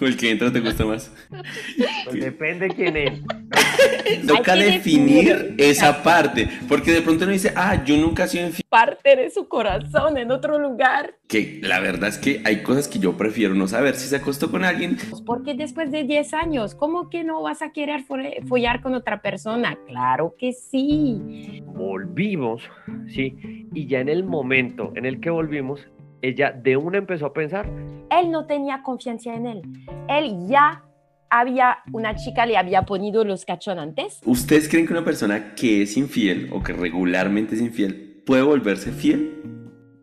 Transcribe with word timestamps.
¿O 0.00 0.04
el 0.06 0.16
que 0.16 0.30
entra 0.30 0.52
te 0.52 0.60
gusta 0.60 0.84
más? 0.84 1.12
Pues 2.04 2.20
depende 2.20 2.68
quién 2.68 2.96
es. 2.96 3.20
Toca 4.26 4.54
que 4.54 4.64
definir 4.64 5.36
definir. 5.36 5.54
esa 5.58 6.02
parte, 6.02 6.48
porque 6.68 6.92
de 6.92 7.02
pronto 7.02 7.24
uno 7.24 7.32
dice, 7.32 7.52
ah, 7.56 7.84
yo 7.84 7.96
nunca 7.96 8.24
he 8.24 8.28
sido 8.28 8.46
infiel. 8.46 8.64
Parte 8.68 9.16
de 9.16 9.30
su 9.30 9.48
corazón 9.48 10.16
en 10.16 10.30
otro 10.30 10.58
lugar. 10.58 11.14
Que 11.28 11.60
la 11.62 11.80
verdad 11.80 12.08
es 12.08 12.18
que 12.18 12.40
hay 12.44 12.62
cosas 12.62 12.88
que 12.88 12.98
yo 12.98 13.16
prefiero 13.16 13.54
no 13.54 13.66
saber. 13.68 13.94
Si 13.94 14.08
se 14.08 14.16
acostó 14.16 14.50
con 14.50 14.64
alguien, 14.64 14.96
Porque 15.26 15.54
después 15.54 15.90
de 15.90 16.04
10 16.04 16.34
años, 16.34 16.74
¿cómo 16.74 17.08
que 17.10 17.22
no 17.24 17.42
vas 17.42 17.62
a 17.62 17.72
querer 17.72 18.04
fo- 18.06 18.46
follar 18.48 18.80
con 18.80 18.94
otra 18.94 19.22
persona? 19.22 19.78
Claro 19.86 20.34
que 20.38 20.52
sí. 20.52 21.62
Volvimos, 21.66 22.62
¿sí? 23.08 23.66
Y 23.74 23.86
ya 23.86 24.00
en 24.00 24.08
el 24.08 24.24
momento 24.24 24.92
en 24.96 25.04
el 25.06 25.20
que 25.20 25.30
volvimos, 25.30 25.80
ella 26.22 26.52
de 26.52 26.76
una 26.76 26.98
empezó 26.98 27.26
a 27.26 27.32
pensar, 27.32 27.66
Él 28.10 28.30
no 28.30 28.46
tenía 28.46 28.82
confianza 28.82 29.34
en 29.34 29.46
él. 29.46 29.62
Él 30.08 30.46
ya 30.48 30.84
había, 31.30 31.78
una 31.92 32.16
chica 32.16 32.46
le 32.46 32.56
había 32.56 32.82
ponido 32.82 33.24
los 33.24 33.44
cachón 33.44 33.78
antes. 33.78 34.20
¿ustedes 34.24 34.68
creen 34.68 34.86
que 34.86 34.92
una 34.92 35.04
persona 35.04 35.54
que 35.54 35.82
es 35.82 35.96
infiel 35.96 36.50
o 36.52 36.62
que 36.62 36.72
regularmente 36.72 37.54
es 37.54 37.60
infiel 37.60 38.22
puede 38.26 38.42
volverse 38.42 38.92
fiel? 38.92 39.36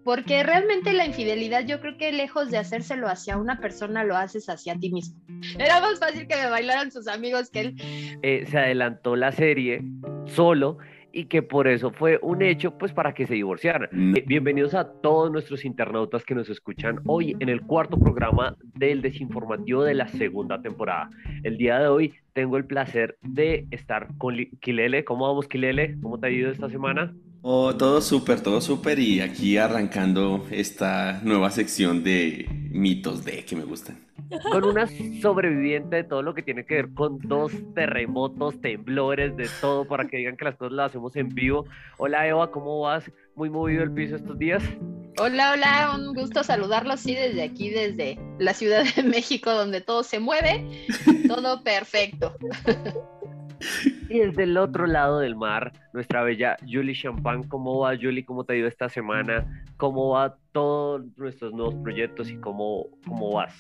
Porque 0.04 0.42
realmente 0.42 0.94
la 0.94 1.06
infidelidad, 1.06 1.66
yo 1.66 1.82
creo 1.82 1.98
que 1.98 2.14
lejos 2.14 2.50
de 2.50 2.58
hacérselo 2.58 3.10
hacia 3.10 3.36
una 3.36 3.60
persona, 3.60 4.06
lo 4.06 4.16
haces 4.16 4.48
hacia 4.48 4.76
ti 4.76 4.90
mismo. 4.90 5.20
Era 5.60 5.82
más 5.82 6.00
fácil 6.00 6.28
que 6.28 6.36
me 6.38 6.50
bailaran 6.50 6.92
sus 6.92 7.10
amigos 7.10 7.50
que 7.50 7.60
él. 7.60 7.76
eh, 8.22 8.46
se 8.50 8.58
adelantó 8.58 9.18
la 9.18 9.34
serie 9.34 9.84
solo 10.26 10.78
y 11.18 11.26
que 11.26 11.42
por 11.42 11.68
eso 11.68 11.90
fue 11.90 12.20
un 12.22 12.44
hecho, 12.44 12.78
pues 12.78 12.94
para 12.94 13.16
que 13.16 13.26
se 13.26 13.34
divorciaran. 13.34 13.90
No. 13.92 14.16
Eh, 14.16 14.24
Bienvenidos 14.28 14.76
a 14.76 14.88
todos 15.02 15.32
nuestros 15.32 15.66
internautas 15.66 16.24
que 16.24 16.36
nos 16.36 16.48
escuchan 16.48 17.00
hoy 17.08 17.36
en 17.40 17.50
el 17.50 17.62
cuarto 17.62 17.98
programa 17.98 18.56
del 18.76 19.02
desinformativo 19.02 19.84
de 19.84 19.96
la 19.96 20.08
segunda 20.10 20.62
temporada. 20.62 21.10
El 21.42 21.58
día 21.58 21.80
de 21.80 21.88
hoy 21.88 22.14
tengo 22.34 22.56
el 22.58 22.66
placer 22.66 23.18
de 23.24 23.66
estar 23.72 24.10
con 24.20 24.36
Kilele. 24.62 25.06
¿Cómo 25.06 25.28
vamos, 25.28 25.48
Kilele? 25.48 25.98
¿Cómo 26.04 26.20
te 26.20 26.28
ha 26.28 26.30
ido 26.30 26.52
esta 26.52 26.70
semana? 26.70 27.12
Oh, 27.50 27.74
todo 27.78 28.02
súper, 28.02 28.42
todo 28.42 28.60
súper. 28.60 29.00
Y 29.00 29.22
aquí 29.22 29.56
arrancando 29.58 30.46
esta 30.52 31.22
nueva 31.24 31.50
sección 31.50 32.04
de 32.04 32.46
mitos 32.72 33.24
de 33.24 33.46
que 33.46 33.56
me 33.56 33.64
gustan. 33.64 34.06
Con 34.52 34.66
una 34.66 34.86
sobreviviente 35.22 35.96
de 35.96 36.04
todo 36.04 36.24
lo 36.24 36.34
que 36.34 36.42
tiene 36.42 36.66
que 36.66 36.76
ver 36.76 36.94
con 36.94 37.20
dos 37.20 37.54
terremotos, 37.74 38.60
temblores, 38.60 39.38
de 39.38 39.48
todo, 39.62 39.86
para 39.86 40.10
que 40.10 40.18
digan 40.18 40.36
que 40.36 40.44
las 40.44 40.58
cosas 40.58 40.74
las 40.74 40.90
hacemos 40.90 41.16
en 41.16 41.30
vivo. 41.30 41.64
Hola 41.98 42.28
Eva, 42.28 42.52
¿cómo 42.52 42.82
vas? 42.82 43.10
Muy 43.34 43.50
movido 43.50 43.82
el 43.82 43.94
piso 43.94 44.18
estos 44.18 44.38
días. 44.38 44.62
Hola, 45.18 45.54
hola, 45.54 45.96
un 45.98 46.14
gusto 46.14 46.44
saludarlos, 46.44 47.00
sí, 47.00 47.16
desde 47.16 47.44
aquí, 47.44 47.70
desde 47.70 48.20
la 48.40 48.54
Ciudad 48.54 48.84
de 48.94 49.04
México, 49.04 49.54
donde 49.54 49.80
todo 49.80 50.04
se 50.04 50.20
mueve, 50.20 50.86
todo 51.30 51.64
perfecto. 51.64 52.36
Y 54.10 54.20
desde 54.20 54.44
el 54.44 54.58
otro 54.58 54.88
lado 54.88 55.20
del 55.20 55.36
mar, 55.36 55.74
nuestra 55.92 56.24
bella 56.24 56.58
Julie 56.62 56.96
Champagne. 56.96 57.48
¿Cómo 57.50 57.80
va, 57.80 57.96
Julie? 57.96 58.26
¿Cómo 58.26 58.46
te 58.46 58.54
ha 58.54 58.56
ido 58.56 58.68
esta 58.68 58.88
semana? 58.88 59.66
¿Cómo 59.76 60.12
va 60.12 60.38
todos 60.54 61.04
nuestros 61.18 61.54
nuevos 61.54 61.76
proyectos 61.76 62.30
y 62.30 62.38
cómo, 62.38 62.86
cómo 63.06 63.34
vas? 63.34 63.54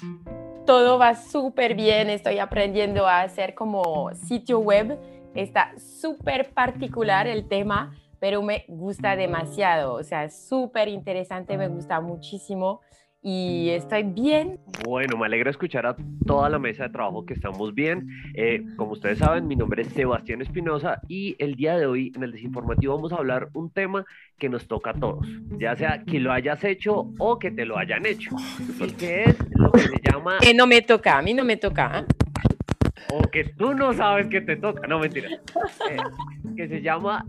Todo 0.66 0.98
va 0.98 1.16
súper 1.16 1.76
bien. 1.76 2.10
Estoy 2.10 2.40
aprendiendo 2.40 3.06
a 3.08 3.22
hacer 3.22 3.56
como 3.56 4.14
sitio 4.14 4.60
web. 4.60 4.98
Está 5.36 5.74
súper 5.78 6.54
particular 6.54 7.28
el 7.28 7.48
tema, 7.48 7.94
pero 8.20 8.42
me 8.42 8.64
gusta 8.70 9.18
demasiado. 9.18 9.96
O 9.96 10.04
sea, 10.04 10.30
súper 10.30 10.88
interesante, 10.88 11.58
me 11.58 11.68
gusta 11.68 12.00
muchísimo 12.00 12.82
y 13.30 13.72
estoy 13.72 14.04
bien. 14.04 14.58
Bueno, 14.86 15.18
me 15.18 15.26
alegra 15.26 15.50
escuchar 15.50 15.86
a 15.86 15.98
toda 16.26 16.48
la 16.50 16.60
mesa 16.60 16.84
de 16.84 16.90
trabajo 16.92 17.26
que 17.26 17.34
estamos 17.34 17.76
bien. 17.76 18.08
Eh, 18.36 18.64
como 18.78 18.94
ustedes 18.94 19.18
saben, 19.18 19.48
mi 19.48 19.58
nombre 19.58 19.82
es 19.82 19.90
Sebastián 19.90 20.42
Espinosa 20.42 21.02
y 21.10 21.36
el 21.38 21.56
día 21.56 21.78
de 21.78 21.88
hoy 21.88 22.14
en 22.16 22.24
el 22.24 22.32
desinformativo 22.32 22.96
vamos 22.96 23.12
a 23.12 23.18
hablar 23.18 23.50
un 23.54 23.70
tema 23.70 24.06
que 24.40 24.48
nos 24.48 24.66
toca 24.70 24.92
a 24.92 24.94
todos, 24.94 25.28
ya 25.60 25.76
sea 25.76 26.04
que 26.06 26.22
lo 26.22 26.32
hayas 26.32 26.64
hecho 26.64 27.12
o 27.20 27.38
que 27.38 27.52
te 27.52 27.66
lo 27.66 27.78
hayan 27.78 28.06
hecho, 28.06 28.30
y 28.80 28.92
que 28.92 29.24
es 29.26 29.38
lo 29.50 29.74
que 29.74 29.80
se 29.80 29.96
llama 30.10 30.38
Que 30.40 30.54
no 30.54 30.66
me 30.66 30.82
toca, 30.82 31.18
a 31.18 31.22
mí 31.22 31.34
no 31.34 31.44
me 31.44 31.58
toca. 31.58 32.00
¿eh? 32.00 32.06
o 33.14 33.22
que 33.30 33.44
tú 33.44 33.74
no 33.74 33.94
sabes 33.94 34.28
que 34.28 34.40
te 34.40 34.56
toca, 34.56 34.88
no 34.88 35.00
mentira, 35.00 35.28
Eh, 35.90 35.98
que 36.56 36.68
se 36.70 36.82
llama 36.82 37.26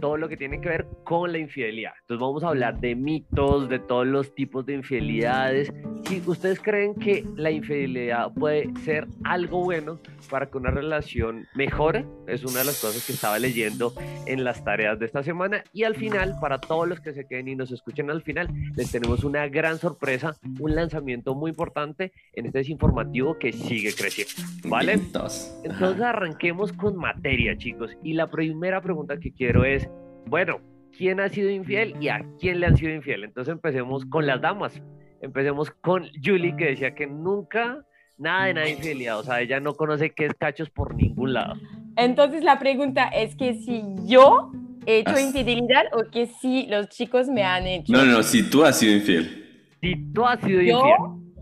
todo 0.00 0.16
lo 0.16 0.28
que 0.28 0.36
tiene 0.36 0.60
que 0.60 0.68
ver 0.68 0.86
con 1.04 1.32
la 1.32 1.38
infidelidad. 1.38 1.92
Entonces 2.00 2.20
vamos 2.20 2.44
a 2.44 2.48
hablar 2.48 2.80
de 2.80 2.94
mitos, 2.94 3.68
de 3.68 3.78
todos 3.78 4.06
los 4.06 4.34
tipos 4.34 4.66
de 4.66 4.74
infidelidades. 4.74 5.72
Si 6.04 6.22
ustedes 6.26 6.60
creen 6.60 6.94
que 6.94 7.24
la 7.36 7.50
infidelidad 7.50 8.32
puede 8.32 8.70
ser 8.84 9.06
algo 9.24 9.64
bueno 9.64 9.98
para 10.30 10.46
que 10.46 10.58
una 10.58 10.70
relación 10.70 11.46
mejore, 11.54 12.04
es 12.26 12.44
una 12.44 12.60
de 12.60 12.66
las 12.66 12.80
cosas 12.80 13.04
que 13.06 13.12
estaba 13.12 13.38
leyendo 13.38 13.92
en 14.26 14.44
las 14.44 14.64
tareas 14.64 14.98
de 14.98 15.06
esta 15.06 15.22
semana. 15.22 15.64
Y 15.72 15.84
al 15.84 15.96
final, 15.96 16.36
para 16.40 16.58
todos 16.58 16.88
los 16.88 17.00
que 17.00 17.12
se 17.12 17.26
queden 17.26 17.48
y 17.48 17.56
nos 17.56 17.72
escuchen 17.72 18.10
al 18.10 18.22
final, 18.22 18.48
les 18.76 18.90
tenemos 18.90 19.24
una 19.24 19.48
gran 19.48 19.78
sorpresa, 19.78 20.36
un 20.60 20.74
lanzamiento 20.74 21.34
muy 21.34 21.50
importante 21.50 22.12
en 22.34 22.46
este 22.46 22.58
desinformativo 22.58 23.38
que 23.38 23.52
sigue 23.52 23.92
creciendo. 23.94 24.34
¿Vale? 24.68 24.92
Entonces 24.92 26.00
arranquemos 26.00 26.72
con 26.72 26.96
materia, 26.96 27.56
chicos. 27.56 27.96
Y 28.02 28.14
la 28.14 28.28
primera 28.28 28.80
pregunta 28.80 29.18
que 29.18 29.32
quiero 29.32 29.64
es, 29.64 29.87
bueno, 30.28 30.60
¿quién 30.96 31.20
ha 31.20 31.28
sido 31.28 31.50
infiel 31.50 31.94
y 32.00 32.08
a 32.08 32.24
quién 32.40 32.60
le 32.60 32.66
han 32.66 32.76
sido 32.76 32.92
infiel? 32.92 33.24
Entonces 33.24 33.52
empecemos 33.52 34.04
con 34.06 34.26
las 34.26 34.40
damas. 34.40 34.80
Empecemos 35.20 35.70
con 35.80 36.04
Julie, 36.24 36.54
que 36.56 36.66
decía 36.66 36.94
que 36.94 37.06
nunca, 37.06 37.84
nada 38.16 38.46
de 38.46 38.54
nada 38.54 38.66
de 38.66 38.72
infidelidad. 38.72 39.18
O 39.18 39.22
sea, 39.24 39.40
ella 39.40 39.58
no 39.60 39.74
conoce 39.74 40.10
qué 40.10 40.26
es 40.26 40.34
cachos 40.34 40.70
por 40.70 40.94
ningún 40.94 41.32
lado. 41.34 41.54
Entonces 41.96 42.44
la 42.44 42.58
pregunta 42.58 43.08
es 43.08 43.34
que 43.34 43.54
si 43.54 43.82
yo 44.06 44.52
he 44.86 44.98
hecho 45.00 45.14
Ah. 45.16 45.20
infidelidad 45.20 45.84
o 45.92 46.08
que 46.10 46.26
si 46.26 46.66
los 46.68 46.88
chicos 46.88 47.28
me 47.28 47.42
han 47.42 47.66
hecho. 47.66 47.92
No, 47.92 48.04
no, 48.04 48.22
si 48.22 48.48
tú 48.48 48.64
has 48.64 48.78
sido 48.78 48.94
infiel. 48.94 49.44
Si 49.80 49.96
tú 50.12 50.24
has 50.24 50.40
sido 50.40 50.62
Yo, 50.62 50.82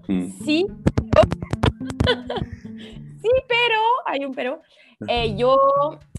infiel, 0.07 0.19
Mm. 0.29 0.45
sí. 0.45 0.67
Sí, 3.27 3.43
pero, 3.49 3.81
hay 4.07 4.25
un 4.25 4.35
pero. 4.35 4.61
Eh, 5.09 5.37
yo 5.37 5.59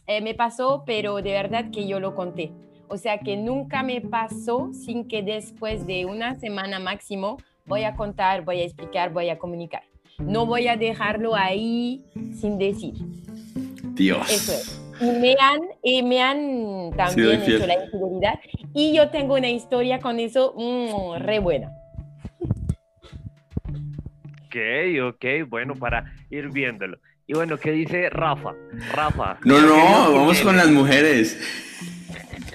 eh, 0.05 0.21
me 0.21 0.35
pasó, 0.35 0.83
pero 0.85 1.15
de 1.15 1.31
verdad 1.31 1.71
que 1.71 1.87
yo 1.87 1.99
lo 1.99 2.15
conté. 2.15 2.51
O 2.89 2.97
sea 2.97 3.19
que 3.19 3.35
nunca 3.35 3.83
me 3.83 4.01
pasó 4.01 4.69
sin 4.73 5.07
que 5.07 5.21
después 5.21 5.85
de 5.87 6.05
una 6.05 6.35
semana 6.35 6.79
máximo 6.79 7.37
voy 7.65 7.83
a 7.83 7.95
contar, 7.95 8.45
voy 8.45 8.61
a 8.61 8.63
explicar, 8.63 9.11
voy 9.11 9.29
a 9.29 9.37
comunicar. 9.37 9.83
No 10.19 10.45
voy 10.45 10.67
a 10.67 10.77
dejarlo 10.77 11.35
ahí 11.35 12.05
sin 12.33 12.57
decir. 12.57 12.93
Dios. 13.93 14.29
Eso 14.31 14.53
es. 14.53 14.81
Y 14.99 15.11
me 15.11 15.35
han, 15.39 15.59
y 15.83 16.01
me 16.01 16.21
han 16.21 16.91
también 16.95 17.41
hecho 17.41 17.67
la 17.67 17.83
infidelidad. 17.83 18.39
Y 18.73 18.93
yo 18.93 19.09
tengo 19.09 19.35
una 19.35 19.49
historia 19.49 19.99
con 19.99 20.19
eso 20.19 20.53
mm, 20.57 21.17
re 21.17 21.39
buena. 21.39 21.71
Ok, 24.47 25.13
ok, 25.15 25.25
bueno, 25.49 25.75
para 25.75 26.13
ir 26.29 26.49
viéndolo. 26.49 26.97
Y 27.27 27.33
bueno, 27.33 27.57
¿qué 27.57 27.71
dice 27.71 28.09
Rafa? 28.09 28.53
Rafa. 28.93 29.37
No, 29.43 29.59
no, 29.61 30.13
vamos 30.13 30.37
que- 30.37 30.43
con 30.43 30.55
las 30.57 30.69
mujeres. 30.69 31.37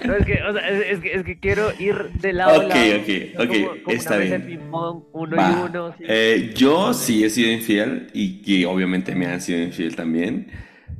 No, 0.03 0.15
es, 0.15 0.25
que, 0.25 0.41
o 0.43 0.51
sea, 0.51 0.67
es, 0.69 0.91
es 0.93 0.99
que, 0.99 1.13
es 1.13 1.23
que 1.23 1.39
quiero 1.39 1.71
ir 1.79 1.95
de 2.19 2.33
lado 2.33 2.61
a 2.61 2.65
Ok, 2.65 2.69
lado. 2.69 2.95
ok, 2.97 3.09
ok, 3.39 3.47
como- 3.47 3.83
como 3.83 3.95
está 3.95 4.17
bien. 4.17 4.41
ping-pong, 4.45 5.03
uno 5.13 5.35
Va. 5.37 5.51
y 5.51 5.69
uno. 5.69 5.95
sí. 5.97 6.03
Eh, 6.07 6.51
yo 6.55 6.93
sí 6.93 7.23
he 7.23 7.29
sido 7.29 7.51
infiel 7.51 8.07
y, 8.13 8.41
y 8.43 8.65
obviamente 8.65 9.13
me 9.15 9.27
han 9.27 9.39
sido 9.39 9.59
infiel 9.59 9.95
también. 9.95 10.47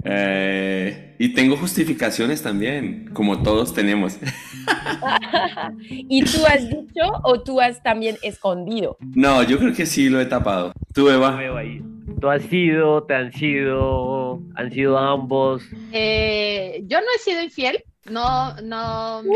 Eh, 0.06 1.16
y 1.20 1.30
tengo 1.34 1.56
justificaciones 1.58 2.42
también, 2.44 3.10
como 3.14 3.42
todos 3.42 3.74
tenemos. 3.74 4.18
¿Y 5.90 6.24
tú 6.24 6.46
has 6.46 6.68
dicho 6.70 7.04
o 7.24 7.42
tú 7.42 7.62
has 7.62 7.82
también 7.84 8.18
escondido? 8.22 8.98
No, 9.16 9.44
yo 9.44 9.58
creo 9.60 9.74
que 9.74 9.86
sí 9.86 10.10
lo 10.10 10.20
he 10.20 10.26
tapado. 10.26 10.74
¿Tú, 10.94 11.10
Eva? 11.10 11.36
Veo 11.36 11.58
ahí. 11.58 11.82
Tú 12.20 12.30
has 12.30 12.42
sido, 12.44 13.04
te 13.04 13.16
han 13.16 13.32
sido, 13.34 14.42
han 14.56 14.72
sido 14.72 14.98
ambos. 14.98 15.64
Eh, 15.92 16.84
yo 16.88 17.00
no 17.00 17.06
he 17.16 17.20
sido 17.20 17.42
infiel, 17.42 17.84
no, 18.10 18.54
no, 18.62 19.24
me- 19.24 19.30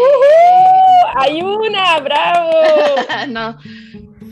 ¡Hay 1.15 1.41
una! 1.41 1.99
¡Bravo! 1.99 2.51
no, 3.29 3.57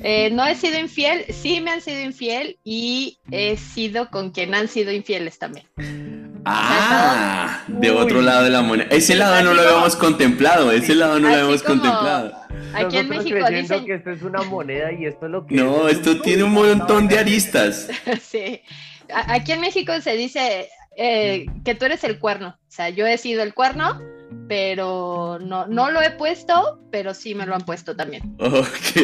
Eh, 0.03 0.29
no 0.31 0.45
he 0.45 0.53
sido 0.55 0.77
infiel, 0.79 1.25
sí 1.29 1.61
me 1.61 1.71
han 1.71 1.81
sido 1.81 2.01
infiel 2.01 2.57
y 2.63 3.17
he 3.31 3.57
sido 3.57 4.09
con 4.11 4.29
quien 4.31 4.53
han 4.53 4.67
sido 4.67 4.91
infieles 4.91 5.39
también. 5.39 5.65
Ah, 6.45 7.63
de 7.67 7.91
Uy. 7.91 7.97
otro 7.97 8.21
lado 8.21 8.43
de 8.43 8.49
la 8.51 8.61
moneda. 8.61 8.87
Ese 8.91 9.15
lado 9.15 9.43
no 9.43 9.53
lo 9.53 9.61
habíamos 9.61 9.95
contemplado, 9.95 10.71
ese 10.71 10.95
lado 10.95 11.19
no 11.19 11.27
lo 11.27 11.33
habíamos 11.33 11.63
como- 11.63 11.81
contemplado. 11.81 12.33
Aquí 12.73 12.97
en 12.97 13.09
México 13.09 13.37
dicen, 13.49 13.85
que 13.85 13.95
esto 13.95 14.11
es 14.11 14.21
una 14.21 14.41
moneda 14.43 14.91
y 14.91 15.05
esto 15.05 15.25
es 15.25 15.31
lo 15.31 15.45
que 15.45 15.55
No, 15.55 15.87
es, 15.87 15.93
es 15.93 15.99
esto 16.07 16.21
tiene 16.21 16.43
un 16.43 16.53
montón 16.53 17.07
de 17.07 17.19
aristas. 17.19 17.87
sí, 18.21 18.61
aquí 19.09 19.53
en 19.53 19.61
México 19.61 19.93
se 20.01 20.15
dice 20.15 20.67
eh, 20.97 21.45
que 21.63 21.75
tú 21.75 21.85
eres 21.85 22.03
el 22.03 22.19
cuerno, 22.19 22.49
o 22.49 22.71
sea, 22.71 22.89
yo 22.89 23.05
he 23.07 23.17
sido 23.17 23.43
el 23.43 23.53
cuerno, 23.53 24.01
pero 24.47 25.39
no, 25.41 25.67
no 25.67 25.89
lo 25.89 26.01
he 26.01 26.11
puesto, 26.11 26.79
pero 26.91 27.13
sí 27.13 27.33
me 27.33 27.45
lo 27.45 27.55
han 27.55 27.61
puesto 27.61 27.95
también. 27.95 28.35
Ok. 28.39 28.95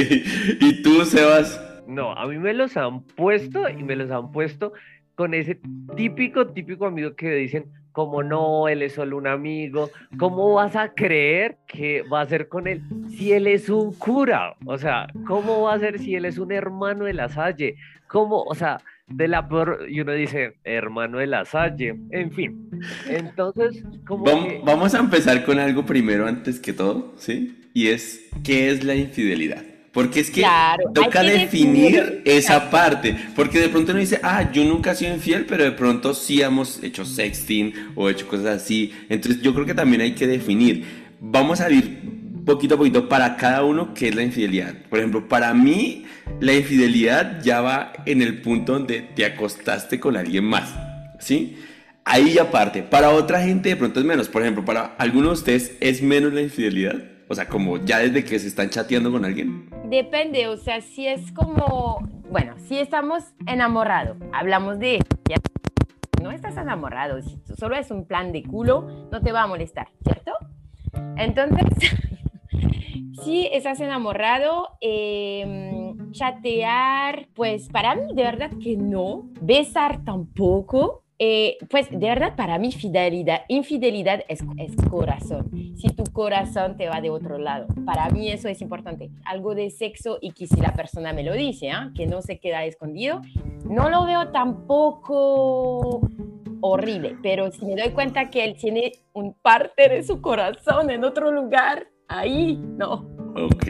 ¿Y 0.60 0.82
tú, 0.82 1.04
Sebas? 1.06 1.60
No, 1.88 2.14
a 2.14 2.26
mí 2.28 2.38
me 2.38 2.54
los 2.54 2.78
han 2.78 3.02
puesto 3.04 3.68
y 3.70 3.84
me 3.84 3.96
los 3.96 4.12
han 4.12 4.32
puesto 4.32 4.72
con 5.16 5.34
ese 5.34 5.60
típico, 5.96 6.48
típico 6.48 6.86
amigo 6.86 7.16
que 7.16 7.32
dicen, 7.32 7.66
como 7.92 8.24
no, 8.24 8.68
él 8.68 8.82
es 8.84 8.94
solo 8.94 9.18
un 9.18 9.28
amigo, 9.28 9.90
¿cómo 10.18 10.54
vas 10.54 10.76
a 10.76 10.94
creer 10.94 11.58
que 11.68 12.04
va 12.04 12.22
a 12.22 12.28
ser 12.28 12.48
con 12.48 12.68
él 12.68 12.82
si 13.10 13.34
él 13.34 13.48
es 13.48 13.70
un 13.70 13.94
cura? 13.94 14.56
O 14.66 14.78
sea, 14.78 15.08
¿cómo 15.28 15.64
va 15.64 15.74
a 15.74 15.80
ser 15.80 16.00
si 16.00 16.16
él 16.16 16.26
es 16.26 16.38
un 16.38 16.52
hermano 16.52 17.06
de 17.06 17.14
la 17.14 17.30
Salle? 17.30 17.76
¿Cómo? 18.08 18.44
O 18.44 18.56
sea, 18.56 18.80
de 19.08 19.28
la 19.28 19.48
peor, 19.48 19.86
y 19.90 20.00
uno 20.02 20.14
dice, 20.14 20.56
hermano 20.64 21.18
de 21.20 21.28
la 21.28 21.46
Salle, 21.46 21.96
en 22.12 22.32
fin. 22.32 22.70
Entonces, 23.08 23.84
como 24.08 24.26
vamos, 24.64 24.94
a 24.94 25.00
empezar 25.00 25.44
con 25.44 25.60
algo 25.60 25.86
primero 25.86 26.28
antes 26.28 26.60
que 26.60 26.74
todo, 26.74 27.14
¿sí? 27.18 27.70
Y 27.74 27.88
es, 27.88 28.30
¿qué 28.44 28.70
es 28.70 28.84
la 28.84 28.96
infidelidad? 28.96 29.64
Porque 29.92 30.22
es 30.22 30.32
que 30.32 30.46
toca 30.94 31.22
definir, 31.22 32.22
esa 32.24 32.70
parte. 32.70 33.16
Porque 33.36 33.60
de 33.60 33.68
pronto 33.68 33.92
uno 33.92 34.00
dice, 34.00 34.20
ah, 34.24 34.50
yo 34.52 34.64
nunca 34.64 34.92
he 34.92 34.96
sido 34.96 35.14
infiel, 35.14 35.46
pero 35.46 35.66
de 35.66 35.72
pronto 35.72 36.14
sí 36.14 36.42
hemos 36.42 36.82
hecho 36.82 37.04
sexting 37.04 37.74
o 37.96 38.10
hecho 38.10 38.28
cosas 38.28 38.62
así. 38.62 38.94
Entonces 39.10 39.42
yo 39.42 39.54
creo 39.54 39.66
que 39.66 39.74
también 39.74 40.02
hay 40.02 40.14
que 40.14 40.28
definir. 40.28 40.86
Vamos 41.20 41.60
a 41.60 41.70
ir 41.70 42.22
poquito 42.46 42.76
a 42.76 42.78
poquito 42.78 43.10
para 43.10 43.36
cada 43.36 43.64
uno 43.64 43.94
qué 43.94 44.08
es 44.08 44.16
la 44.16 44.24
infidelidad. 44.24 44.74
Por 44.90 45.00
ejemplo, 45.00 45.28
para 45.28 45.54
mí 45.54 46.06
la 46.40 46.54
infidelidad 46.54 47.42
ya 47.44 47.62
va 47.62 47.94
en 48.06 48.22
el 48.22 48.42
punto 48.42 48.74
donde 48.74 49.02
te 49.02 49.26
acostaste 49.26 50.00
con 50.00 50.16
alguien 50.16 50.46
más. 50.46 50.74
¿Sí? 51.20 51.58
Ahí 52.04 52.34
ya 52.34 52.50
parte. 52.50 52.82
Para 52.82 53.12
otra 53.12 53.42
gente 53.42 53.70
de 53.70 53.76
pronto 53.76 54.00
es 54.00 54.06
menos. 54.06 54.30
Por 54.30 54.42
ejemplo, 54.42 54.66
para 54.66 54.96
algunos 54.98 55.30
de 55.30 55.34
ustedes 55.34 55.78
es 55.82 56.02
menos 56.02 56.34
la 56.34 56.42
infidelidad. 56.42 57.11
O 57.32 57.34
sea, 57.34 57.48
como 57.48 57.78
ya 57.78 58.00
desde 58.00 58.26
que 58.26 58.38
se 58.40 58.48
están 58.50 58.70
chateando 58.70 59.10
con 59.10 59.24
alguien. 59.24 59.70
Depende, 59.86 60.50
o 60.50 60.58
sea, 60.58 60.82
si 60.82 61.08
es 61.08 61.32
como, 61.32 62.06
bueno, 62.30 62.56
si 62.68 62.78
estamos 62.78 63.24
enamorados, 63.48 64.18
hablamos 64.34 64.80
de, 64.80 65.00
no 66.22 66.32
estás 66.32 66.58
enamorado, 66.58 67.22
si 67.22 67.40
solo 67.58 67.78
es 67.78 67.90
un 67.90 68.06
plan 68.06 68.34
de 68.34 68.44
culo, 68.44 69.08
no 69.10 69.22
te 69.22 69.32
va 69.32 69.44
a 69.44 69.48
molestar, 69.48 69.88
¿cierto? 70.04 70.34
Entonces, 71.16 71.96
si 73.24 73.48
estás 73.48 73.80
enamorado, 73.80 74.68
em, 74.82 76.12
chatear, 76.12 77.30
pues 77.34 77.70
para 77.70 77.96
mí 77.96 78.14
de 78.14 78.24
verdad 78.24 78.52
que 78.62 78.76
no, 78.76 79.30
besar 79.40 80.04
tampoco, 80.04 81.01
eh, 81.24 81.60
pues 81.70 81.88
de 81.92 82.00
verdad 82.00 82.36
para 82.36 82.58
mí 82.58 82.72
fidelidad, 82.72 83.42
infidelidad 83.48 84.24
es, 84.28 84.44
es, 84.58 84.76
corazón. 84.90 85.52
Si 85.78 85.90
tu 85.90 86.04
corazón 86.12 86.78
te 86.78 86.90
va 86.90 87.00
de 87.00 87.12
otro 87.12 87.38
lado, 87.38 87.68
para 87.86 88.10
mí 88.10 88.32
eso 88.32 88.48
es 88.48 88.60
importante. 88.60 89.12
Algo 89.24 89.54
de 89.54 89.70
sexo 89.70 90.18
y 90.20 90.32
que 90.32 90.48
si 90.48 90.60
la 90.60 90.74
persona 90.74 91.14
me 91.14 91.22
lo 91.22 91.34
dice, 91.34 91.70
¿ah? 91.70 91.92
que 91.96 92.08
no 92.08 92.24
se 92.24 92.40
queda 92.40 92.66
escondido, 92.66 93.22
no 93.70 93.92
lo 93.92 94.08
veo 94.08 94.30
tampoco 94.30 96.10
horrible, 96.62 97.16
pero 97.22 97.52
si 97.52 97.68
me 97.68 97.76
doy 97.76 97.92
cuenta 97.92 98.32
que 98.32 98.44
él 98.44 98.56
tiene 98.56 98.92
un 99.14 99.36
parte 99.36 99.90
de 99.90 100.02
su 100.02 100.22
corazón 100.22 100.90
en 100.90 101.04
otro 101.04 101.32
lugar, 101.32 101.86
ahí 102.08 102.58
no. 102.58 103.08
Ok. 103.36 103.68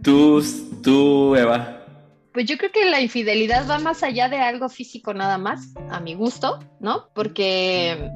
Tú, 0.00 0.40
tú, 0.80 1.34
Eva. 1.34 1.85
Pues 2.36 2.44
yo 2.44 2.58
creo 2.58 2.70
que 2.70 2.84
la 2.84 3.00
infidelidad 3.00 3.66
va 3.66 3.78
más 3.78 4.02
allá 4.02 4.28
de 4.28 4.36
algo 4.36 4.68
físico 4.68 5.14
nada 5.14 5.38
más, 5.38 5.72
a 5.88 6.00
mi 6.00 6.12
gusto, 6.12 6.58
¿no? 6.80 7.08
Porque 7.14 8.10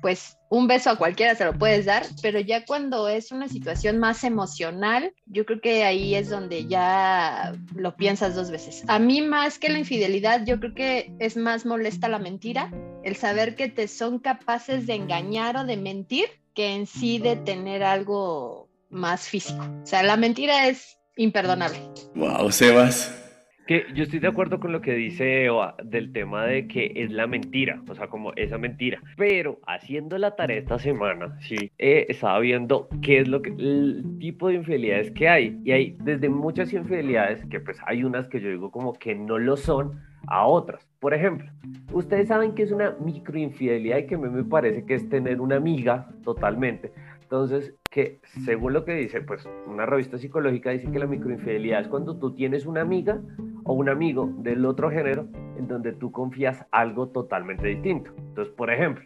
pues 0.00 0.36
un 0.48 0.66
beso 0.66 0.90
a 0.90 0.96
cualquiera 0.96 1.36
se 1.36 1.44
lo 1.44 1.56
puedes 1.56 1.86
dar, 1.86 2.04
pero 2.22 2.40
ya 2.40 2.64
cuando 2.64 3.06
es 3.06 3.30
una 3.30 3.46
situación 3.48 4.00
más 4.00 4.24
emocional, 4.24 5.14
yo 5.26 5.46
creo 5.46 5.60
que 5.60 5.84
ahí 5.84 6.16
es 6.16 6.28
donde 6.28 6.66
ya 6.66 7.54
lo 7.76 7.96
piensas 7.96 8.34
dos 8.34 8.50
veces. 8.50 8.82
A 8.88 8.98
mí 8.98 9.22
más 9.22 9.60
que 9.60 9.68
la 9.68 9.78
infidelidad, 9.78 10.44
yo 10.44 10.58
creo 10.58 10.74
que 10.74 11.12
es 11.20 11.36
más 11.36 11.64
molesta 11.64 12.08
la 12.08 12.18
mentira, 12.18 12.68
el 13.04 13.14
saber 13.14 13.54
que 13.54 13.68
te 13.68 13.86
son 13.86 14.18
capaces 14.18 14.88
de 14.88 14.94
engañar 14.94 15.56
o 15.56 15.64
de 15.64 15.76
mentir, 15.76 16.26
que 16.52 16.74
en 16.74 16.88
sí 16.88 17.20
de 17.20 17.36
tener 17.36 17.84
algo 17.84 18.68
más 18.90 19.28
físico. 19.28 19.62
O 19.84 19.86
sea, 19.86 20.02
la 20.02 20.16
mentira 20.16 20.66
es 20.66 20.98
imperdonable. 21.16 21.78
Wow, 22.16 22.50
Sebas. 22.50 23.21
Que 23.66 23.86
yo 23.94 24.02
estoy 24.02 24.18
de 24.18 24.28
acuerdo 24.28 24.58
con 24.58 24.72
lo 24.72 24.80
que 24.80 24.94
dice 24.94 25.44
Eva 25.44 25.76
del 25.84 26.12
tema 26.12 26.44
de 26.46 26.66
que 26.66 26.92
es 26.96 27.12
la 27.12 27.26
mentira, 27.26 27.80
o 27.88 27.94
sea, 27.94 28.08
como 28.08 28.32
esa 28.34 28.58
mentira. 28.58 29.00
Pero 29.16 29.60
haciendo 29.66 30.18
la 30.18 30.34
tarea 30.34 30.58
esta 30.58 30.78
semana, 30.78 31.38
sí, 31.40 31.70
he 31.78 32.06
estado 32.08 32.40
viendo 32.40 32.88
qué 33.02 33.20
es 33.20 33.28
lo 33.28 33.40
que, 33.40 33.50
el 33.50 34.04
tipo 34.18 34.48
de 34.48 34.54
infidelidades 34.54 35.10
que 35.12 35.28
hay. 35.28 35.60
Y 35.64 35.72
hay 35.72 35.96
desde 36.00 36.28
muchas 36.28 36.72
infidelidades, 36.72 37.44
que 37.46 37.60
pues 37.60 37.78
hay 37.86 38.04
unas 38.04 38.28
que 38.28 38.40
yo 38.40 38.50
digo 38.50 38.70
como 38.70 38.94
que 38.94 39.14
no 39.14 39.38
lo 39.38 39.56
son, 39.56 40.00
a 40.26 40.46
otras. 40.46 40.86
Por 41.00 41.14
ejemplo, 41.14 41.50
ustedes 41.92 42.28
saben 42.28 42.54
que 42.54 42.62
es 42.62 42.72
una 42.72 42.96
microinfidelidad 43.00 43.98
y 43.98 44.06
que 44.06 44.14
a 44.14 44.18
mí 44.18 44.28
me 44.28 44.44
parece 44.44 44.84
que 44.84 44.94
es 44.94 45.08
tener 45.08 45.40
una 45.40 45.56
amiga 45.56 46.08
totalmente. 46.22 46.92
Entonces, 47.22 47.74
que 47.90 48.20
según 48.44 48.72
lo 48.72 48.84
que 48.84 48.94
dice, 48.94 49.22
pues 49.22 49.48
una 49.66 49.86
revista 49.86 50.18
psicológica 50.18 50.70
dice 50.70 50.90
que 50.90 50.98
la 50.98 51.06
microinfidelidad 51.06 51.80
es 51.80 51.88
cuando 51.88 52.18
tú 52.18 52.34
tienes 52.34 52.66
una 52.66 52.82
amiga 52.82 53.20
o 53.64 53.72
un 53.72 53.88
amigo 53.88 54.30
del 54.38 54.64
otro 54.64 54.90
género 54.90 55.26
en 55.56 55.68
donde 55.68 55.92
tú 55.92 56.10
confías 56.10 56.66
algo 56.70 57.08
totalmente 57.08 57.68
distinto. 57.68 58.10
Entonces, 58.16 58.52
por 58.54 58.70
ejemplo, 58.70 59.04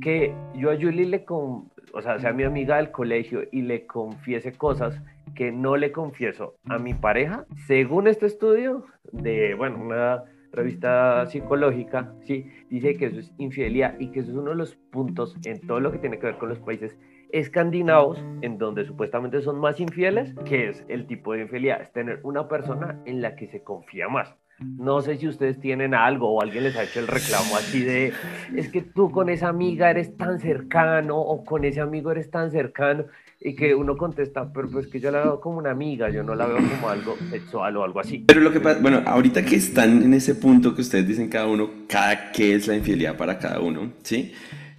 que 0.00 0.34
yo 0.54 0.70
a 0.70 0.76
Julie 0.76 1.06
le 1.06 1.24
con, 1.24 1.70
o 1.92 2.02
sea, 2.02 2.18
sea 2.18 2.32
mi 2.32 2.44
amiga 2.44 2.76
del 2.76 2.90
colegio 2.90 3.42
y 3.50 3.62
le 3.62 3.86
confiese 3.86 4.52
cosas 4.52 5.02
que 5.34 5.52
no 5.52 5.76
le 5.76 5.92
confieso 5.92 6.56
a 6.68 6.78
mi 6.78 6.94
pareja, 6.94 7.46
según 7.66 8.08
este 8.08 8.26
estudio 8.26 8.84
de, 9.12 9.54
bueno, 9.54 9.78
una 9.80 10.24
revista 10.52 11.26
psicológica, 11.26 12.12
sí, 12.24 12.46
dice 12.70 12.96
que 12.96 13.06
eso 13.06 13.20
es 13.20 13.32
infidelidad 13.38 13.98
y 13.98 14.10
que 14.10 14.20
eso 14.20 14.30
es 14.30 14.36
uno 14.36 14.50
de 14.50 14.56
los 14.56 14.74
puntos 14.74 15.36
en 15.44 15.60
todo 15.66 15.80
lo 15.80 15.92
que 15.92 15.98
tiene 15.98 16.18
que 16.18 16.26
ver 16.26 16.38
con 16.38 16.48
los 16.48 16.58
países 16.58 16.98
escandinavos, 17.30 18.22
en 18.42 18.58
donde 18.58 18.84
supuestamente 18.84 19.40
son 19.42 19.58
más 19.58 19.80
infieles, 19.80 20.34
que 20.44 20.68
es 20.68 20.84
el 20.88 21.06
tipo 21.06 21.32
de 21.32 21.42
infidelidad, 21.42 21.82
es 21.82 21.92
tener 21.92 22.20
una 22.22 22.48
persona 22.48 23.00
en 23.04 23.20
la 23.20 23.36
que 23.36 23.48
se 23.48 23.62
confía 23.62 24.08
más. 24.08 24.34
No 24.60 25.00
sé 25.02 25.16
si 25.18 25.28
ustedes 25.28 25.60
tienen 25.60 25.94
algo 25.94 26.30
o 26.30 26.42
alguien 26.42 26.64
les 26.64 26.76
ha 26.76 26.82
hecho 26.82 26.98
el 26.98 27.06
reclamo 27.06 27.54
así 27.56 27.80
de, 27.80 28.12
es 28.56 28.68
que 28.70 28.82
tú 28.82 29.10
con 29.12 29.28
esa 29.28 29.48
amiga 29.48 29.88
eres 29.88 30.16
tan 30.16 30.40
cercano 30.40 31.16
o 31.16 31.44
con 31.44 31.64
ese 31.64 31.80
amigo 31.80 32.10
eres 32.10 32.28
tan 32.28 32.50
cercano 32.50 33.04
y 33.40 33.54
que 33.54 33.72
uno 33.72 33.96
contesta, 33.96 34.52
pero 34.52 34.68
pues 34.68 34.88
que 34.88 34.98
yo 34.98 35.12
la 35.12 35.20
veo 35.22 35.40
como 35.40 35.58
una 35.58 35.70
amiga, 35.70 36.10
yo 36.10 36.24
no 36.24 36.34
la 36.34 36.46
veo 36.46 36.56
como 36.56 36.88
algo 36.88 37.16
sexual 37.30 37.76
o 37.76 37.84
algo 37.84 38.00
así. 38.00 38.24
Pero 38.26 38.40
lo 38.40 38.50
que 38.50 38.58
pasa, 38.58 38.80
bueno, 38.80 39.00
ahorita 39.06 39.44
que 39.44 39.54
están 39.54 40.02
en 40.02 40.12
ese 40.12 40.34
punto 40.34 40.74
que 40.74 40.80
ustedes 40.80 41.06
dicen 41.06 41.28
cada 41.28 41.46
uno, 41.46 41.70
cada 41.88 42.32
qué 42.32 42.56
es 42.56 42.66
la 42.66 42.74
infidelidad 42.74 43.16
para 43.16 43.38
cada 43.38 43.60
uno, 43.60 43.92
¿sí? 44.02 44.32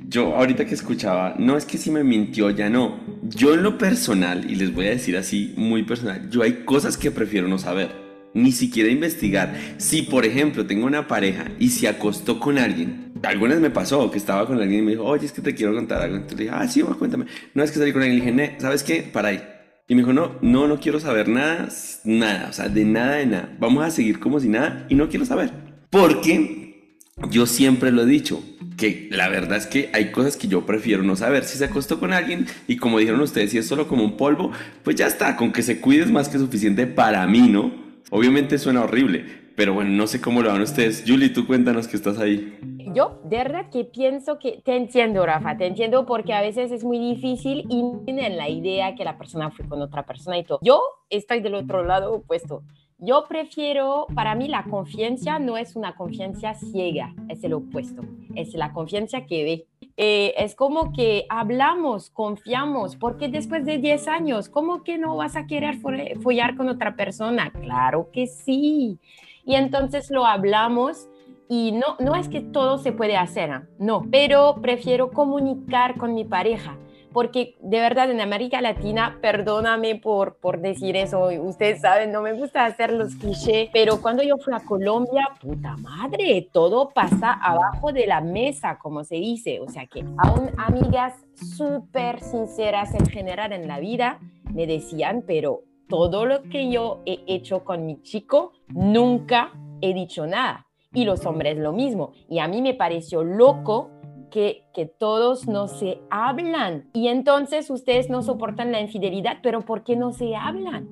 Yo 0.07 0.35
ahorita 0.35 0.65
que 0.65 0.73
escuchaba, 0.73 1.35
no 1.37 1.57
es 1.57 1.65
que 1.65 1.77
si 1.77 1.91
me 1.91 2.03
mintió, 2.03 2.49
ya 2.49 2.69
no. 2.69 2.99
Yo 3.23 3.53
en 3.53 3.63
lo 3.63 3.77
personal, 3.77 4.49
y 4.49 4.55
les 4.55 4.73
voy 4.73 4.87
a 4.87 4.91
decir 4.91 5.17
así, 5.17 5.53
muy 5.57 5.83
personal, 5.83 6.29
yo 6.29 6.41
hay 6.41 6.63
cosas 6.65 6.97
que 6.97 7.11
prefiero 7.11 7.47
no 7.47 7.57
saber, 7.57 7.91
ni 8.33 8.51
siquiera 8.51 8.89
investigar. 8.89 9.55
Si 9.77 10.03
por 10.03 10.25
ejemplo 10.25 10.65
tengo 10.65 10.85
una 10.85 11.07
pareja 11.07 11.51
y 11.59 11.69
se 11.69 11.87
acostó 11.87 12.39
con 12.39 12.57
alguien, 12.57 13.13
algunas 13.23 13.59
me 13.59 13.69
pasó 13.69 14.09
que 14.09 14.17
estaba 14.17 14.47
con 14.47 14.59
alguien 14.59 14.79
y 14.79 14.83
me 14.83 14.91
dijo, 14.91 15.03
oye, 15.03 15.25
es 15.25 15.31
que 15.33 15.41
te 15.41 15.53
quiero 15.53 15.75
contar 15.75 16.01
algo. 16.01 16.15
Entonces 16.15 16.39
le 16.39 16.45
dije, 16.45 16.55
ah, 16.57 16.67
sí, 16.67 16.81
va, 16.81 16.95
cuéntame. 16.95 17.25
No 17.53 17.63
es 17.63 17.71
que 17.71 17.79
salí 17.79 17.91
con 17.91 18.01
alguien 18.01 18.35
le 18.35 18.43
dije, 18.43 18.55
¿sabes 18.59 18.83
qué? 18.83 19.01
Para 19.01 19.29
ahí. 19.29 19.43
Y 19.87 19.95
me 19.95 20.01
dijo, 20.01 20.13
no, 20.13 20.35
no, 20.41 20.67
no 20.67 20.79
quiero 20.79 20.99
saber 20.99 21.27
nada, 21.27 21.67
nada, 22.03 22.49
o 22.49 22.53
sea, 22.53 22.69
de 22.69 22.85
nada, 22.85 23.15
de 23.15 23.25
nada. 23.25 23.57
Vamos 23.59 23.83
a 23.83 23.91
seguir 23.91 24.19
como 24.19 24.39
si 24.39 24.47
nada 24.47 24.85
y 24.87 24.95
no 24.95 25.09
quiero 25.09 25.25
saber. 25.25 25.51
Porque 25.89 26.99
yo 27.31 27.45
siempre 27.47 27.91
lo 27.91 28.03
he 28.03 28.05
dicho, 28.05 28.43
que 28.79 29.09
la 29.11 29.27
verdad 29.27 29.57
es 29.57 29.67
que 29.67 29.89
hay 29.93 30.11
cosas 30.11 30.37
que 30.37 30.47
yo 30.47 30.65
prefiero 30.65 31.03
no 31.03 31.15
saber. 31.15 31.43
Si 31.43 31.57
se 31.57 31.65
acostó 31.65 31.99
con 31.99 32.13
alguien 32.13 32.47
y 32.67 32.77
como 32.77 32.97
dijeron 32.97 33.19
ustedes, 33.21 33.51
si 33.51 33.57
es 33.57 33.67
solo 33.67 33.87
como 33.87 34.03
un 34.03 34.15
polvo, 34.15 34.51
pues 34.83 34.95
ya 34.95 35.05
está, 35.05 35.35
con 35.35 35.51
que 35.51 35.61
se 35.61 35.81
cuide 35.81 36.05
más 36.05 36.29
que 36.29 36.39
suficiente 36.39 36.87
para 36.87 37.27
mí, 37.27 37.49
¿no? 37.49 37.71
Obviamente 38.09 38.57
suena 38.57 38.83
horrible, 38.83 39.25
pero 39.55 39.73
bueno, 39.73 39.91
no 39.91 40.07
sé 40.07 40.21
cómo 40.21 40.41
lo 40.41 40.49
van 40.49 40.61
ustedes. 40.61 41.03
Julie, 41.05 41.29
tú 41.29 41.45
cuéntanos 41.45 41.87
que 41.87 41.97
estás 41.97 42.17
ahí. 42.17 42.57
Yo, 42.95 43.21
de 43.25 43.37
verdad 43.37 43.69
que 43.69 43.83
pienso 43.83 44.39
que 44.39 44.61
te 44.63 44.75
entiendo, 44.75 45.25
Rafa, 45.25 45.57
te 45.57 45.67
entiendo 45.67 46.05
porque 46.05 46.33
a 46.33 46.41
veces 46.41 46.71
es 46.71 46.83
muy 46.83 46.97
difícil 46.97 47.65
y 47.69 47.83
tienen 48.05 48.37
la 48.37 48.49
idea 48.49 48.95
que 48.95 49.03
la 49.03 49.17
persona 49.17 49.51
fue 49.51 49.67
con 49.67 49.81
otra 49.81 50.05
persona 50.05 50.37
y 50.37 50.43
todo. 50.43 50.59
Yo 50.63 50.81
estoy 51.09 51.41
del 51.41 51.55
otro 51.55 51.83
lado 51.83 52.13
opuesto. 52.13 52.63
Yo 53.01 53.25
prefiero, 53.29 54.07
para 54.13 54.35
mí 54.35 54.49
la 54.49 54.63
confianza 54.63 55.39
no 55.39 55.55
es 55.55 55.77
una 55.77 55.95
confianza 55.95 56.53
ciega, 56.53 57.15
es 57.29 57.41
el 57.45 57.53
opuesto, 57.53 58.01
es 58.35 58.53
la 58.55 58.73
confianza 58.73 59.25
que 59.25 59.43
ve. 59.45 59.65
Eh, 59.95 60.33
es 60.37 60.53
como 60.53 60.91
que 60.91 61.25
hablamos, 61.29 62.09
confiamos, 62.09 62.97
porque 62.97 63.29
después 63.29 63.65
de 63.65 63.77
10 63.77 64.07
años, 64.09 64.49
¿cómo 64.49 64.83
que 64.83 64.97
no 64.97 65.15
vas 65.15 65.37
a 65.37 65.47
querer 65.47 65.77
follar 66.21 66.57
con 66.57 66.67
otra 66.67 66.97
persona? 66.97 67.51
Claro 67.51 68.09
que 68.11 68.27
sí. 68.27 68.99
Y 69.45 69.55
entonces 69.55 70.11
lo 70.11 70.25
hablamos 70.25 71.07
y 71.47 71.71
no, 71.71 71.95
no 71.99 72.15
es 72.15 72.27
que 72.27 72.41
todo 72.41 72.79
se 72.79 72.91
puede 72.91 73.15
hacer, 73.15 73.49
¿ah? 73.51 73.67
no, 73.79 74.05
pero 74.11 74.57
prefiero 74.61 75.11
comunicar 75.11 75.97
con 75.97 76.13
mi 76.13 76.25
pareja 76.25 76.77
porque 77.13 77.55
de 77.61 77.79
verdad 77.79 78.11
en 78.11 78.21
América 78.21 78.61
Latina, 78.61 79.17
perdóname 79.21 79.95
por, 79.95 80.37
por 80.37 80.59
decir 80.59 80.95
eso, 80.95 81.29
ustedes 81.41 81.81
saben, 81.81 82.11
no 82.11 82.21
me 82.21 82.33
gusta 82.33 82.65
hacer 82.65 82.93
los 82.93 83.15
clichés, 83.15 83.69
pero 83.73 84.01
cuando 84.01 84.23
yo 84.23 84.37
fui 84.37 84.53
a 84.53 84.59
Colombia, 84.59 85.29
puta 85.41 85.75
madre, 85.77 86.49
todo 86.51 86.89
pasa 86.89 87.33
abajo 87.33 87.91
de 87.91 88.07
la 88.07 88.21
mesa, 88.21 88.77
como 88.79 89.03
se 89.03 89.15
dice, 89.15 89.59
o 89.59 89.69
sea 89.69 89.85
que 89.87 90.03
aún 90.17 90.51
amigas 90.57 91.13
súper 91.35 92.21
sinceras 92.21 92.93
en 92.93 93.05
general 93.07 93.53
en 93.53 93.67
la 93.67 93.79
vida 93.79 94.19
me 94.53 94.67
decían, 94.67 95.23
pero 95.25 95.61
todo 95.87 96.25
lo 96.25 96.43
que 96.43 96.69
yo 96.71 97.01
he 97.05 97.19
hecho 97.27 97.63
con 97.63 97.85
mi 97.85 98.01
chico, 98.03 98.53
nunca 98.69 99.51
he 99.81 99.93
dicho 99.93 100.27
nada. 100.27 100.67
Y 100.93 101.05
los 101.05 101.25
hombres 101.25 101.57
lo 101.57 101.71
mismo. 101.71 102.13
Y 102.27 102.39
a 102.39 102.47
mí 102.47 102.61
me 102.61 102.73
pareció 102.73 103.23
loco 103.23 103.91
que, 104.29 104.63
que, 104.73 104.85
todos 104.85 105.47
no 105.47 105.67
se 105.67 105.99
hablan. 106.09 106.85
Y 106.93 107.07
entonces 107.07 107.69
ustedes 107.69 108.09
no 108.09 108.21
soportan 108.21 108.71
la 108.71 108.81
infidelidad, 108.81 109.37
pero 109.43 109.61
¿por 109.61 109.83
qué 109.83 109.95
no 109.95 110.11
se 110.11 110.35
hablan? 110.35 110.87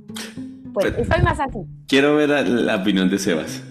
Pues 0.74 0.98
estoy 0.98 1.22
más 1.24 1.40
así. 1.40 1.60
Quiero 1.88 2.16
ver 2.16 2.30
la 2.30 2.76
opinión 2.76 3.10
de 3.10 3.18
Sebas. 3.18 3.64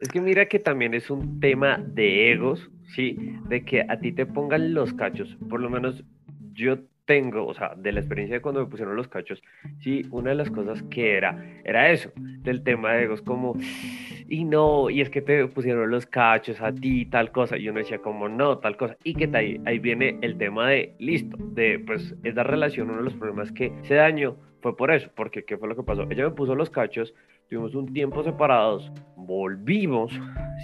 Es 0.00 0.08
que 0.08 0.20
mira 0.20 0.46
que 0.46 0.58
también 0.58 0.94
es 0.94 1.10
un 1.10 1.40
tema 1.40 1.78
de 1.78 2.32
egos, 2.32 2.70
¿sí? 2.94 3.16
De 3.48 3.64
que 3.64 3.82
a 3.82 4.00
ti 4.00 4.12
te 4.12 4.24
pongan 4.24 4.72
los 4.72 4.94
cachos. 4.94 5.36
Por 5.48 5.60
lo 5.60 5.68
menos 5.68 6.02
yo 6.54 6.78
tengo, 7.10 7.44
o 7.44 7.54
sea, 7.54 7.74
de 7.76 7.90
la 7.90 7.98
experiencia 7.98 8.36
de 8.36 8.40
cuando 8.40 8.60
me 8.60 8.70
pusieron 8.70 8.94
los 8.94 9.08
cachos, 9.08 9.42
sí, 9.80 10.06
una 10.12 10.30
de 10.30 10.36
las 10.36 10.48
cosas 10.48 10.80
que 10.84 11.16
era, 11.16 11.44
era 11.64 11.90
eso, 11.90 12.12
del 12.14 12.62
tema 12.62 12.92
de 12.92 13.02
egos, 13.02 13.20
como, 13.20 13.56
y 14.28 14.44
no, 14.44 14.88
y 14.90 15.00
es 15.00 15.10
que 15.10 15.20
te 15.20 15.44
pusieron 15.48 15.90
los 15.90 16.06
cachos 16.06 16.60
a 16.60 16.72
ti, 16.72 17.06
tal 17.06 17.32
cosa, 17.32 17.58
y 17.58 17.68
uno 17.68 17.80
decía 17.80 17.98
como, 17.98 18.28
no, 18.28 18.58
tal 18.58 18.76
cosa, 18.76 18.96
y 19.02 19.14
que 19.14 19.28
ahí, 19.36 19.60
ahí 19.64 19.80
viene 19.80 20.18
el 20.22 20.38
tema 20.38 20.68
de, 20.68 20.94
listo, 21.00 21.36
de, 21.36 21.80
pues, 21.80 22.14
esa 22.22 22.44
relación, 22.44 22.90
uno 22.90 22.98
de 22.98 23.04
los 23.06 23.14
problemas 23.14 23.50
que 23.50 23.72
se 23.82 23.94
dañó 23.94 24.36
fue 24.60 24.76
por 24.76 24.92
eso, 24.92 25.10
porque 25.16 25.44
¿qué 25.44 25.58
fue 25.58 25.68
lo 25.68 25.74
que 25.74 25.82
pasó? 25.82 26.06
Ella 26.10 26.22
me 26.22 26.30
puso 26.30 26.54
los 26.54 26.70
cachos, 26.70 27.12
tuvimos 27.48 27.74
un 27.74 27.92
tiempo 27.92 28.22
separados, 28.22 28.92
volvimos, 29.16 30.12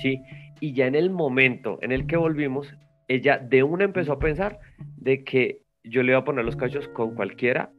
¿sí? 0.01 0.23
Y 0.61 0.75
ya 0.75 0.87
en 0.87 0.95
el 0.95 1.11
momento 1.11 1.81
en 1.83 1.91
el 1.91 2.07
que 2.07 2.17
volvimos, 2.17 2.73
ella 3.09 3.37
de 3.39 3.65
una 3.65 3.83
empezó 3.83 4.13
a 4.13 4.21
pensar 4.21 4.61
de 4.97 5.25
que 5.25 5.66
yo 5.89 6.03
le 6.03 6.13
iba 6.13 6.21
a 6.21 6.25
poner 6.25 6.45
los 6.45 6.57
cachos 6.57 6.89
con 6.89 7.15
cualquiera 7.15 7.71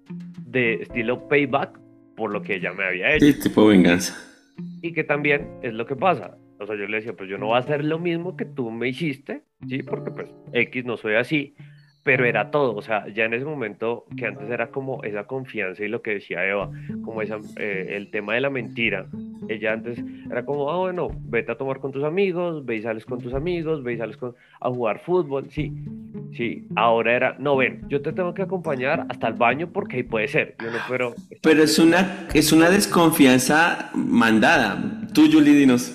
de 0.46 0.76
estilo 0.76 1.28
payback 1.28 1.80
por 2.16 2.32
lo 2.32 2.42
que 2.42 2.56
ella 2.56 2.74
me 2.74 2.86
había 2.86 3.14
hecho. 3.14 3.26
Sí, 3.26 3.40
tipo 3.40 3.68
venganza. 3.68 4.18
Y 4.82 4.94
que 4.94 5.04
también 5.04 5.60
es 5.62 5.74
lo 5.74 5.86
que 5.86 5.96
pasa. 5.96 6.38
O 6.60 6.66
sea, 6.66 6.76
yo 6.76 6.88
le 6.88 6.98
decía, 6.98 7.14
pues 7.14 7.30
yo 7.30 7.38
no 7.38 7.48
voy 7.48 7.58
a 7.58 7.60
hacer 7.60 7.86
lo 7.86 8.00
mismo 8.00 8.36
que 8.36 8.46
tú 8.46 8.72
me 8.72 8.90
hiciste, 8.90 9.44
¿sí? 9.68 9.84
Porque 9.84 10.10
pues 10.10 10.34
X 10.54 10.86
no 10.86 10.98
soy 10.98 11.16
así, 11.16 11.56
pero 12.08 12.24
era 12.24 12.52
todo, 12.52 12.74
o 12.74 12.82
sea, 12.82 13.06
ya 13.14 13.26
en 13.26 13.34
ese 13.34 13.44
momento 13.44 14.06
que 14.16 14.28
antes 14.28 14.50
era 14.50 14.68
como 14.68 15.04
esa 15.04 15.26
confianza 15.26 15.84
y 15.84 15.90
lo 15.90 16.02
que 16.02 16.12
decía 16.12 16.48
Eva, 16.48 16.72
como 17.04 17.22
esa, 17.22 17.38
eh, 17.58 17.96
el 17.98 18.12
tema 18.12 18.34
de 18.34 18.40
la 18.40 18.50
mentira, 18.50 19.08
ella 19.50 19.74
antes 19.74 20.02
era 20.32 20.46
como, 20.46 20.72
ah, 20.72 20.78
bueno, 20.78 21.10
vete 21.26 21.52
a 21.52 21.58
tomar 21.58 21.82
con 21.82 21.92
tus 21.92 22.06
amigos, 22.06 22.66
ve 22.66 22.78
y 22.78 22.82
sales 22.82 23.04
con 23.04 23.20
tus 23.20 23.34
amigos, 23.34 23.84
ve 23.84 23.96
y 23.96 23.98
sales 23.98 24.16
con, 24.16 24.34
a 24.62 24.70
jugar 24.70 25.02
fútbol, 25.02 25.50
sí, 25.52 25.74
sí, 26.32 26.66
ahora 26.78 27.14
era, 27.14 27.36
no, 27.40 27.58
ven, 27.58 27.82
yo 27.90 28.02
te 28.02 28.14
tengo 28.14 28.34
que 28.34 28.44
acompañar 28.44 29.06
hasta 29.10 29.28
el 29.28 29.34
baño 29.34 29.70
porque 29.74 29.98
ahí 29.98 30.04
puede 30.04 30.30
ser, 30.30 30.56
yo 30.64 30.72
no 30.72 30.78
pero... 30.88 31.14
Pero 31.42 31.62
es 31.62 31.78
una, 31.78 32.30
es 32.34 32.54
una 32.54 32.70
desconfianza 32.70 33.92
mandada. 33.94 34.82
Tú, 35.14 35.28
Julie, 35.30 35.54
dinos, 35.54 35.94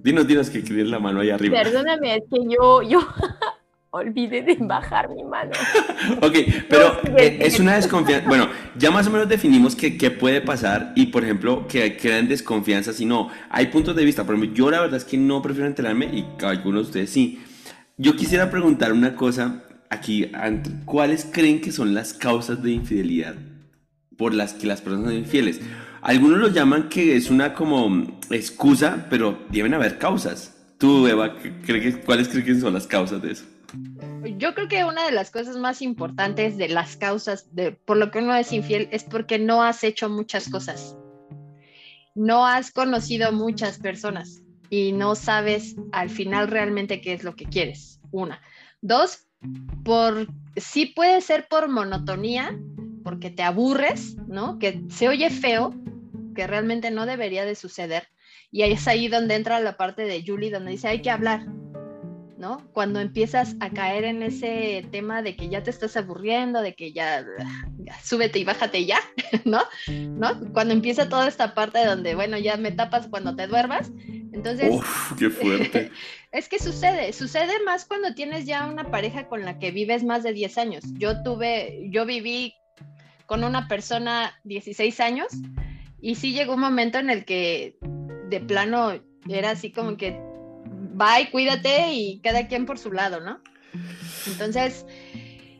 dinos, 0.00 0.26
dinos 0.26 0.50
que 0.50 0.58
tienes 0.58 0.88
la 0.88 0.98
mano 0.98 1.20
ahí 1.20 1.30
arriba. 1.30 1.62
Perdóname, 1.62 2.16
es 2.16 2.24
que 2.28 2.40
yo, 2.48 2.82
yo... 2.82 2.98
olvide 3.92 4.42
de 4.42 4.56
bajar 4.58 5.10
mi 5.10 5.22
mano. 5.22 5.52
ok, 6.22 6.36
pero 6.68 6.98
es 7.16 7.60
una 7.60 7.76
desconfianza. 7.76 8.26
Bueno, 8.26 8.48
ya 8.76 8.90
más 8.90 9.06
o 9.06 9.10
menos 9.10 9.28
definimos 9.28 9.76
qué 9.76 10.10
puede 10.10 10.40
pasar 10.40 10.92
y, 10.96 11.06
por 11.06 11.22
ejemplo, 11.24 11.66
que 11.68 11.96
quedan 11.96 12.26
desconfianza 12.26 12.92
si 12.92 13.04
no. 13.04 13.28
Hay 13.50 13.66
puntos 13.66 13.94
de 13.94 14.04
vista. 14.04 14.24
Por 14.24 14.34
ejemplo, 14.34 14.54
yo 14.54 14.70
la 14.70 14.80
verdad 14.80 14.96
es 14.96 15.04
que 15.04 15.18
no 15.18 15.42
prefiero 15.42 15.66
enterarme 15.66 16.06
y 16.06 16.26
algunos 16.44 16.84
de 16.84 16.88
ustedes 16.88 17.10
sí. 17.10 17.42
Yo 17.98 18.16
quisiera 18.16 18.50
preguntar 18.50 18.92
una 18.92 19.14
cosa 19.14 19.64
aquí. 19.90 20.30
¿Cuáles 20.86 21.26
creen 21.30 21.60
que 21.60 21.70
son 21.70 21.92
las 21.92 22.14
causas 22.14 22.62
de 22.62 22.72
infidelidad 22.72 23.34
por 24.16 24.32
las 24.32 24.54
que 24.54 24.66
las 24.66 24.80
personas 24.80 25.10
son 25.10 25.18
infieles? 25.18 25.60
Algunos 26.00 26.38
lo 26.38 26.48
llaman 26.48 26.88
que 26.88 27.14
es 27.14 27.30
una 27.30 27.52
como 27.52 28.18
excusa, 28.30 29.06
pero 29.10 29.38
deben 29.50 29.74
haber 29.74 29.98
causas. 29.98 30.56
Tú, 30.78 31.06
Eva, 31.06 31.34
¿cuáles 32.06 32.28
crees 32.28 32.44
que 32.44 32.54
son 32.58 32.72
las 32.72 32.86
causas 32.86 33.22
de 33.22 33.32
eso? 33.32 33.51
Yo 34.38 34.54
creo 34.54 34.68
que 34.68 34.84
una 34.84 35.06
de 35.06 35.12
las 35.12 35.30
cosas 35.30 35.56
más 35.56 35.82
importantes 35.82 36.56
de 36.56 36.68
las 36.68 36.96
causas 36.96 37.54
de 37.54 37.72
por 37.72 37.96
lo 37.96 38.10
que 38.10 38.18
uno 38.18 38.34
es 38.34 38.52
infiel 38.52 38.88
es 38.92 39.04
porque 39.04 39.38
no 39.38 39.62
has 39.62 39.84
hecho 39.84 40.08
muchas 40.08 40.48
cosas. 40.48 40.96
No 42.14 42.46
has 42.46 42.70
conocido 42.70 43.32
muchas 43.32 43.78
personas 43.78 44.42
y 44.68 44.92
no 44.92 45.14
sabes 45.14 45.76
al 45.92 46.10
final 46.10 46.48
realmente 46.48 47.00
qué 47.00 47.12
es 47.12 47.24
lo 47.24 47.36
que 47.36 47.46
quieres. 47.46 48.00
Una. 48.10 48.40
Dos, 48.80 49.26
por 49.84 50.28
sí 50.56 50.86
puede 50.86 51.20
ser 51.20 51.46
por 51.48 51.68
monotonía, 51.68 52.58
porque 53.02 53.30
te 53.30 53.42
aburres, 53.42 54.16
¿no? 54.28 54.58
Que 54.58 54.82
se 54.88 55.08
oye 55.08 55.30
feo, 55.30 55.74
que 56.34 56.46
realmente 56.46 56.90
no 56.90 57.06
debería 57.06 57.44
de 57.44 57.54
suceder. 57.54 58.08
Y 58.50 58.62
es 58.62 58.86
ahí 58.86 59.08
donde 59.08 59.34
entra 59.34 59.60
la 59.60 59.76
parte 59.76 60.02
de 60.02 60.22
Julie, 60.26 60.50
donde 60.50 60.72
dice, 60.72 60.88
hay 60.88 61.02
que 61.02 61.10
hablar, 61.10 61.46
cuando 62.72 63.00
empiezas 63.00 63.56
a 63.60 63.70
caer 63.70 64.04
en 64.04 64.22
ese 64.22 64.86
tema 64.90 65.22
de 65.22 65.36
que 65.36 65.48
ya 65.48 65.62
te 65.62 65.70
estás 65.70 65.96
aburriendo, 65.96 66.60
de 66.60 66.74
que 66.74 66.92
ya, 66.92 67.24
súbete 68.02 68.38
y 68.38 68.44
bájate 68.44 68.84
ya, 68.84 68.98
¿no? 69.44 69.60
¿no? 69.88 70.40
Cuando 70.52 70.74
empieza 70.74 71.08
toda 71.08 71.28
esta 71.28 71.54
parte 71.54 71.84
donde, 71.84 72.14
bueno, 72.14 72.38
ya 72.38 72.56
me 72.56 72.72
tapas 72.72 73.06
cuando 73.08 73.36
te 73.36 73.46
duermas. 73.46 73.92
Entonces, 74.32 74.74
Uf, 74.74 75.12
qué 75.18 75.30
fuerte. 75.30 75.90
es 76.32 76.48
que 76.48 76.58
sucede, 76.58 77.12
sucede 77.12 77.62
más 77.64 77.84
cuando 77.84 78.14
tienes 78.14 78.44
ya 78.44 78.66
una 78.66 78.90
pareja 78.90 79.28
con 79.28 79.44
la 79.44 79.58
que 79.58 79.70
vives 79.70 80.02
más 80.02 80.22
de 80.22 80.32
10 80.32 80.58
años. 80.58 80.84
Yo 80.94 81.22
tuve, 81.22 81.88
yo 81.90 82.06
viví 82.06 82.54
con 83.26 83.44
una 83.44 83.68
persona 83.68 84.34
16 84.44 85.00
años 85.00 85.28
y 86.00 86.16
sí 86.16 86.32
llegó 86.32 86.54
un 86.54 86.60
momento 86.60 86.98
en 86.98 87.10
el 87.10 87.24
que 87.24 87.76
de 88.28 88.40
plano 88.40 88.92
era 89.28 89.50
así 89.50 89.70
como 89.70 89.96
que 89.96 90.31
bye, 90.92 91.30
cuídate 91.30 91.92
y 91.92 92.20
cada 92.20 92.48
quien 92.48 92.66
por 92.66 92.78
su 92.78 92.92
lado, 92.92 93.20
¿no? 93.20 93.40
Entonces, 94.26 94.86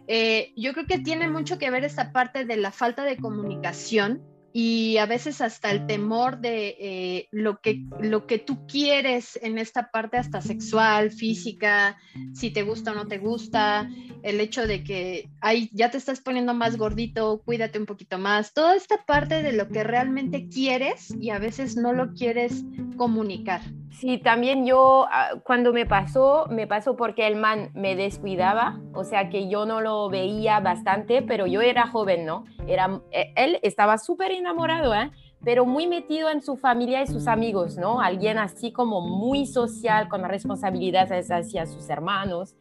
eh, 0.06 0.52
yo 0.56 0.72
creo 0.72 0.86
que 0.86 0.98
tiene 0.98 1.28
mucho 1.28 1.58
que 1.58 1.70
ver 1.70 1.84
esta 1.84 2.12
parte 2.12 2.44
de 2.44 2.56
la 2.56 2.70
falta 2.70 3.04
de 3.04 3.16
comunicación 3.16 4.22
y 4.54 4.98
a 4.98 5.06
veces 5.06 5.40
hasta 5.40 5.70
el 5.70 5.86
temor 5.86 6.40
de 6.40 6.76
eh, 6.78 7.28
lo, 7.30 7.60
que, 7.60 7.84
lo 8.00 8.26
que 8.26 8.38
tú 8.38 8.66
quieres 8.66 9.38
en 9.40 9.56
esta 9.56 9.90
parte 9.90 10.18
hasta 10.18 10.42
sexual, 10.42 11.10
física, 11.10 11.96
si 12.34 12.50
te 12.50 12.62
gusta 12.62 12.92
o 12.92 12.94
no 12.94 13.06
te 13.06 13.16
gusta, 13.16 13.88
el 14.22 14.40
hecho 14.40 14.66
de 14.66 14.84
que 14.84 15.30
ay, 15.40 15.70
ya 15.72 15.90
te 15.90 15.96
estás 15.96 16.20
poniendo 16.20 16.52
más 16.52 16.76
gordito, 16.76 17.40
cuídate 17.46 17.78
un 17.78 17.86
poquito 17.86 18.18
más, 18.18 18.52
toda 18.52 18.76
esta 18.76 19.06
parte 19.06 19.42
de 19.42 19.52
lo 19.52 19.68
que 19.68 19.84
realmente 19.84 20.48
quieres 20.48 21.14
y 21.18 21.30
a 21.30 21.38
veces 21.38 21.76
no 21.76 21.94
lo 21.94 22.12
quieres 22.12 22.64
comunicar. 22.98 23.62
Sí, 23.92 24.18
también 24.18 24.66
yo 24.66 25.06
ah, 25.10 25.32
cuando 25.44 25.72
me 25.72 25.86
pasó, 25.86 26.46
me 26.50 26.66
pasó 26.66 26.96
porque 26.96 27.26
el 27.26 27.36
man 27.36 27.70
me 27.74 27.94
descuidaba, 27.94 28.80
o 28.94 29.04
sea 29.04 29.28
que 29.28 29.48
yo 29.48 29.66
no 29.66 29.80
lo 29.80 30.08
veía 30.08 30.60
bastante, 30.60 31.22
pero 31.22 31.46
yo 31.46 31.60
era 31.60 31.86
joven, 31.86 32.24
¿no? 32.24 32.44
Era, 32.66 33.00
e, 33.10 33.32
él 33.36 33.58
estaba 33.62 33.98
súper 33.98 34.32
enamorado, 34.32 34.94
¿eh? 34.94 35.10
pero 35.44 35.66
muy 35.66 35.86
metido 35.86 36.30
en 36.30 36.40
su 36.40 36.56
familia 36.56 37.02
y 37.02 37.06
sus 37.06 37.26
amigos, 37.26 37.76
¿no? 37.76 38.00
Alguien 38.00 38.38
así 38.38 38.72
como 38.72 39.00
muy 39.00 39.46
social, 39.46 40.08
con 40.08 40.22
responsabilidades 40.24 41.30
hacia 41.30 41.66
sus 41.66 41.88
hermanos. 41.90 42.54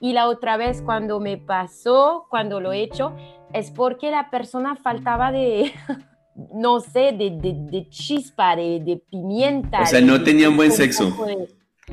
Y 0.00 0.12
la 0.12 0.28
otra 0.28 0.56
vez 0.56 0.82
cuando 0.82 1.20
me 1.20 1.38
pasó, 1.38 2.26
cuando 2.28 2.60
lo 2.60 2.72
he 2.72 2.82
hecho, 2.82 3.12
es 3.52 3.70
porque 3.70 4.10
la 4.10 4.30
persona 4.30 4.76
faltaba 4.76 5.32
de, 5.32 5.72
no 6.54 6.80
sé, 6.80 7.12
de, 7.12 7.30
de, 7.40 7.88
chispa, 7.88 8.56
de, 8.56 9.02
pimienta. 9.10 9.82
O 9.82 9.86
sea, 9.86 10.00
no 10.00 10.22
tenían 10.22 10.56
buen 10.56 10.72
sexo. 10.72 11.14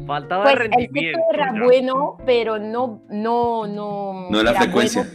Faltaba 0.06 0.44
pues, 0.44 0.56
rendimiento. 0.56 1.00
El 1.00 1.16
sexo 1.16 1.34
era 1.34 1.64
bueno, 1.64 2.18
pero 2.26 2.60
no, 2.60 3.04
no, 3.10 3.68
no. 3.68 4.30
No 4.30 4.44
la 4.44 4.54
frecuencia. 4.54 5.08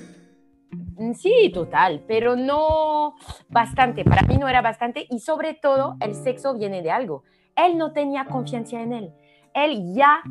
Sí, 1.17 1.51
total, 1.53 2.05
pero 2.07 2.37
no 2.37 3.15
bastante. 3.49 4.05
Para 4.05 4.23
mí 4.23 4.37
no 4.37 4.49
era 4.49 4.61
bastante 4.61 5.07
y 5.09 5.21
sobre 5.21 5.55
todo 5.55 5.97
el 6.01 6.15
sexo 6.15 6.55
viene 6.55 6.83
de 6.83 6.91
algo. 6.91 7.25
Él 7.57 7.79
no 7.79 7.93
tenía 7.93 8.27
confianza 8.27 8.81
en 8.81 8.93
él 8.93 9.13
él 9.55 9.95
ya 9.95 10.23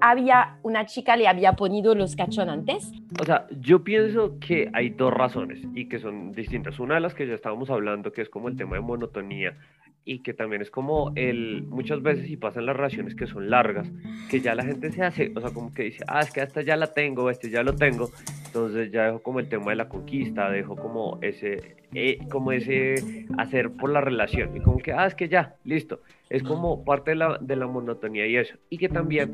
había, 0.00 0.58
una 0.62 0.86
chica 0.86 1.16
le 1.16 1.28
había 1.28 1.54
ponido 1.54 1.94
los 1.94 2.16
cachonantes. 2.16 2.92
O 3.20 3.24
sea, 3.24 3.46
yo 3.60 3.84
pienso 3.84 4.38
que 4.38 4.70
hay 4.72 4.90
dos 4.90 5.12
razones 5.12 5.60
y 5.74 5.88
que 5.88 5.98
son 5.98 6.32
distintas. 6.32 6.78
Una 6.78 6.96
de 6.96 7.00
las 7.00 7.14
que 7.14 7.26
ya 7.26 7.34
estábamos 7.34 7.70
hablando, 7.70 8.12
que 8.12 8.22
es 8.22 8.28
como 8.28 8.48
el 8.48 8.56
tema 8.56 8.76
de 8.76 8.82
monotonía 8.82 9.56
y 10.04 10.18
que 10.18 10.34
también 10.34 10.60
es 10.60 10.70
como 10.70 11.12
el, 11.16 11.62
muchas 11.62 12.02
veces 12.02 12.28
y 12.28 12.36
pasan 12.36 12.66
las 12.66 12.76
relaciones 12.76 13.14
que 13.14 13.26
son 13.26 13.48
largas, 13.48 13.90
que 14.30 14.40
ya 14.40 14.54
la 14.54 14.64
gente 14.64 14.92
se 14.92 15.02
hace, 15.02 15.32
o 15.34 15.40
sea, 15.40 15.50
como 15.50 15.72
que 15.72 15.84
dice, 15.84 16.04
ah, 16.06 16.20
es 16.20 16.30
que 16.30 16.42
hasta 16.42 16.60
ya 16.60 16.76
la 16.76 16.92
tengo, 16.92 17.30
este 17.30 17.48
ya 17.48 17.62
lo 17.62 17.74
tengo, 17.74 18.10
entonces 18.46 18.92
ya 18.92 19.06
dejo 19.06 19.22
como 19.22 19.40
el 19.40 19.48
tema 19.48 19.70
de 19.70 19.76
la 19.76 19.88
conquista, 19.88 20.50
dejo 20.50 20.76
como 20.76 21.18
ese, 21.22 21.76
eh, 21.94 22.18
como 22.30 22.52
ese 22.52 23.26
hacer 23.38 23.70
por 23.70 23.90
la 23.90 24.02
relación, 24.02 24.54
y 24.54 24.60
como 24.60 24.76
que, 24.76 24.92
ah, 24.92 25.06
es 25.06 25.14
que 25.14 25.28
ya, 25.28 25.54
listo, 25.64 26.00
es 26.30 26.42
como 26.42 26.84
parte 26.84 27.12
de 27.12 27.16
la, 27.16 27.38
de 27.40 27.56
la 27.56 27.66
monotonía 27.66 28.26
y 28.26 28.36
eso, 28.36 28.56
y 28.70 28.78
que 28.78 28.88
también 28.88 29.32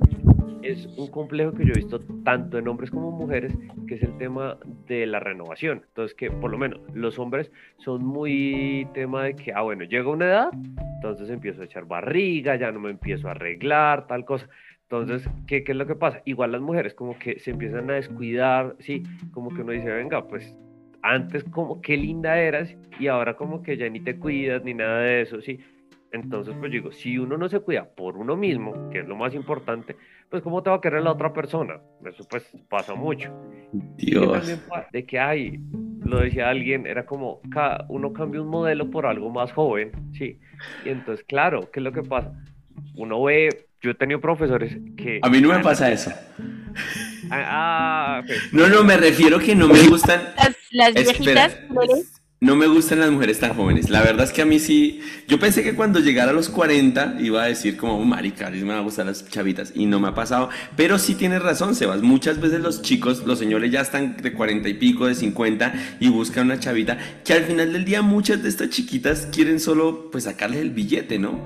es 0.63 0.87
un 0.99 1.09
complejo 1.09 1.53
que 1.53 1.65
yo 1.65 1.73
he 1.73 1.79
visto 1.79 2.01
tanto 2.25 2.59
en 2.59 2.69
hombres 2.69 2.91
como 2.91 3.11
mujeres, 3.11 3.53
que 3.87 3.95
es 3.95 4.03
el 4.03 4.17
tema 4.19 4.59
de 4.87 5.07
la 5.07 5.21
renovación. 5.21 5.83
Entonces, 5.89 6.15
que 6.17 6.31
por 6.31 6.51
lo 6.51 6.59
menos 6.59 6.81
los 6.95 7.19
hombres 7.19 7.51
son 7.79 8.05
muy 8.05 8.87
tema 8.95 9.25
de 9.25 9.37
que, 9.37 9.53
ah, 9.53 9.63
bueno, 9.63 9.85
llega 9.85 10.11
una 10.11 10.27
edad, 10.27 10.51
entonces 10.97 11.31
empiezo 11.31 11.63
a 11.63 11.65
echar 11.65 11.87
barriga, 11.87 12.57
ya 12.57 12.71
no 12.73 12.81
me 12.81 12.91
empiezo 12.91 13.29
a 13.29 13.33
arreglar, 13.33 14.07
tal 14.07 14.25
cosa. 14.25 14.49
Entonces, 14.83 15.29
¿qué, 15.47 15.63
¿qué, 15.65 15.73
es 15.73 15.79
lo 15.79 15.87
que 15.87 15.95
pasa? 15.95 16.21
Igual 16.25 16.53
las 16.53 16.61
mujeres 16.61 16.95
como 16.95 17.19
que 17.19 17.39
se 17.39 17.53
empiezan 17.53 17.91
a 17.91 17.95
descuidar, 17.95 18.77
¿sí? 18.81 19.05
Como 19.33 19.51
que 19.55 19.63
uno 19.63 19.73
dice, 19.73 19.91
venga, 19.91 20.27
pues 20.27 20.57
antes 21.03 21.45
como 21.45 21.81
qué 21.81 21.97
linda 21.97 22.39
eras 22.39 22.77
y 22.99 23.07
ahora 23.07 23.35
como 23.35 23.63
que 23.63 23.77
ya 23.77 23.89
ni 23.89 24.01
te 24.01 24.17
cuidas 24.17 24.65
ni 24.65 24.75
nada 24.75 25.01
de 25.01 25.23
eso, 25.23 25.41
¿sí? 25.41 25.61
Entonces, 26.13 26.55
pues 26.59 26.73
digo, 26.73 26.91
si 26.91 27.19
uno 27.19 27.37
no 27.37 27.49
se 27.49 27.61
cuida 27.61 27.85
por 27.85 28.17
uno 28.17 28.37
mismo, 28.37 28.91
que 28.91 29.01
es 29.01 29.07
lo 29.07 29.17
más 29.17 29.35
importante, 29.35 29.97
pues 30.29 30.43
¿cómo 30.43 30.63
te 30.63 30.71
va 30.71 30.77
a 30.77 30.81
querer 30.81 31.03
la 31.03 31.13
otra 31.13 31.33
persona? 31.33 31.81
Eso 32.05 32.25
pues 32.29 32.45
pasa 32.69 32.95
mucho. 32.95 33.31
Dios. 33.73 34.59
de 34.93 35.07
que 35.07 35.19
hay, 35.19 35.61
lo 36.05 36.19
decía 36.19 36.49
alguien, 36.49 36.87
era 36.87 37.07
como, 37.07 37.41
uno 37.89 38.13
cambia 38.13 38.43
un 38.43 38.49
modelo 38.49 38.91
por 38.91 39.07
algo 39.07 39.31
más 39.31 39.53
joven, 39.53 39.93
¿sí? 40.13 40.39
Y 40.85 40.89
entonces, 40.89 41.25
claro, 41.27 41.71
¿qué 41.71 41.81
es 41.81 41.85
lo 41.85 41.93
que 41.93 42.03
pasa? 42.03 42.33
Uno 42.97 43.23
ve, 43.23 43.67
yo 43.81 43.93
he 43.93 43.95
tenido 43.95 44.21
profesores 44.21 44.77
que... 44.97 45.21
A 45.23 45.29
mí 45.29 45.41
no 45.41 45.51
me 45.51 45.61
pasa 45.61 45.91
eso. 45.93 46.13
Ah, 47.31 48.21
ah 48.21 48.23
No, 48.53 48.69
no, 48.69 48.83
me 48.83 48.97
refiero 48.97 49.39
que 49.39 49.55
no 49.55 49.69
me 49.69 49.87
gustan... 49.89 50.21
Las, 50.73 50.95
viejitas... 50.95 51.59
No 52.43 52.57
me 52.57 52.67
gustan 52.69 53.01
las 53.01 53.11
mujeres 53.11 53.39
tan 53.39 53.53
jóvenes. 53.53 53.91
La 53.91 54.01
verdad 54.01 54.25
es 54.25 54.33
que 54.33 54.41
a 54.41 54.47
mí 54.47 54.59
sí. 54.59 55.03
Yo 55.29 55.39
pensé 55.39 55.63
que 55.63 55.75
cuando 55.75 56.01
llegara 56.01 56.31
a 56.31 56.33
los 56.33 56.49
40 56.49 57.17
iba 57.21 57.43
a 57.43 57.47
decir 57.47 57.77
como, 57.77 57.99
oh, 57.99 58.05
marica, 58.07 58.49
me 58.49 58.63
van 58.65 58.79
a 58.79 58.81
gustar 58.81 59.05
las 59.05 59.29
chavitas. 59.29 59.73
Y 59.75 59.85
no 59.85 60.01
me 60.01 60.09
ha 60.09 60.15
pasado. 60.15 60.49
Pero 60.75 60.99
sí 60.99 61.15
tienes 61.15 61.43
razón, 61.43 61.75
Sebas. 61.75 62.01
Muchas 62.01 62.41
veces 62.41 62.61
los 62.61 62.81
chicos, 62.81 63.27
los 63.27 63.39
señores 63.39 63.71
ya 63.71 63.83
están 63.83 64.17
de 64.17 64.33
40 64.33 64.71
y 64.71 64.75
pico, 64.75 65.07
de 65.07 65.15
50 65.15 65.99
y 66.01 66.09
buscan 66.09 66.47
una 66.47 66.59
chavita 66.59 66.97
que 67.23 67.35
al 67.35 67.45
final 67.45 67.75
del 67.75 67.85
día 67.85 68.01
muchas 68.01 68.43
de 68.43 68.49
estas 68.49 68.71
chiquitas 68.71 69.29
quieren 69.31 69.61
solo 69.61 70.09
pues 70.11 70.25
sacarle 70.25 70.63
el 70.63 70.71
billete, 70.71 71.19
¿no? 71.19 71.41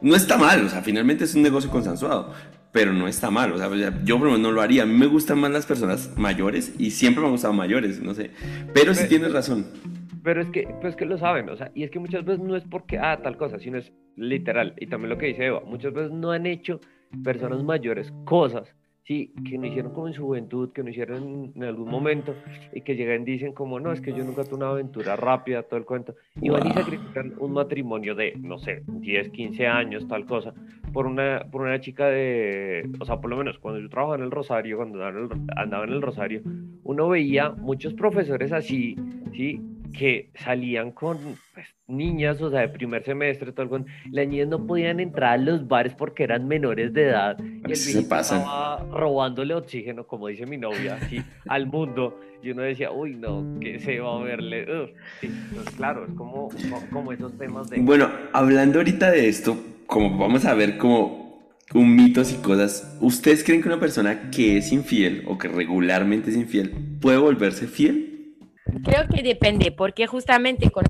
No 0.00 0.16
está 0.16 0.36
mal, 0.36 0.64
o 0.64 0.68
sea, 0.68 0.82
finalmente 0.82 1.24
es 1.24 1.34
un 1.36 1.42
negocio 1.42 1.70
consensuado 1.70 2.34
pero 2.72 2.92
no 2.92 3.08
está 3.08 3.30
mal. 3.30 3.52
O 3.52 3.58
sea, 3.58 3.68
yo 4.04 4.18
por 4.18 4.26
lo 4.26 4.32
menos 4.32 4.40
no 4.40 4.52
lo 4.52 4.62
haría. 4.62 4.82
A 4.84 4.86
mí 4.86 4.96
me 4.96 5.06
gustan 5.06 5.38
más 5.38 5.50
las 5.50 5.66
personas 5.66 6.10
mayores 6.16 6.72
y 6.78 6.92
siempre 6.92 7.20
me 7.20 7.26
han 7.26 7.32
gustado 7.32 7.52
mayores, 7.52 8.00
no 8.00 8.14
sé. 8.14 8.30
Pero 8.72 8.94
sí 8.94 9.06
tienes 9.08 9.32
razón. 9.32 9.66
Pero 10.22 10.42
es 10.42 10.50
que, 10.50 10.68
pues 10.80 10.96
que 10.96 11.06
lo 11.06 11.18
saben, 11.18 11.48
o 11.48 11.56
sea, 11.56 11.70
y 11.74 11.84
es 11.84 11.90
que 11.90 11.98
muchas 11.98 12.24
veces 12.24 12.44
no 12.44 12.56
es 12.56 12.64
porque, 12.64 12.98
ah, 12.98 13.20
tal 13.22 13.36
cosa, 13.36 13.58
sino 13.58 13.78
es 13.78 13.92
literal. 14.16 14.74
Y 14.78 14.86
también 14.86 15.10
lo 15.10 15.18
que 15.18 15.26
dice 15.26 15.46
Eva, 15.46 15.62
muchas 15.64 15.92
veces 15.92 16.12
no 16.12 16.30
han 16.30 16.46
hecho 16.46 16.80
personas 17.24 17.62
mayores 17.62 18.12
cosas, 18.24 18.74
sí, 19.04 19.32
que 19.48 19.58
no 19.58 19.66
hicieron 19.66 19.92
como 19.92 20.08
en 20.08 20.14
su 20.14 20.24
juventud, 20.24 20.70
que 20.72 20.82
no 20.82 20.90
hicieron 20.90 21.52
en 21.56 21.64
algún 21.64 21.90
momento, 21.90 22.34
y 22.72 22.82
que 22.82 22.94
llegan 22.94 23.22
y 23.22 23.32
dicen 23.32 23.52
como, 23.52 23.80
no, 23.80 23.92
es 23.92 24.00
que 24.00 24.12
yo 24.12 24.22
nunca 24.24 24.44
tuve 24.44 24.56
una 24.56 24.70
aventura 24.70 25.16
rápida, 25.16 25.62
todo 25.64 25.78
el 25.78 25.84
cuento, 25.84 26.14
y 26.40 26.48
van 26.50 26.66
y 26.66 26.70
sacrifican 26.70 27.34
un 27.38 27.52
matrimonio 27.52 28.14
de, 28.14 28.34
no 28.38 28.58
sé, 28.58 28.82
10, 28.86 29.30
15 29.30 29.66
años, 29.66 30.06
tal 30.06 30.26
cosa, 30.26 30.54
por 30.92 31.06
una, 31.06 31.44
por 31.50 31.62
una 31.62 31.80
chica 31.80 32.06
de, 32.06 32.88
o 33.00 33.04
sea, 33.04 33.20
por 33.20 33.30
lo 33.30 33.36
menos 33.36 33.58
cuando 33.58 33.80
yo 33.80 33.88
trabajaba 33.88 34.16
en 34.16 34.22
el 34.22 34.30
Rosario, 34.30 34.76
cuando 34.76 35.04
andaba 35.04 35.84
en 35.84 35.92
el 35.92 36.02
Rosario, 36.02 36.42
uno 36.84 37.08
veía 37.08 37.50
muchos 37.50 37.94
profesores 37.94 38.52
así, 38.52 38.96
sí, 39.32 39.60
que 39.92 40.30
salían 40.34 40.92
con 40.92 41.18
pues, 41.54 41.66
niñas, 41.86 42.40
o 42.40 42.50
sea, 42.50 42.60
de 42.60 42.68
primer 42.68 43.04
semestre, 43.04 43.52
todo 43.52 43.76
el 43.76 43.84
las 44.10 44.28
niñas 44.28 44.48
no 44.48 44.66
podían 44.66 45.00
entrar 45.00 45.34
a 45.34 45.36
los 45.36 45.66
bares 45.66 45.94
porque 45.94 46.24
eran 46.24 46.46
menores 46.46 46.92
de 46.92 47.08
edad 47.08 47.38
y 47.40 47.70
el 47.70 47.76
se 47.76 48.00
estaba 48.00 48.84
robándole 48.92 49.54
oxígeno, 49.54 50.06
como 50.06 50.28
dice 50.28 50.46
mi 50.46 50.56
novia, 50.56 50.98
así, 51.00 51.20
al 51.48 51.66
mundo. 51.66 52.20
Y 52.42 52.50
uno 52.50 52.62
decía, 52.62 52.90
uy, 52.90 53.16
no, 53.16 53.58
que 53.60 53.78
se 53.80 54.00
va 54.00 54.18
a 54.18 54.22
verle. 54.22 54.94
entonces, 55.20 55.74
claro, 55.76 56.06
es 56.06 56.14
como, 56.14 56.48
como 56.90 57.12
esos 57.12 57.36
temas 57.36 57.68
de. 57.68 57.80
Bueno, 57.80 58.08
hablando 58.32 58.78
ahorita 58.78 59.10
de 59.10 59.28
esto, 59.28 59.58
como 59.86 60.16
vamos 60.16 60.46
a 60.46 60.54
ver 60.54 60.78
como 60.78 61.20
un 61.74 61.94
mitos 61.94 62.32
y 62.32 62.36
cosas, 62.36 62.96
¿ustedes 63.00 63.44
creen 63.44 63.60
que 63.60 63.68
una 63.68 63.78
persona 63.78 64.30
que 64.30 64.56
es 64.56 64.72
infiel 64.72 65.24
o 65.26 65.36
que 65.36 65.48
regularmente 65.48 66.30
es 66.30 66.36
infiel 66.36 66.72
puede 67.00 67.18
volverse 67.18 67.66
fiel? 67.66 68.09
Creo 68.84 69.08
que 69.08 69.22
depende, 69.22 69.72
porque 69.72 70.06
justamente 70.06 70.70
con 70.70 70.84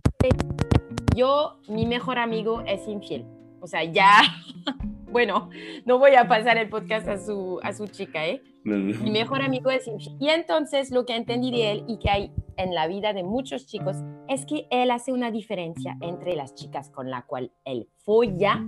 yo, 1.15 1.59
mi 1.69 1.87
mejor 1.87 2.19
amigo 2.19 2.63
es 2.67 2.87
infiel. 2.87 3.27
O 3.61 3.67
sea, 3.67 3.85
ya, 3.85 4.23
bueno, 5.11 5.51
no 5.85 5.99
voy 5.99 6.15
a 6.15 6.29
pasar 6.29 6.57
el 6.57 6.69
podcast 6.69 7.09
a 7.09 7.19
su, 7.19 7.61
a 7.63 7.73
su 7.73 7.89
chica, 7.89 8.27
¿eh? 8.27 8.43
Mi 8.65 9.11
mejor 9.11 9.43
amigo 9.43 9.71
es 9.71 9.87
infiel. 9.87 10.17
Y 10.21 10.29
entonces 10.29 10.91
lo 10.91 11.05
que 11.05 11.17
entendí 11.17 11.51
de 11.51 11.73
él 11.73 11.85
y 11.89 11.99
que 11.99 12.11
hay 12.11 12.33
en 12.57 12.75
la 12.75 12.87
vida 12.87 13.13
de 13.13 13.23
muchos 13.23 13.67
chicos 13.67 13.97
es 14.29 14.47
que 14.47 14.67
él 14.71 14.91
hace 14.91 15.13
una 15.13 15.31
diferencia 15.31 15.97
entre 16.01 16.37
las 16.37 16.55
chicas 16.55 16.91
con 16.91 17.11
la 17.11 17.23
cual 17.23 17.53
él 17.65 17.89
folla 18.05 18.65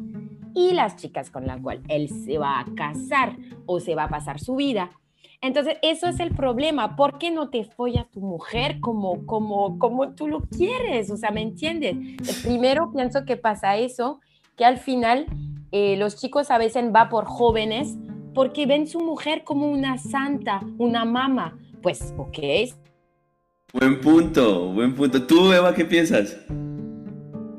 y 0.55 0.73
las 0.73 0.97
chicas 0.97 1.31
con 1.31 1.47
la 1.47 1.61
cual 1.61 1.83
él 1.89 2.09
se 2.09 2.39
va 2.39 2.61
a 2.61 2.67
casar 2.75 3.37
o 3.67 3.81
se 3.81 3.95
va 3.95 4.05
a 4.05 4.09
pasar 4.09 4.41
su 4.41 4.57
vida 4.57 4.91
entonces, 5.43 5.77
eso 5.83 6.07
es 6.07 6.21
el 6.21 6.31
problema. 6.37 6.95
¿Por 6.95 7.19
qué 7.19 7.33
no 7.33 7.51
te 7.51 7.65
follas 7.65 8.09
tu 8.13 8.21
mujer 8.21 8.79
como, 8.79 9.27
como, 9.27 9.77
como 9.81 10.15
tú 10.15 10.29
lo 10.29 10.43
quieres? 10.43 11.11
O 11.11 11.17
sea, 11.17 11.33
¿me 11.33 11.43
entiendes? 11.43 11.97
Primero 12.45 12.93
pienso 12.93 13.25
que 13.25 13.37
pasa 13.37 13.77
eso, 13.77 14.21
que 14.57 14.65
al 14.65 14.79
final 14.79 15.27
eh, 15.73 15.97
los 15.97 16.15
chicos 16.15 16.53
a 16.53 16.59
veces 16.59 16.93
van 16.93 17.09
por 17.09 17.25
jóvenes 17.25 17.97
porque 18.35 18.67
ven 18.67 18.87
su 18.87 19.01
mujer 19.01 19.43
como 19.43 19.69
una 19.69 19.99
santa, 19.99 20.61
una 20.79 21.05
mama. 21.05 21.59
Pues, 21.83 22.15
ok. 22.17 22.39
Buen 23.73 24.01
punto, 24.01 24.69
buen 24.73 24.95
punto. 24.95 25.27
¿Tú, 25.27 25.53
Eva, 25.53 25.75
qué 25.75 25.85
piensas? 25.85 26.37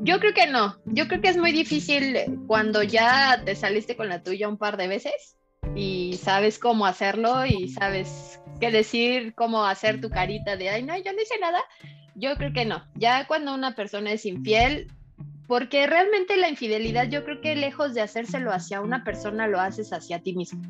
Yo 0.04 0.22
creo 0.22 0.34
que 0.34 0.48
no. 0.48 0.78
Yo 0.86 1.10
creo 1.10 1.20
que 1.20 1.28
es 1.28 1.38
muy 1.38 1.52
difícil 1.52 2.16
cuando 2.48 2.82
ya 2.82 3.42
te 3.44 3.56
saliste 3.56 3.98
con 3.98 4.08
la 4.08 4.24
tuya 4.24 4.48
un 4.48 4.58
par 4.58 4.78
de 4.78 4.88
veces 4.88 5.36
y 5.76 6.20
sabes 6.22 6.60
cómo 6.60 6.86
hacerlo 6.86 7.46
y 7.46 7.70
sabes 7.70 8.40
qué 8.60 8.72
decir, 8.72 9.34
cómo 9.36 9.66
hacer 9.66 10.00
tu 10.00 10.10
carita 10.10 10.56
de, 10.56 10.70
ay, 10.70 10.84
no, 10.84 10.96
yo 10.98 11.14
no 11.14 11.22
hice 11.22 11.40
nada. 11.40 11.60
Yo 12.16 12.36
creo 12.36 12.54
que 12.54 12.66
no. 12.66 12.84
Ya 12.96 13.28
cuando 13.28 13.54
una 13.54 13.76
persona 13.76 14.12
es 14.12 14.26
infiel, 14.26 14.92
porque 15.48 15.88
realmente 15.88 16.38
la 16.38 16.50
infidelidad 16.50 17.10
yo 17.10 17.24
creo 17.24 17.42
que 17.42 17.56
lejos 17.56 17.94
de 17.94 18.02
hacérselo 18.02 18.52
hacia 18.52 18.82
una 18.82 19.04
persona, 19.04 19.48
lo 19.48 19.60
haces 19.60 19.92
hacia 19.94 20.20
ti 20.20 20.34
mismo. 20.34 20.62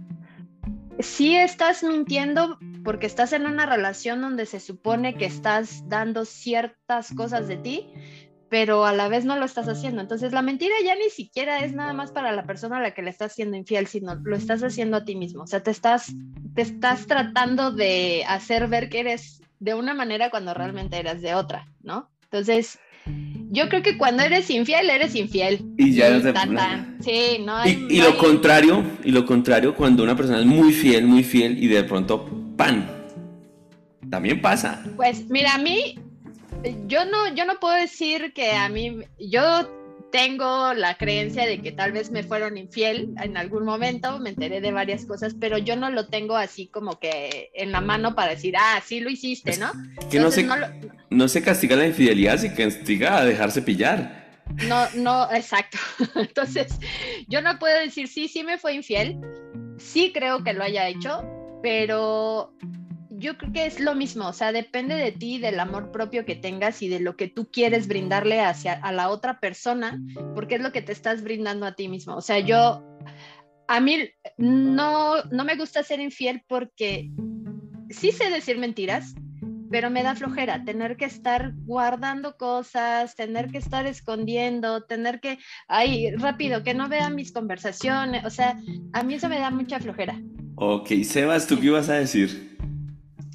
Si 1.00 1.36
estás 1.36 1.84
mintiendo 1.84 2.58
porque 2.84 3.08
estás 3.08 3.34
en 3.34 3.46
una 3.46 3.66
relación 3.66 4.22
donde 4.22 4.46
se 4.46 4.60
supone 4.60 5.16
que 5.16 5.26
estás 5.26 5.88
dando 5.88 6.26
ciertas 6.26 7.14
cosas 7.14 7.48
de 7.48 7.58
ti, 7.58 7.90
pero 8.54 8.86
a 8.86 8.94
la 8.94 9.08
vez 9.08 9.26
no 9.26 9.36
lo 9.36 9.46
estás 9.46 9.68
haciendo. 9.68 10.00
Entonces 10.00 10.32
la 10.32 10.44
mentira 10.44 10.76
ya 10.86 10.94
ni 10.94 11.10
siquiera 11.10 11.66
es 11.66 11.74
nada 11.74 11.92
más 11.92 12.12
para 12.12 12.32
la 12.32 12.46
persona 12.46 12.78
a 12.78 12.82
la 12.82 12.92
que 12.92 13.02
le 13.02 13.10
estás 13.10 13.34
siendo 13.34 13.58
infiel, 13.58 13.88
sino 13.88 14.14
lo 14.14 14.36
estás 14.36 14.62
haciendo 14.62 14.98
a 14.98 15.06
ti 15.06 15.16
mismo. 15.16 15.42
O 15.42 15.48
sea, 15.48 15.64
te 15.64 15.72
estás, 15.72 16.14
te 16.54 16.62
estás 16.62 17.08
tratando 17.08 17.72
de 17.72 18.24
hacer 18.28 18.68
ver 18.68 18.90
que 18.90 19.00
eres 19.00 19.42
de 19.58 19.74
una 19.74 19.96
manera 19.96 20.30
cuando 20.30 20.54
realmente 20.54 21.00
eres 21.00 21.24
de 21.24 21.34
otra, 21.34 21.66
¿no? 21.82 22.12
Entonces, 22.26 22.78
yo 23.50 23.70
creo 23.70 23.82
que 23.82 23.98
cuando 23.98 24.22
eres 24.22 24.48
infiel, 24.52 24.88
eres 24.88 25.16
infiel. 25.16 25.66
Y 25.80 25.96
ya 25.96 26.12
no 26.12 26.22
te... 26.22 27.04
Sí, 27.04 27.44
no. 27.44 27.68
y, 27.68 27.88
y 27.90 28.02
lo 28.04 28.16
contrario, 28.20 28.84
y 29.04 29.10
lo 29.10 29.26
contrario, 29.26 29.74
cuando 29.74 30.04
una 30.04 30.16
persona 30.16 30.42
es 30.42 30.46
muy 30.46 30.74
fiel, 30.74 31.08
muy 31.08 31.24
fiel, 31.24 31.58
y 31.58 31.66
de 31.70 31.84
pronto, 31.86 32.30
¡pan! 32.56 32.88
También 34.12 34.40
pasa. 34.44 34.84
Pues 34.96 35.28
mira, 35.28 35.56
a 35.56 35.58
mí 35.58 35.96
yo 36.88 37.06
no, 37.06 37.34
yo 37.34 37.46
no 37.46 37.60
puedo 37.60 37.76
decir 37.76 38.34
que 38.34 38.52
a 38.52 38.70
mí, 38.70 39.00
yo 39.20 39.68
tengo 40.14 40.76
la 40.76 40.96
creencia 40.96 41.48
de 41.48 41.60
que 41.60 41.72
tal 41.72 41.92
vez 41.92 42.12
me 42.12 42.22
fueron 42.22 42.56
infiel 42.56 43.16
en 43.20 43.36
algún 43.36 43.66
momento, 43.66 44.20
me 44.20 44.30
enteré 44.30 44.62
de 44.62 44.72
varias 44.72 45.06
cosas, 45.06 45.36
pero 45.40 45.58
yo 45.58 45.76
no 45.76 45.90
lo 45.90 46.06
tengo 46.06 46.36
así 46.36 46.68
como 46.68 47.00
que 47.00 47.50
en 47.56 47.72
la 47.72 47.82
mano 47.82 48.14
para 48.14 48.36
decir, 48.36 48.54
ah, 48.56 48.80
sí 48.86 49.00
lo 49.00 49.10
hiciste, 49.10 49.58
¿no? 49.58 49.72
Que 50.12 50.20
no 50.20 50.30
se, 50.30 50.48
no, 51.10 51.28
se 51.28 51.42
castiga 51.42 51.76
la 51.76 51.88
infidelidad, 51.88 52.38
se 52.38 52.54
castiga 52.54 53.18
a 53.18 53.26
dejarse 53.26 53.64
pillar. 53.64 54.44
No, 54.68 54.88
no, 54.94 55.34
exacto. 55.34 55.80
Entonces, 56.16 56.78
yo 57.28 57.42
no 57.42 57.58
puedo 57.58 57.80
decir, 57.80 58.08
sí, 58.08 58.28
sí 58.28 58.44
me 58.44 58.60
fue 58.60 58.76
infiel, 58.76 59.20
sí 59.80 60.12
creo 60.14 60.44
que 60.44 60.54
lo 60.54 60.64
haya 60.64 60.88
hecho, 60.90 61.24
pero 61.64 62.54
yo 63.24 63.38
creo 63.38 63.54
que 63.54 63.66
es 63.66 63.80
lo 63.80 63.96
mismo, 63.96 64.28
o 64.28 64.34
sea, 64.34 64.52
depende 64.52 64.96
de 64.96 65.14
ti, 65.14 65.40
del 65.40 65.60
amor 65.62 65.92
propio 65.92 66.26
que 66.26 66.36
tengas 66.36 66.82
y 66.82 66.90
de 66.90 67.00
lo 67.00 67.16
que 67.16 67.30
tú 67.30 67.50
quieres 67.50 67.88
brindarle 67.88 68.42
hacia 68.42 68.74
a 68.74 68.92
la 68.92 69.10
otra 69.10 69.40
persona, 69.40 69.98
porque 70.36 70.56
es 70.56 70.62
lo 70.62 70.74
que 70.74 70.82
te 70.82 70.92
estás 70.92 71.24
brindando 71.24 71.66
a 71.66 71.74
ti 71.74 71.88
mismo. 71.88 72.16
O 72.16 72.22
sea, 72.22 72.40
yo, 72.40 72.84
a 73.70 73.80
mí 73.80 74.10
no, 74.38 75.24
no 75.32 75.46
me 75.46 75.56
gusta 75.56 75.84
ser 75.84 76.02
infiel 76.02 76.44
porque 76.50 77.10
sí 77.90 78.12
sé 78.12 78.30
decir 78.30 78.58
mentiras, 78.58 79.16
pero 79.72 79.90
me 79.90 80.04
da 80.04 80.16
flojera 80.16 80.66
tener 80.66 80.98
que 80.98 81.06
estar 81.06 81.54
guardando 81.66 82.36
cosas, 82.36 83.16
tener 83.16 83.50
que 83.52 83.58
estar 83.58 83.88
escondiendo, 83.88 84.84
tener 84.84 85.22
que, 85.22 85.40
ay, 85.70 86.12
rápido, 86.18 86.62
que 86.62 86.74
no 86.74 86.90
vean 86.90 87.16
mis 87.16 87.32
conversaciones, 87.32 88.26
o 88.26 88.30
sea, 88.30 88.60
a 88.92 89.02
mí 89.02 89.14
eso 89.14 89.30
me 89.30 89.40
da 89.40 89.50
mucha 89.50 89.80
flojera. 89.80 90.22
Ok, 90.56 90.90
Sebas, 91.04 91.48
¿tú 91.48 91.60
qué 91.60 91.68
ibas 91.68 91.90
a 91.90 91.94
decir? 91.94 92.53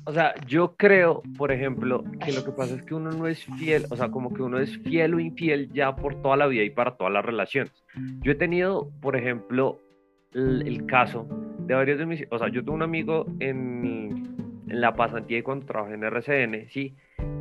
O 0.09 0.13
sea, 0.15 0.35
yo 0.47 0.75
creo, 0.75 1.23
por 1.37 1.53
ejemplo, 1.53 2.03
que 2.25 2.33
lo 2.33 2.43
que 2.43 2.51
pasa 2.53 2.77
es 2.77 2.83
que 2.83 2.95
uno 2.95 3.11
no 3.11 3.27
es 3.27 3.45
fiel, 3.59 3.85
o 3.91 3.95
sea, 3.95 4.09
como 4.11 4.33
que 4.33 4.41
uno 4.41 4.59
es 4.59 4.79
fiel 4.79 5.13
o 5.13 5.21
infiel 5.21 5.71
ya 5.71 5.95
por 5.95 6.23
toda 6.23 6.35
la 6.39 6.47
vida 6.47 6.63
y 6.63 6.71
para 6.71 6.97
todas 6.97 7.13
las 7.13 7.23
relaciones. 7.23 7.75
Yo 8.23 8.33
he 8.33 8.35
tenido, 8.35 8.91
por 9.03 9.17
ejemplo, 9.17 9.79
el, 10.33 10.87
caso 10.87 11.27
de 11.59 11.75
varios 11.75 11.99
de 11.99 12.07
mis, 12.07 12.25
o 12.31 12.39
sea, 12.39 12.49
yo 12.49 12.63
tengo 12.63 12.73
un 12.73 12.85
amigo 12.85 13.27
en, 13.39 14.65
en 14.67 14.81
la 14.81 14.95
pasantía 14.95 15.37
y 15.37 15.43
cuando 15.43 15.67
trabajé 15.67 15.93
en 15.93 16.05
RCN, 16.05 16.71
sí, 16.71 16.97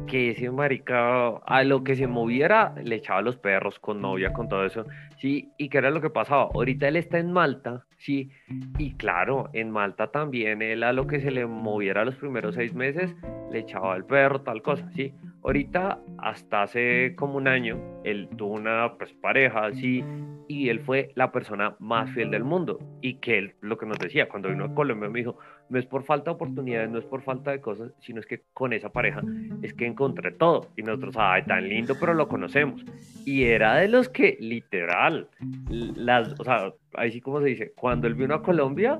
que 0.07 0.31
ese 0.31 0.49
marica 0.49 1.29
a 1.45 1.63
lo 1.63 1.83
que 1.83 1.95
se 1.95 2.07
moviera 2.07 2.73
le 2.83 2.95
echaba 2.95 3.21
los 3.21 3.37
perros 3.37 3.77
con 3.79 4.01
novia, 4.01 4.33
con 4.33 4.47
todo 4.47 4.65
eso, 4.65 4.85
sí, 5.17 5.51
y 5.57 5.69
qué 5.69 5.79
era 5.79 5.91
lo 5.91 6.01
que 6.01 6.09
pasaba. 6.09 6.49
Ahorita 6.53 6.87
él 6.87 6.95
está 6.95 7.19
en 7.19 7.31
Malta, 7.31 7.85
sí, 7.97 8.31
y 8.77 8.93
claro, 8.93 9.49
en 9.53 9.69
Malta 9.69 10.07
también 10.07 10.61
él 10.61 10.83
a 10.83 10.93
lo 10.93 11.07
que 11.07 11.19
se 11.19 11.31
le 11.31 11.45
moviera 11.45 12.05
los 12.05 12.15
primeros 12.15 12.55
seis 12.55 12.73
meses 12.73 13.13
le 13.51 13.59
echaba 13.59 13.95
el 13.95 14.05
perro, 14.05 14.41
tal 14.41 14.61
cosa, 14.61 14.89
sí. 14.95 15.13
Ahorita, 15.43 15.99
hasta 16.17 16.63
hace 16.63 17.15
como 17.15 17.37
un 17.37 17.47
año, 17.47 17.79
él 18.03 18.27
tuvo 18.35 18.55
una 18.55 18.95
pues, 18.97 19.13
pareja, 19.13 19.71
sí, 19.73 20.03
y 20.47 20.69
él 20.69 20.79
fue 20.81 21.11
la 21.15 21.31
persona 21.31 21.75
más 21.79 22.11
fiel 22.11 22.31
del 22.31 22.43
mundo. 22.43 22.79
Y 23.01 23.15
que 23.15 23.37
él, 23.37 23.55
lo 23.61 23.77
que 23.77 23.85
nos 23.85 23.97
decía, 23.99 24.27
cuando 24.27 24.49
vino 24.49 24.65
a 24.65 24.73
Colombia, 24.73 25.09
me 25.09 25.19
dijo, 25.19 25.37
no 25.69 25.79
es 25.79 25.85
por 25.85 26.03
falta 26.03 26.31
de 26.31 26.35
oportunidades, 26.35 26.89
no 26.89 26.99
es 26.99 27.05
por 27.05 27.21
falta 27.21 27.51
de 27.51 27.61
cosas, 27.61 27.93
sino 27.99 28.19
es 28.19 28.25
que 28.25 28.41
con 28.53 28.73
esa 28.73 28.89
pareja 28.89 29.21
es 29.67 29.73
que 29.73 29.85
encontré 29.85 30.31
todo. 30.31 30.69
Y 30.75 30.83
nosotros, 30.83 31.15
ay, 31.17 31.43
tan 31.43 31.67
lindo, 31.67 31.95
pero 31.99 32.13
lo 32.13 32.27
conocemos. 32.27 32.83
Y 33.25 33.43
era 33.43 33.75
de 33.75 33.87
los 33.87 34.09
que, 34.09 34.37
literal, 34.39 35.29
las, 35.69 36.39
o 36.39 36.43
sea, 36.43 36.73
ahí 36.93 37.11
sí 37.11 37.21
como 37.21 37.41
se 37.41 37.47
dice, 37.47 37.73
cuando 37.75 38.07
él 38.07 38.15
vino 38.15 38.33
a 38.33 38.41
Colombia, 38.41 38.99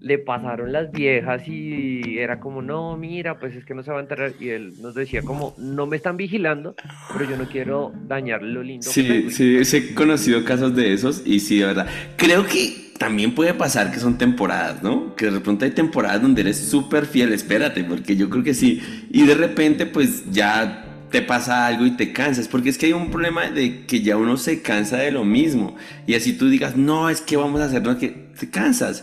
le 0.00 0.18
pasaron 0.18 0.72
las 0.72 0.92
viejas 0.92 1.42
y 1.46 2.18
era 2.18 2.38
como, 2.40 2.62
no, 2.62 2.96
mira, 2.96 3.38
pues 3.38 3.54
es 3.54 3.64
que 3.64 3.74
no 3.74 3.82
se 3.82 3.90
va 3.90 3.98
a 3.98 4.02
enterar. 4.02 4.32
Y 4.38 4.50
él 4.50 4.74
nos 4.80 4.94
decía 4.94 5.22
como, 5.22 5.54
no 5.58 5.86
me 5.86 5.96
están 5.96 6.16
vigilando, 6.16 6.74
pero 7.12 7.28
yo 7.28 7.36
no 7.36 7.48
quiero 7.48 7.92
dañar 8.06 8.42
lo 8.42 8.62
lindo. 8.62 8.86
Sí, 8.88 9.30
sí, 9.30 9.58
he 9.58 9.94
conocido 9.94 10.44
casos 10.44 10.74
de 10.74 10.92
esos 10.92 11.22
y 11.26 11.40
sí, 11.40 11.58
de 11.58 11.66
verdad. 11.66 11.86
Creo 12.16 12.46
que 12.46 12.86
también 12.98 13.34
puede 13.34 13.54
pasar 13.54 13.90
que 13.90 13.98
son 13.98 14.16
temporadas, 14.18 14.82
¿no? 14.82 15.14
Que 15.14 15.26
de 15.26 15.32
repente 15.32 15.64
hay 15.64 15.72
temporadas 15.72 16.22
donde 16.22 16.42
eres 16.42 16.58
súper 16.58 17.06
fiel, 17.06 17.32
espérate, 17.32 17.84
porque 17.84 18.16
yo 18.16 18.30
creo 18.30 18.42
que 18.42 18.54
sí. 18.54 18.80
Y 19.10 19.26
de 19.26 19.34
repente 19.34 19.86
pues 19.86 20.30
ya 20.30 20.85
te 21.10 21.22
pasa 21.22 21.66
algo 21.66 21.86
y 21.86 21.92
te 21.92 22.12
cansas, 22.12 22.48
porque 22.48 22.68
es 22.68 22.78
que 22.78 22.86
hay 22.86 22.92
un 22.92 23.10
problema 23.10 23.50
de 23.50 23.86
que 23.86 24.02
ya 24.02 24.16
uno 24.16 24.36
se 24.36 24.62
cansa 24.62 24.96
de 24.98 25.10
lo 25.10 25.24
mismo. 25.24 25.76
Y 26.06 26.14
así 26.14 26.32
tú 26.32 26.48
digas, 26.48 26.76
no, 26.76 27.08
es 27.08 27.20
que 27.20 27.36
vamos 27.36 27.60
a 27.60 27.64
hacer, 27.64 27.82
no, 27.82 27.96
que 27.98 28.26
te 28.36 28.50
cansas. 28.50 29.02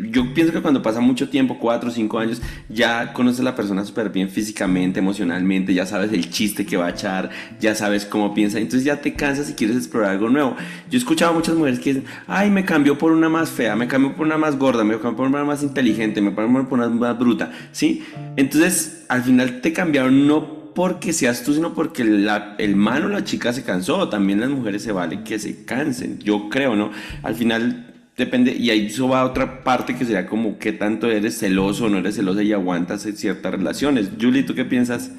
yo 0.00 0.34
pienso 0.34 0.52
que 0.52 0.60
cuando 0.60 0.82
pasa 0.82 1.00
mucho 1.00 1.28
tiempo, 1.28 1.58
cuatro 1.58 1.90
o 1.90 1.92
cinco 1.92 2.18
años, 2.18 2.42
ya 2.68 3.12
conoces 3.12 3.40
a 3.40 3.44
la 3.44 3.54
persona 3.54 3.84
súper 3.84 4.10
bien 4.10 4.28
físicamente, 4.28 4.98
emocionalmente, 4.98 5.72
ya 5.74 5.86
sabes 5.86 6.12
el 6.12 6.30
chiste 6.30 6.66
que 6.66 6.76
va 6.76 6.86
a 6.86 6.90
echar, 6.90 7.30
ya 7.60 7.74
sabes 7.74 8.04
cómo 8.04 8.34
piensa, 8.34 8.58
entonces 8.58 8.84
ya 8.84 9.00
te 9.00 9.14
cansas 9.14 9.48
y 9.50 9.54
quieres 9.54 9.76
explorar 9.76 10.10
algo 10.10 10.28
nuevo. 10.28 10.56
Yo 10.90 10.96
he 10.96 11.00
escuchado 11.00 11.32
muchas 11.32 11.54
mujeres 11.54 11.78
que 11.78 11.94
dicen, 11.94 12.08
ay, 12.26 12.50
me 12.50 12.64
cambió 12.64 12.98
por 12.98 13.12
una 13.12 13.28
más 13.28 13.50
fea, 13.50 13.76
me 13.76 13.86
cambió 13.86 14.14
por 14.14 14.26
una 14.26 14.38
más 14.38 14.58
gorda, 14.58 14.84
me 14.84 14.94
cambió 14.94 15.16
por 15.16 15.28
una 15.28 15.44
más 15.44 15.62
inteligente, 15.62 16.20
me 16.20 16.34
cambió 16.34 16.68
por 16.68 16.78
una 16.78 16.88
más 16.88 17.18
bruta, 17.18 17.52
¿sí? 17.72 18.04
Entonces, 18.36 19.04
al 19.08 19.22
final 19.22 19.60
te 19.60 19.72
cambiaron 19.72 20.26
no 20.26 20.53
porque 20.74 21.12
seas 21.12 21.42
tú, 21.44 21.54
sino 21.54 21.74
porque 21.74 22.04
la, 22.04 22.56
el 22.58 22.76
man 22.76 23.04
o 23.04 23.08
la 23.08 23.24
chica 23.24 23.52
se 23.52 23.64
cansó. 23.64 24.08
También 24.08 24.40
las 24.40 24.50
mujeres 24.50 24.82
se 24.82 24.92
vale 24.92 25.22
que 25.22 25.38
se 25.38 25.64
cansen, 25.64 26.18
yo 26.18 26.48
creo, 26.48 26.74
¿no? 26.76 26.90
Al 27.22 27.34
final 27.34 27.94
depende, 28.16 28.52
y 28.52 28.70
ahí 28.70 28.86
eso 28.86 29.08
va 29.08 29.20
a 29.20 29.24
otra 29.24 29.62
parte 29.64 29.96
que 29.96 30.04
sería 30.04 30.26
como 30.26 30.58
qué 30.58 30.72
tanto 30.72 31.10
eres 31.10 31.38
celoso 31.38 31.86
o 31.86 31.88
no 31.88 31.98
eres 31.98 32.16
celosa 32.16 32.42
y 32.42 32.52
aguantas 32.52 33.02
ciertas 33.02 33.52
relaciones. 33.52 34.10
Julie, 34.20 34.42
¿tú 34.42 34.54
qué 34.54 34.64
piensas? 34.64 35.10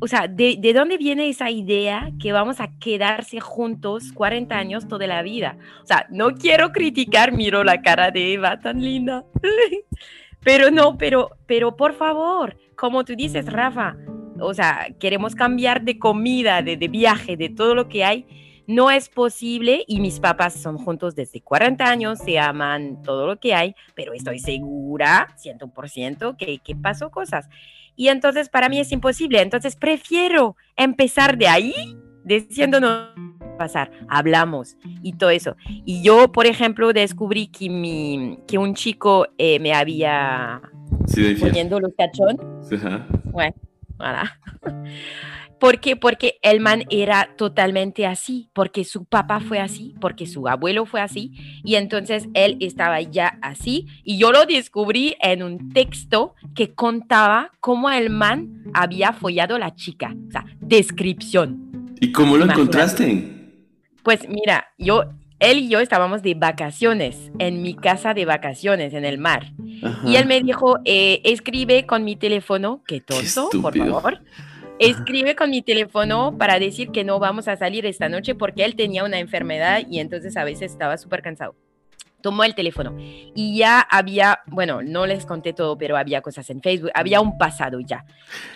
O 0.00 0.06
sea, 0.06 0.28
¿de, 0.28 0.58
¿de, 0.60 0.72
dónde 0.74 0.98
viene 0.98 1.30
esa 1.30 1.50
idea 1.50 2.12
que 2.20 2.32
vamos 2.32 2.60
a 2.60 2.68
quedarse 2.78 3.40
juntos 3.40 4.12
40 4.12 4.54
años 4.54 4.86
toda 4.86 5.06
la 5.06 5.22
vida? 5.22 5.56
O 5.82 5.86
sea, 5.86 6.06
no 6.10 6.34
quiero 6.34 6.72
criticar, 6.72 7.32
miro 7.32 7.64
la 7.64 7.80
cara 7.80 8.10
de 8.10 8.34
Eva 8.34 8.60
tan 8.60 8.82
linda. 8.82 9.24
pero 10.44 10.70
no, 10.70 10.98
pero, 10.98 11.30
pero 11.46 11.76
por 11.76 11.94
favor, 11.94 12.58
como 12.76 13.04
tú 13.04 13.14
dices, 13.16 13.46
Rafa, 13.46 13.96
o 14.40 14.54
sea, 14.54 14.88
queremos 14.98 15.34
cambiar 15.34 15.82
de 15.82 15.98
comida, 15.98 16.62
de, 16.62 16.76
de 16.76 16.88
viaje, 16.88 17.36
de 17.36 17.48
todo 17.48 17.74
lo 17.74 17.88
que 17.88 18.04
hay 18.04 18.26
no 18.66 18.90
es 18.90 19.08
posible 19.08 19.84
y 19.86 20.00
mis 20.00 20.20
papás 20.20 20.54
son 20.54 20.78
juntos 20.78 21.14
desde 21.14 21.40
40 21.40 21.84
años, 21.84 22.18
se 22.18 22.38
aman 22.38 23.02
todo 23.02 23.26
lo 23.26 23.38
que 23.38 23.54
hay, 23.54 23.74
pero 23.94 24.12
estoy 24.12 24.38
segura, 24.38 25.28
100%, 25.42 26.36
que, 26.36 26.58
que 26.58 26.76
pasó 26.76 27.10
cosas. 27.10 27.48
Y 27.96 28.08
entonces 28.08 28.48
para 28.48 28.68
mí 28.68 28.80
es 28.80 28.90
imposible, 28.92 29.40
entonces 29.40 29.76
prefiero 29.76 30.56
empezar 30.76 31.36
de 31.36 31.48
ahí 31.48 31.74
diciendo 32.24 32.80
no 32.80 33.08
pasar, 33.58 33.92
hablamos 34.08 34.76
y 35.02 35.12
todo 35.12 35.30
eso. 35.30 35.56
Y 35.84 36.02
yo, 36.02 36.32
por 36.32 36.46
ejemplo, 36.46 36.92
descubrí 36.92 37.48
que, 37.48 37.70
mi, 37.70 38.38
que 38.48 38.58
un 38.58 38.74
chico 38.74 39.28
eh, 39.38 39.60
me 39.60 39.72
había 39.72 40.60
poniendo 41.38 41.78
los 41.78 41.92
cachón. 41.96 42.36
Bueno, 43.26 43.54
voilà. 43.96 44.38
¿Por 45.58 45.80
qué? 45.80 45.96
Porque 45.96 46.38
el 46.42 46.60
man 46.60 46.84
era 46.90 47.30
totalmente 47.36 48.06
así, 48.06 48.50
porque 48.52 48.84
su 48.84 49.04
papá 49.04 49.40
fue 49.40 49.60
así, 49.60 49.94
porque 50.00 50.26
su 50.26 50.46
abuelo 50.46 50.84
fue 50.84 51.00
así, 51.00 51.32
y 51.64 51.76
entonces 51.76 52.28
él 52.34 52.58
estaba 52.60 53.00
ya 53.00 53.38
así, 53.40 53.86
y 54.02 54.18
yo 54.18 54.30
lo 54.30 54.44
descubrí 54.44 55.16
en 55.20 55.42
un 55.42 55.70
texto 55.72 56.34
que 56.54 56.74
contaba 56.74 57.50
cómo 57.60 57.90
el 57.90 58.10
man 58.10 58.64
había 58.74 59.12
follado 59.12 59.54
a 59.54 59.58
la 59.58 59.74
chica, 59.74 60.14
o 60.28 60.30
sea, 60.30 60.44
descripción. 60.60 61.94
¿Y 62.00 62.12
cómo 62.12 62.36
lo 62.36 62.44
encontraste? 62.44 63.30
Pues 64.02 64.28
mira, 64.28 64.66
yo, 64.76 65.04
él 65.38 65.58
y 65.58 65.68
yo 65.68 65.80
estábamos 65.80 66.22
de 66.22 66.34
vacaciones, 66.34 67.30
en 67.38 67.62
mi 67.62 67.74
casa 67.74 68.14
de 68.14 68.24
vacaciones, 68.24 68.94
en 68.94 69.04
el 69.04 69.18
mar. 69.18 69.52
Y 70.04 70.16
él 70.16 70.26
me 70.26 70.40
dijo, 70.40 70.78
eh, 70.84 71.20
escribe 71.24 71.86
con 71.86 72.04
mi 72.04 72.16
teléfono, 72.16 72.82
que 72.86 73.00
tonto, 73.00 73.50
por 73.60 73.76
favor 73.76 74.20
escribe 74.78 75.36
con 75.36 75.50
mi 75.50 75.62
teléfono 75.62 76.36
para 76.36 76.58
decir 76.58 76.90
que 76.90 77.04
no 77.04 77.18
vamos 77.18 77.48
a 77.48 77.56
salir 77.56 77.86
esta 77.86 78.08
noche 78.08 78.34
porque 78.34 78.64
él 78.64 78.74
tenía 78.74 79.04
una 79.04 79.18
enfermedad 79.18 79.82
y 79.88 80.00
entonces 80.00 80.36
a 80.36 80.44
veces 80.44 80.72
estaba 80.72 80.96
súper 80.98 81.22
cansado. 81.22 81.54
Tomó 82.20 82.42
el 82.44 82.54
teléfono 82.54 82.96
y 82.98 83.58
ya 83.58 83.80
había, 83.80 84.40
bueno, 84.46 84.82
no 84.82 85.06
les 85.06 85.26
conté 85.26 85.52
todo, 85.52 85.76
pero 85.76 85.96
había 85.96 86.22
cosas 86.22 86.48
en 86.48 86.62
Facebook, 86.62 86.90
había 86.94 87.20
un 87.20 87.36
pasado 87.36 87.80
ya. 87.80 88.06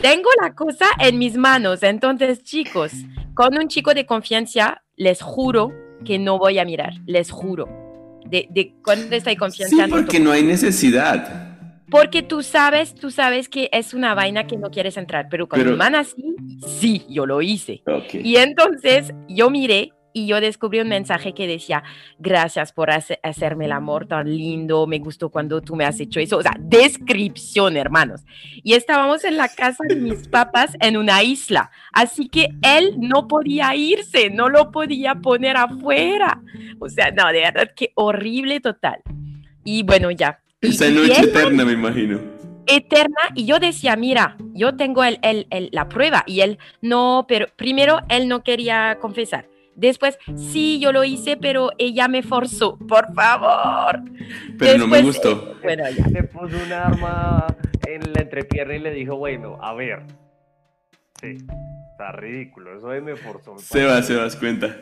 Tengo 0.01 0.31
la 0.41 0.55
cosa 0.55 0.87
en 0.99 1.19
mis 1.19 1.37
manos, 1.37 1.83
entonces 1.83 2.43
chicos, 2.43 2.93
con 3.35 3.57
un 3.59 3.69
chico 3.69 3.93
de 3.93 4.07
confianza, 4.07 4.83
les 4.97 5.21
juro 5.21 5.71
que 6.05 6.19
no 6.19 6.39
voy 6.39 6.59
a 6.59 6.65
mirar, 6.65 6.95
les 7.07 7.31
juro. 7.31 7.69
De, 8.25 8.47
de 8.51 8.75
cuando 8.85 9.17
estoy 9.17 9.37
confianza. 9.37 9.85
Sí, 9.85 9.91
porque 9.91 10.21
no 10.21 10.33
hay 10.33 10.43
necesidad. 10.43 11.49
Porque 11.91 12.23
tú 12.23 12.43
sabes, 12.43 12.95
tú 12.95 13.11
sabes 13.11 13.49
que 13.49 13.71
es 13.73 13.95
una 13.95 14.15
vaina 14.15 14.47
que 14.47 14.59
no 14.59 14.71
quieres 14.71 14.97
entrar, 14.99 15.29
pero 15.31 15.49
con 15.49 15.63
mi 15.63 15.71
hermana 15.71 16.05
sí, 16.05 16.37
sí, 16.67 17.07
yo 17.09 17.25
lo 17.25 17.41
hice. 17.41 17.83
Y 18.13 18.37
entonces 18.37 19.15
yo 19.29 19.49
miré 19.49 19.93
y 20.19 20.27
yo 20.27 20.41
descubrí 20.41 20.81
un 20.81 20.89
mensaje 20.89 21.33
que 21.33 21.47
decía, 21.47 21.85
gracias 22.19 22.73
por 22.73 22.91
hacerme 22.91 23.67
el 23.67 23.73
amor 23.73 24.07
tan 24.07 24.29
lindo, 24.37 24.87
me 24.87 24.99
gustó 24.99 25.31
cuando 25.31 25.61
tú 25.61 25.77
me 25.77 25.85
has 25.85 26.01
hecho 26.01 26.19
eso, 26.19 26.39
o 26.39 26.43
sea, 26.43 26.57
descripción, 26.59 27.77
hermanos. 27.77 28.23
Y 28.65 28.75
estábamos 28.75 29.25
en 29.25 29.37
la 29.37 29.49
casa 29.49 29.85
de 29.89 29.97
mis 29.97 30.27
papás 30.29 30.77
en 30.81 30.97
una 30.97 31.23
isla, 31.23 31.71
así 31.93 32.29
que 32.29 32.49
él 32.63 32.97
no 32.99 33.29
podía 33.29 33.75
irse, 33.77 34.31
no 34.31 34.49
lo 34.49 34.73
podía 34.73 35.15
poner 35.15 35.57
afuera. 35.57 36.43
O 36.81 36.89
sea, 36.89 37.11
no, 37.13 37.29
de 37.29 37.41
verdad 37.41 37.71
que 37.77 37.93
horrible 37.95 38.61
total. 38.61 39.01
Y 39.65 39.83
bueno, 39.85 40.11
ya, 40.11 40.41
esa 40.61 40.91
noche 40.91 41.21
eterna, 41.21 41.65
me 41.65 41.73
imagino. 41.73 42.19
Eterna, 42.67 43.21
y 43.35 43.47
yo 43.47 43.61
decía, 43.61 43.97
mira, 43.97 44.37
yo 44.53 44.77
tengo 44.77 45.05
el, 45.05 45.19
el, 45.23 45.69
la 45.73 45.89
prueba, 45.89 46.25
y 46.27 46.41
él 46.41 46.59
no, 46.83 47.25
pero 47.29 47.47
primero 47.57 48.01
él 48.09 48.29
no 48.29 48.43
quería 48.43 48.99
confesar. 49.01 49.49
Después, 49.79 50.19
sí, 50.35 50.81
yo 50.81 50.91
lo 50.93 51.05
hice, 51.05 51.37
pero 51.37 51.71
ella 51.79 52.09
me 52.09 52.23
forzó, 52.23 52.77
por 52.79 53.15
favor. 53.15 54.01
Pero 54.59 54.79
no 54.79 54.89
me 54.89 54.97
Después, 55.01 55.05
gustó. 55.05 55.53
eh, 55.53 55.57
bueno, 55.63 55.85
ya. 55.97 56.07
Le 56.09 56.25
puso 56.25 56.57
un 56.67 56.73
arma 56.73 57.47
en 57.87 58.13
la 58.13 58.23
entrepierna 58.23 58.75
y 58.75 58.81
le 58.81 58.91
dijo, 58.93 59.17
bueno, 59.17 59.57
a 59.63 59.75
ver. 59.75 60.03
Sí, 61.21 61.37
está 61.93 62.13
ridículo. 62.13 62.77
Eso 62.77 62.89
de 62.89 63.01
me 63.01 63.15
forzó. 63.17 63.55
me 63.55 63.61
Sebas, 63.61 63.93
parece- 63.93 64.15
Sebas, 64.15 64.37
cuenta. 64.37 64.77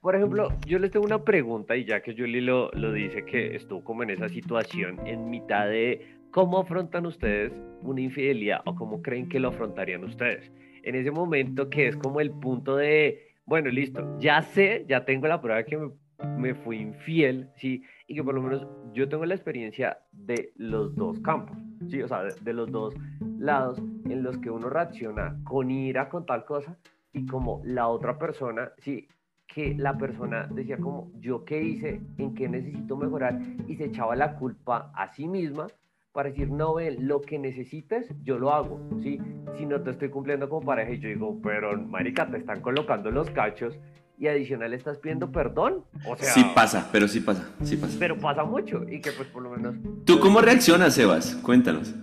Por 0.00 0.14
ejemplo, 0.16 0.48
yo 0.66 0.78
les 0.78 0.90
tengo 0.92 1.04
una 1.04 1.24
pregunta 1.24 1.76
y 1.76 1.84
ya 1.84 2.00
que 2.00 2.14
Julie 2.16 2.40
lo, 2.40 2.70
lo 2.72 2.92
dice 2.92 3.24
que 3.26 3.54
estuvo 3.56 3.84
como 3.84 4.02
en 4.04 4.10
esa 4.10 4.28
situación 4.30 4.98
en 5.06 5.28
mitad 5.28 5.66
de 5.66 6.16
cómo 6.30 6.58
afrontan 6.60 7.04
ustedes 7.04 7.52
una 7.82 8.00
infidelidad 8.00 8.60
o 8.64 8.74
cómo 8.76 9.02
creen 9.02 9.28
que 9.28 9.40
lo 9.40 9.48
afrontarían 9.48 10.02
ustedes. 10.04 10.50
En 10.84 10.94
ese 10.94 11.10
momento 11.10 11.68
que 11.68 11.88
es 11.88 11.96
como 11.96 12.20
el 12.22 12.30
punto 12.30 12.76
de, 12.76 13.29
bueno, 13.50 13.68
listo, 13.68 14.16
ya 14.20 14.42
sé, 14.42 14.84
ya 14.88 15.04
tengo 15.04 15.26
la 15.26 15.40
prueba 15.40 15.64
que 15.64 15.76
me, 15.76 15.90
me 16.38 16.54
fui 16.54 16.76
infiel, 16.76 17.50
¿sí? 17.56 17.82
Y 18.06 18.14
que 18.14 18.22
por 18.22 18.32
lo 18.32 18.42
menos 18.42 18.64
yo 18.92 19.08
tengo 19.08 19.26
la 19.26 19.34
experiencia 19.34 19.98
de 20.12 20.52
los 20.54 20.94
dos 20.94 21.18
campos, 21.18 21.58
¿sí? 21.88 22.00
O 22.00 22.06
sea, 22.06 22.22
de, 22.22 22.32
de 22.42 22.52
los 22.52 22.70
dos 22.70 22.94
lados 23.40 23.82
en 24.04 24.22
los 24.22 24.38
que 24.38 24.50
uno 24.50 24.70
reacciona 24.70 25.36
con 25.42 25.68
ira 25.72 26.08
con 26.08 26.26
tal 26.26 26.44
cosa 26.44 26.78
y 27.12 27.26
como 27.26 27.60
la 27.64 27.88
otra 27.88 28.20
persona, 28.20 28.70
sí, 28.78 29.08
que 29.48 29.74
la 29.74 29.98
persona 29.98 30.48
decía 30.52 30.76
como, 30.76 31.10
yo 31.18 31.44
qué 31.44 31.60
hice, 31.60 32.00
en 32.18 32.34
qué 32.36 32.48
necesito 32.48 32.96
mejorar, 32.96 33.36
y 33.66 33.74
se 33.74 33.86
echaba 33.86 34.14
la 34.14 34.36
culpa 34.36 34.92
a 34.94 35.08
sí 35.08 35.26
misma 35.26 35.66
para 36.12 36.30
decir, 36.30 36.50
no, 36.50 36.74
ven, 36.74 37.06
lo 37.06 37.20
que 37.20 37.38
necesites, 37.38 38.06
yo 38.22 38.38
lo 38.38 38.52
hago, 38.52 38.80
¿sí? 39.02 39.20
Si 39.56 39.66
no 39.66 39.80
te 39.82 39.90
estoy 39.90 40.10
cumpliendo 40.10 40.48
como 40.48 40.66
pareja, 40.66 40.92
y 40.92 40.98
yo 40.98 41.08
digo, 41.08 41.38
pero, 41.42 41.76
marica, 41.80 42.28
te 42.28 42.38
están 42.38 42.60
colocando 42.60 43.10
los 43.10 43.30
cachos, 43.30 43.78
y 44.18 44.26
adicional 44.26 44.74
estás 44.74 44.98
pidiendo 44.98 45.30
perdón, 45.30 45.84
o 46.06 46.16
sea... 46.16 46.32
Sí 46.32 46.44
pasa, 46.54 46.88
pero 46.92 47.08
sí 47.08 47.20
pasa, 47.20 47.48
sí 47.62 47.76
pasa. 47.76 47.96
Pero 47.98 48.18
pasa 48.18 48.44
mucho, 48.44 48.82
y 48.88 49.00
que 49.00 49.12
pues 49.12 49.28
por 49.28 49.42
lo 49.42 49.50
menos... 49.50 49.76
¿Tú 50.04 50.18
cómo 50.20 50.40
reaccionas, 50.40 50.94
Sebas? 50.94 51.36
Cuéntanos. 51.36 51.94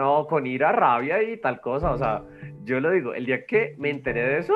No, 0.00 0.26
con 0.26 0.46
ira, 0.46 0.72
rabia 0.72 1.22
y 1.22 1.38
tal 1.38 1.60
cosa. 1.60 1.90
O 1.92 1.98
sea, 1.98 2.22
yo 2.64 2.80
lo 2.80 2.90
digo, 2.90 3.14
el 3.14 3.26
día 3.26 3.44
que 3.46 3.74
me 3.78 3.90
enteré 3.90 4.22
de 4.22 4.38
eso, 4.38 4.54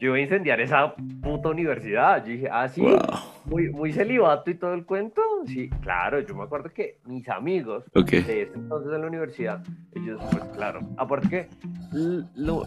yo 0.00 0.08
iba 0.08 0.16
a 0.16 0.20
incendiar 0.20 0.60
esa 0.60 0.94
puta 1.22 1.50
universidad. 1.50 2.24
Yo 2.24 2.32
dije, 2.32 2.48
ah, 2.50 2.68
sí, 2.68 2.80
Wow. 2.82 2.98
muy, 3.44 3.70
muy 3.70 3.92
celibato 3.92 4.50
y 4.50 4.54
todo 4.54 4.74
el 4.74 4.84
cuento. 4.84 5.20
Sí, 5.46 5.68
claro, 5.80 6.20
yo 6.20 6.34
me 6.34 6.44
acuerdo 6.44 6.70
que 6.70 6.98
mis 7.06 7.28
amigos 7.28 7.84
Ok. 7.94 8.10
de 8.10 8.42
ese 8.42 8.52
entonces 8.54 8.92
en 8.92 9.00
la 9.00 9.06
universidad, 9.06 9.62
ellos, 9.94 10.20
pues 10.30 10.44
claro, 10.54 10.80
aparte 10.96 11.28
que 11.28 11.48
l- 11.92 12.24
lo- 12.36 12.64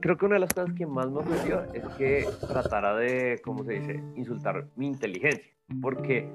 creo 0.00 0.16
que 0.16 0.26
una 0.26 0.34
de 0.34 0.40
las 0.40 0.54
cosas 0.54 0.72
que 0.74 0.86
más 0.86 1.10
me 1.10 1.20
ofendió 1.20 1.62
es 1.74 1.84
que 1.96 2.28
tratara 2.46 2.96
de, 2.96 3.40
¿cómo 3.44 3.64
se 3.64 3.74
dice?, 3.74 4.02
insultar 4.16 4.66
mi 4.76 4.86
inteligencia, 4.86 5.50
porque 5.82 6.28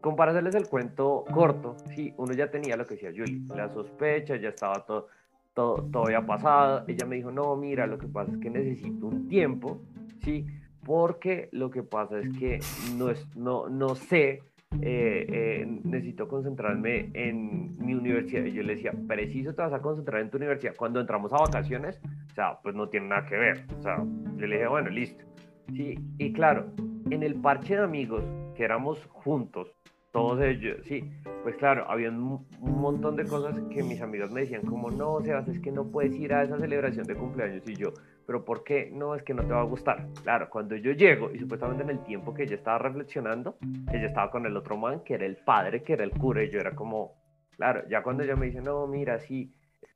como 0.00 0.16
para 0.16 0.30
hacerles 0.30 0.54
el 0.54 0.68
cuento 0.68 1.24
corto, 1.32 1.76
sí, 1.94 2.14
uno 2.16 2.32
ya 2.32 2.48
tenía 2.50 2.76
lo 2.76 2.86
que 2.86 2.94
decía 2.94 3.10
Julie, 3.10 3.40
la 3.54 3.68
sospecha, 3.70 4.36
ya 4.36 4.50
estaba 4.50 4.86
todo, 4.86 5.08
todo, 5.56 5.88
todo 5.90 6.04
había 6.04 6.26
pasado, 6.26 6.84
ella 6.86 7.06
me 7.06 7.16
dijo, 7.16 7.32
no, 7.32 7.56
mira, 7.56 7.86
lo 7.86 7.96
que 7.96 8.06
pasa 8.06 8.30
es 8.30 8.38
que 8.38 8.50
necesito 8.50 9.06
un 9.06 9.26
tiempo, 9.26 9.80
sí, 10.22 10.46
porque 10.84 11.48
lo 11.50 11.70
que 11.70 11.82
pasa 11.82 12.20
es 12.20 12.28
que 12.38 12.60
no, 12.98 13.08
es, 13.08 13.26
no, 13.34 13.66
no 13.70 13.94
sé, 13.94 14.42
eh, 14.82 15.26
eh, 15.28 15.80
necesito 15.84 16.28
concentrarme 16.28 17.10
en 17.14 17.74
mi 17.78 17.94
universidad. 17.94 18.44
Y 18.44 18.52
yo 18.52 18.62
le 18.62 18.74
decía, 18.74 18.92
preciso 19.08 19.54
te 19.54 19.62
vas 19.62 19.72
a 19.72 19.80
concentrar 19.80 20.20
en 20.20 20.30
tu 20.30 20.36
universidad. 20.36 20.74
Cuando 20.76 21.00
entramos 21.00 21.32
a 21.32 21.38
vacaciones, 21.38 21.98
o 22.30 22.34
sea, 22.34 22.58
pues 22.62 22.74
no 22.74 22.88
tiene 22.88 23.08
nada 23.08 23.26
que 23.26 23.36
ver. 23.36 23.64
O 23.78 23.82
sea, 23.82 24.04
yo 24.36 24.46
le 24.46 24.56
dije, 24.56 24.68
bueno, 24.68 24.90
listo. 24.90 25.24
Sí, 25.72 25.98
y 26.18 26.32
claro, 26.34 26.66
en 27.10 27.22
el 27.22 27.34
parche 27.36 27.76
de 27.76 27.82
amigos 27.82 28.22
que 28.54 28.64
éramos 28.64 29.04
juntos, 29.06 29.74
todos 30.16 30.40
ellos, 30.40 30.78
sí, 30.84 31.04
pues 31.42 31.56
claro, 31.56 31.84
había 31.90 32.08
un, 32.08 32.46
un 32.62 32.80
montón 32.80 33.16
de 33.16 33.26
cosas 33.26 33.54
que 33.70 33.82
mis 33.82 34.00
amigos 34.00 34.30
me 34.30 34.40
decían 34.40 34.62
como, 34.62 34.90
no, 34.90 35.20
Sebas, 35.20 35.46
es 35.46 35.60
que 35.60 35.70
no 35.70 35.84
puedes 35.84 36.14
ir 36.14 36.32
a 36.32 36.42
esa 36.42 36.58
celebración 36.58 37.06
de 37.06 37.14
cumpleaños 37.14 37.62
y 37.68 37.74
yo, 37.74 37.92
pero 38.26 38.42
¿por 38.42 38.64
qué? 38.64 38.90
No, 38.90 39.14
es 39.14 39.22
que 39.22 39.34
no 39.34 39.42
te 39.42 39.52
va 39.52 39.60
a 39.60 39.64
gustar. 39.64 40.06
Claro, 40.22 40.48
cuando 40.48 40.74
yo 40.74 40.92
llego 40.92 41.30
y 41.30 41.38
supuestamente 41.38 41.82
en 41.82 41.90
el 41.90 42.02
tiempo 42.02 42.32
que 42.32 42.44
ella 42.44 42.54
estaba 42.54 42.78
reflexionando, 42.78 43.58
ella 43.92 44.06
estaba 44.06 44.30
con 44.30 44.46
el 44.46 44.56
otro 44.56 44.78
man, 44.78 45.00
que 45.04 45.14
era 45.14 45.26
el 45.26 45.36
padre, 45.36 45.82
que 45.82 45.92
era 45.92 46.04
el 46.04 46.12
cura, 46.12 46.42
y 46.42 46.48
yo 46.48 46.60
era 46.60 46.74
como, 46.74 47.12
claro, 47.54 47.86
ya 47.90 48.02
cuando 48.02 48.22
ella 48.22 48.36
me 48.36 48.46
dice, 48.46 48.62
no, 48.62 48.86
mira, 48.86 49.18
sí, 49.20 49.52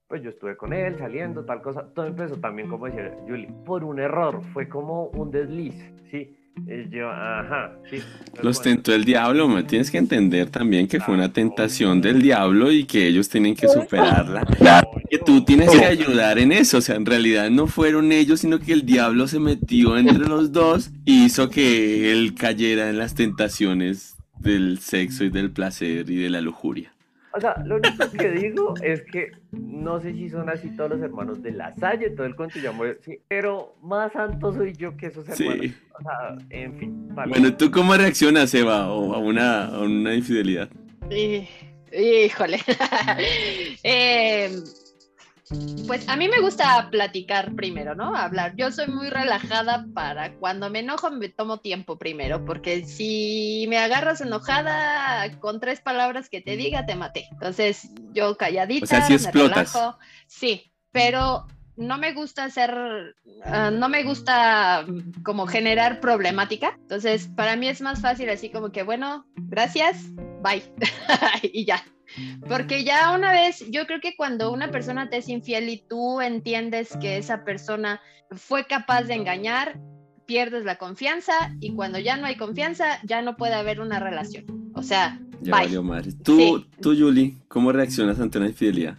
pues 0.07 0.23
yo 0.23 0.29
estuve 0.29 0.55
con 0.55 0.75
él 0.75 0.99
saliendo, 0.99 1.47
tal 1.47 1.63
cosa, 1.63 1.95
todo 1.95 2.05
empezó 2.07 2.37
también, 2.37 2.69
como 2.69 2.85
decía 2.85 3.17
Julie, 3.27 3.49
por 3.65 3.85
un 3.85 3.99
error, 3.99 4.43
fue 4.53 4.69
como 4.69 5.05
un 5.05 5.31
desliz, 5.31 5.75
¿sí? 6.11 6.37
Y 6.67 6.95
yo, 6.95 7.11
ajá, 7.11 7.73
sí. 7.89 7.97
Entonces, 7.97 8.45
Los 8.45 8.63
tentó 8.63 8.95
el 8.95 9.05
diablo, 9.05 9.49
me 9.49 9.63
tienes 9.65 9.91
que 9.91 9.99
entender 9.99 10.51
también 10.51 10.87
que 10.87 11.01
fue 11.01 11.15
una 11.15 11.33
tentación 11.33 12.01
del 12.01 12.23
diablo 12.23 12.71
y 12.71 12.85
que 12.85 13.07
ellos 13.07 13.29
tienen 13.29 13.55
que 13.55 13.69
superarla. 13.69 14.47
Que 15.11 15.19
tú 15.19 15.45
tienes 15.45 15.71
que 15.71 15.85
ayudar 15.85 16.39
en 16.39 16.53
eso, 16.53 16.79
o 16.79 16.81
sea, 16.81 16.97
en 16.97 17.07
realidad 17.07 17.51
no 17.51 17.67
fueron 17.67 18.13
ellos, 18.13 18.41
sino 18.41 18.59
que 18.61 18.73
el 18.73 18.87
diablo 18.87 19.27
se 19.27 19.41
metió 19.41 19.97
entre 19.99 20.19
los 20.19 20.53
dos 20.53 20.91
y 21.05 21.25
hizo 21.25 21.51
que 21.51 22.13
él 22.13 22.35
cayera 22.35 22.89
en 22.91 22.99
las 22.99 23.15
tentaciones 23.15 24.17
del 24.39 24.79
sexo 24.79 25.25
y 25.25 25.31
del 25.31 25.51
placer 25.51 26.09
y 26.11 26.17
de 26.17 26.31
la 26.31 26.41
lujuria. 26.41 26.93
O 27.33 27.41
sea, 27.41 27.55
lo 27.65 27.77
único 27.77 28.11
que 28.11 28.31
digo 28.31 28.75
es 28.83 29.03
que 29.03 29.31
no 29.53 30.01
sé 30.01 30.13
si 30.13 30.29
son 30.29 30.49
así 30.51 30.69
todos 30.77 30.91
los 30.91 31.01
hermanos 31.01 31.43
de 31.43 31.53
la 31.53 31.75
Salle, 31.77 32.11
todo 32.11 32.27
el 32.27 32.35
cuento 32.35 32.59
ya 32.59 32.73
murió, 32.73 32.97
sí, 33.03 33.19
pero 33.29 33.77
más 33.83 34.13
santo 34.13 34.53
soy 34.53 34.73
yo 34.75 34.97
que 34.97 35.07
esos 35.07 35.29
hermanos. 35.29 35.67
Sí. 35.67 35.75
O 35.99 36.03
sea, 36.03 36.37
en 36.51 36.77
fin. 36.79 37.15
vale. 37.15 37.31
Bueno, 37.31 37.57
¿tú 37.57 37.71
cómo 37.71 37.95
reaccionas, 37.95 38.53
Eva, 38.55 38.91
o 38.93 39.15
a 39.15 39.19
una, 39.19 39.67
a 39.67 39.81
una 39.81 40.15
infidelidad? 40.15 40.69
Y- 41.11 41.47
Híjole. 41.93 42.59
Eh, 43.83 44.51
pues 45.87 46.09
a 46.09 46.17
mí 46.17 46.29
me 46.29 46.41
gusta 46.41 46.89
platicar 46.91 47.55
primero, 47.55 47.95
¿no? 47.95 48.15
Hablar. 48.15 48.55
Yo 48.57 48.71
soy 48.71 48.87
muy 48.87 49.11
relajada 49.11 49.87
para 49.93 50.35
cuando 50.35 50.71
me 50.71 50.81
enojo 50.81 51.11
me 51.11 51.29
tomo 51.29 51.59
tiempo 51.59 51.99
primero, 51.99 52.45
porque 52.45 52.87
si 52.87 53.67
me 53.69 53.79
agarras 53.79 54.21
enojada 54.21 55.39
con 55.41 55.59
tres 55.59 55.81
palabras 55.81 56.29
que 56.29 56.41
te 56.41 56.57
diga, 56.57 56.87
te 56.87 56.95
maté. 56.95 57.29
Entonces 57.33 57.91
yo 58.13 58.37
calladita, 58.37 58.85
O 58.85 58.87
sea, 58.87 59.03
sí 59.03 59.17
me 59.19 59.33
relajo. 59.33 59.99
Sí, 60.29 60.73
pero 60.93 61.47
no 61.77 61.99
me 61.99 62.13
gusta 62.13 62.45
hacer, 62.45 63.17
ah, 63.45 63.71
no 63.73 63.89
me 63.89 64.05
gusta 64.05 64.87
como 65.25 65.47
generar 65.47 66.01
problemática. 66.01 66.77
Entonces, 66.83 67.29
para 67.35 67.57
mí 67.57 67.69
es 67.69 67.81
más 67.81 68.01
fácil 68.01 68.29
así 68.31 68.51
como 68.51 68.71
que, 68.71 68.83
bueno, 68.83 69.27
gracias, 69.35 70.05
bye. 70.43 70.63
y 71.43 71.65
ya. 71.65 71.83
Porque 72.49 72.85
ya 72.85 73.15
una 73.15 73.33
vez, 73.33 73.65
yo 73.71 73.87
creo 73.87 74.01
que 74.01 74.17
cuando 74.17 74.53
una 74.53 74.71
persona 74.71 75.09
te 75.09 75.19
es 75.19 75.29
infiel 75.29 75.69
y 75.69 75.79
tú 75.89 76.21
entiendes 76.21 76.97
que 77.01 77.17
esa 77.17 77.45
persona 77.45 78.01
fue 78.31 78.65
capaz 78.67 79.03
de 79.05 79.15
engañar, 79.15 79.79
pierdes 80.27 80.65
la 80.65 80.77
confianza 80.77 81.33
y 81.61 81.73
cuando 81.75 81.99
ya 81.99 82.17
no 82.17 82.27
hay 82.27 82.37
confianza, 82.37 83.01
ya 83.05 83.23
no 83.23 83.37
puede 83.37 83.55
haber 83.55 83.81
una 83.81 83.99
relación. 83.99 84.71
O 84.75 84.83
sea, 84.83 85.19
Ya 85.43 85.53
Bye. 85.57 85.65
valió 85.65 85.83
madre. 85.83 86.13
Tú, 86.23 86.37
Sí. 86.59 86.67
tú, 86.83 86.95
Julie, 86.97 87.35
¿cómo 87.49 87.73
reaccionas 87.73 88.21
ante 88.21 88.37
una 88.39 88.49
infidelidad? 88.49 88.99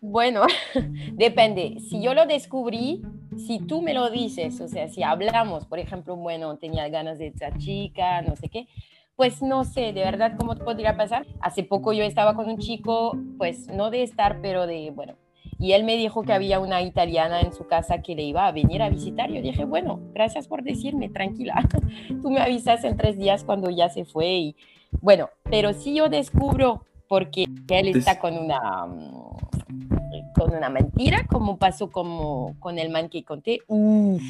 Bueno, 0.00 0.42
depende. 1.14 1.78
Si 1.88 2.00
yo 2.02 2.14
lo 2.14 2.24
descubrí, 2.26 3.02
si 3.36 3.58
tú 3.58 3.82
me 3.82 3.92
lo 3.92 4.08
dices, 4.10 4.60
o 4.60 4.68
sea, 4.68 4.88
si 4.88 5.02
hablamos, 5.02 5.66
por 5.66 5.78
ejemplo, 5.78 6.16
bueno, 6.16 6.56
tenía 6.56 6.88
ganas 6.88 7.18
de 7.18 7.28
esa 7.28 7.56
chica, 7.58 8.22
no 8.22 8.36
sé 8.36 8.48
qué, 8.48 8.68
pues 9.16 9.42
no 9.42 9.64
sé, 9.64 9.92
de 9.92 10.04
verdad, 10.04 10.34
cómo 10.38 10.54
podría 10.56 10.96
pasar. 10.96 11.26
Hace 11.40 11.62
poco 11.62 11.92
yo 11.92 12.04
estaba 12.04 12.34
con 12.34 12.48
un 12.48 12.58
chico, 12.58 13.16
pues 13.38 13.68
no 13.68 13.90
de 13.90 14.02
estar, 14.02 14.40
pero 14.40 14.66
de, 14.66 14.90
bueno, 14.90 15.16
y 15.58 15.72
él 15.72 15.84
me 15.84 15.96
dijo 15.96 16.22
que 16.22 16.32
había 16.32 16.58
una 16.58 16.82
italiana 16.82 17.40
en 17.40 17.52
su 17.52 17.66
casa 17.66 18.02
que 18.02 18.16
le 18.16 18.22
iba 18.22 18.46
a 18.46 18.52
venir 18.52 18.82
a 18.82 18.88
visitar. 18.88 19.30
Yo 19.30 19.40
dije, 19.40 19.64
bueno, 19.64 20.00
gracias 20.12 20.48
por 20.48 20.62
decirme, 20.64 21.08
tranquila. 21.08 21.54
Tú 22.22 22.30
me 22.30 22.40
avisas 22.40 22.82
en 22.84 22.96
tres 22.96 23.16
días 23.16 23.44
cuando 23.44 23.70
ya 23.70 23.88
se 23.88 24.04
fue 24.04 24.26
y 24.26 24.56
bueno, 25.00 25.30
pero 25.44 25.72
si 25.72 25.94
yo 25.94 26.08
descubro 26.08 26.84
porque 27.08 27.46
él 27.68 27.88
está 27.88 28.18
con 28.18 28.36
una 28.36 28.86
mm, 28.86 30.32
con 30.34 30.54
una 30.54 30.68
mentira, 30.68 31.26
como 31.28 31.58
pasó 31.58 31.90
como 31.90 32.56
con 32.58 32.78
el 32.78 32.90
man 32.90 33.08
que 33.08 33.24
conté, 33.24 33.60
uff, 33.68 34.22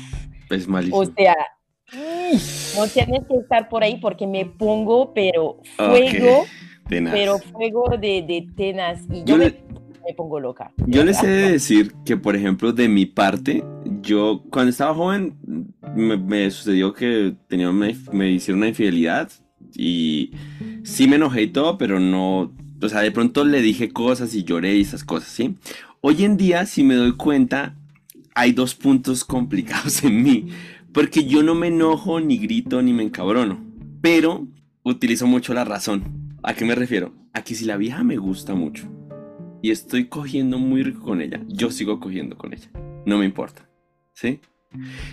Es 0.50 0.68
malísimo. 0.68 0.98
o 0.98 1.06
sea, 1.06 1.34
no 1.92 2.86
tienes 2.88 3.22
que 3.28 3.36
estar 3.36 3.68
por 3.68 3.82
ahí 3.84 3.98
porque 4.00 4.26
me 4.26 4.46
pongo, 4.46 5.12
pero 5.14 5.58
fuego, 5.76 6.40
Ok, 6.40 6.48
tenaz. 6.88 7.14
pero 7.14 7.38
fuego 7.38 7.84
de, 8.00 8.22
de 8.22 8.46
tenaz 8.56 9.02
y 9.10 9.20
yo, 9.20 9.24
Yo 9.26 9.36
me, 9.38 9.44
le- 9.46 9.64
me 10.06 10.14
pongo 10.16 10.40
loca. 10.40 10.72
Yo 10.86 11.04
les 11.04 11.22
he 11.22 11.26
de 11.28 11.50
decir 11.52 11.92
que, 12.04 12.16
por 12.16 12.34
ejemplo, 12.34 12.72
de 12.72 12.88
mi 12.88 13.06
parte, 13.06 13.62
yo 14.02 14.42
cuando 14.50 14.70
estaba 14.70 14.94
joven 14.94 15.36
me, 15.94 16.16
me 16.16 16.50
sucedió 16.50 16.92
que 16.92 17.34
tenía 17.48 17.68
inf- 17.70 18.10
me 18.12 18.30
hicieron 18.30 18.58
una 18.60 18.68
infidelidad 18.68 19.30
y 19.76 20.32
sí 20.82 21.06
me 21.06 21.16
enojé 21.16 21.42
y 21.42 21.48
todo, 21.48 21.78
pero 21.78 22.00
no, 22.00 22.52
o 22.82 22.88
sea, 22.88 23.00
de 23.00 23.12
pronto 23.12 23.44
le 23.44 23.60
dije 23.62 23.90
cosas 23.90 24.34
y 24.34 24.44
lloré 24.44 24.76
y 24.76 24.80
esas 24.80 25.04
cosas, 25.04 25.28
¿sí? 25.28 25.54
Hoy 26.00 26.24
en 26.24 26.36
día, 26.36 26.66
si 26.66 26.82
me 26.82 26.94
doy 26.94 27.12
cuenta, 27.12 27.76
hay 28.34 28.52
dos 28.52 28.74
puntos 28.74 29.24
complicados 29.24 30.02
en 30.02 30.22
mí, 30.22 30.48
Porque 30.92 31.24
yo 31.24 31.42
no 31.42 31.54
me 31.54 31.68
enojo, 31.68 32.20
ni 32.20 32.36
grito, 32.36 32.82
ni 32.82 32.92
me 32.92 33.02
encabrono. 33.02 33.64
Pero 34.02 34.46
utilizo 34.82 35.26
mucho 35.26 35.54
la 35.54 35.64
razón. 35.64 36.36
¿A 36.42 36.52
qué 36.54 36.66
me 36.66 36.74
refiero? 36.74 37.14
A 37.32 37.42
que 37.42 37.54
si 37.54 37.64
la 37.64 37.78
vieja 37.78 38.04
me 38.04 38.18
gusta 38.18 38.54
mucho 38.54 38.88
y 39.62 39.70
estoy 39.70 40.08
cogiendo 40.08 40.58
muy 40.58 40.82
rico 40.82 41.02
con 41.02 41.22
ella, 41.22 41.40
yo 41.48 41.70
sigo 41.70 41.98
cogiendo 41.98 42.36
con 42.36 42.52
ella. 42.52 42.68
No 43.06 43.16
me 43.16 43.24
importa. 43.24 43.68
¿Sí? 44.12 44.40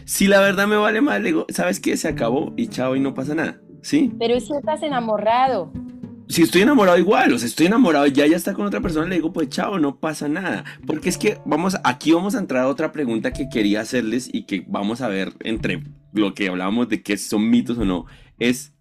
Si 0.04 0.28
la 0.28 0.42
verdad 0.42 0.68
me 0.68 0.76
vale 0.76 1.00
más, 1.00 1.22
le 1.22 1.28
digo, 1.28 1.46
¿sabes 1.50 1.80
qué? 1.80 1.96
Se 1.96 2.08
acabó 2.08 2.54
y 2.58 2.68
chao 2.68 2.96
y 2.96 3.00
no 3.00 3.14
pasa 3.14 3.36
nada. 3.36 3.62
¿Sí? 3.82 4.12
Pero 4.20 4.38
si 4.40 4.54
estás 4.54 4.84
enamorado. 4.84 5.72
Si 6.30 6.44
estoy 6.44 6.62
enamorado 6.62 7.00
igual, 7.00 7.34
o 7.34 7.40
sea, 7.40 7.48
estoy 7.48 7.66
enamorado 7.66 8.06
y 8.06 8.12
ya 8.12 8.28
ya 8.28 8.38
está 8.38 8.54
con 8.54 8.68
otra 8.68 8.82
persona, 8.82 9.08
le 9.08 9.16
digo, 9.16 9.34
pues 9.34 9.50
chao, 9.50 9.80
no 9.80 10.00
pasa 10.00 10.30
nada. 10.30 10.64
Porque 10.86 11.10
es 11.10 11.18
que 11.18 11.40
vamos, 11.44 11.76
aquí 11.84 12.12
vamos 12.12 12.36
a 12.36 12.38
entrar 12.38 12.64
a 12.64 12.68
otra 12.68 12.92
pregunta 12.92 13.34
que 13.34 13.50
quería 13.50 13.82
hacerles 13.82 14.30
y 14.32 14.44
que 14.44 14.64
vamos 14.68 15.02
a 15.02 15.08
ver 15.08 15.34
entre 15.40 15.84
lo 16.14 16.36
que 16.36 16.48
hablábamos 16.48 16.88
de 16.88 17.02
que 17.02 17.18
son 17.18 17.50
mitos 17.50 17.80
o 17.80 17.86
no. 17.86 18.06
Es 18.38 18.74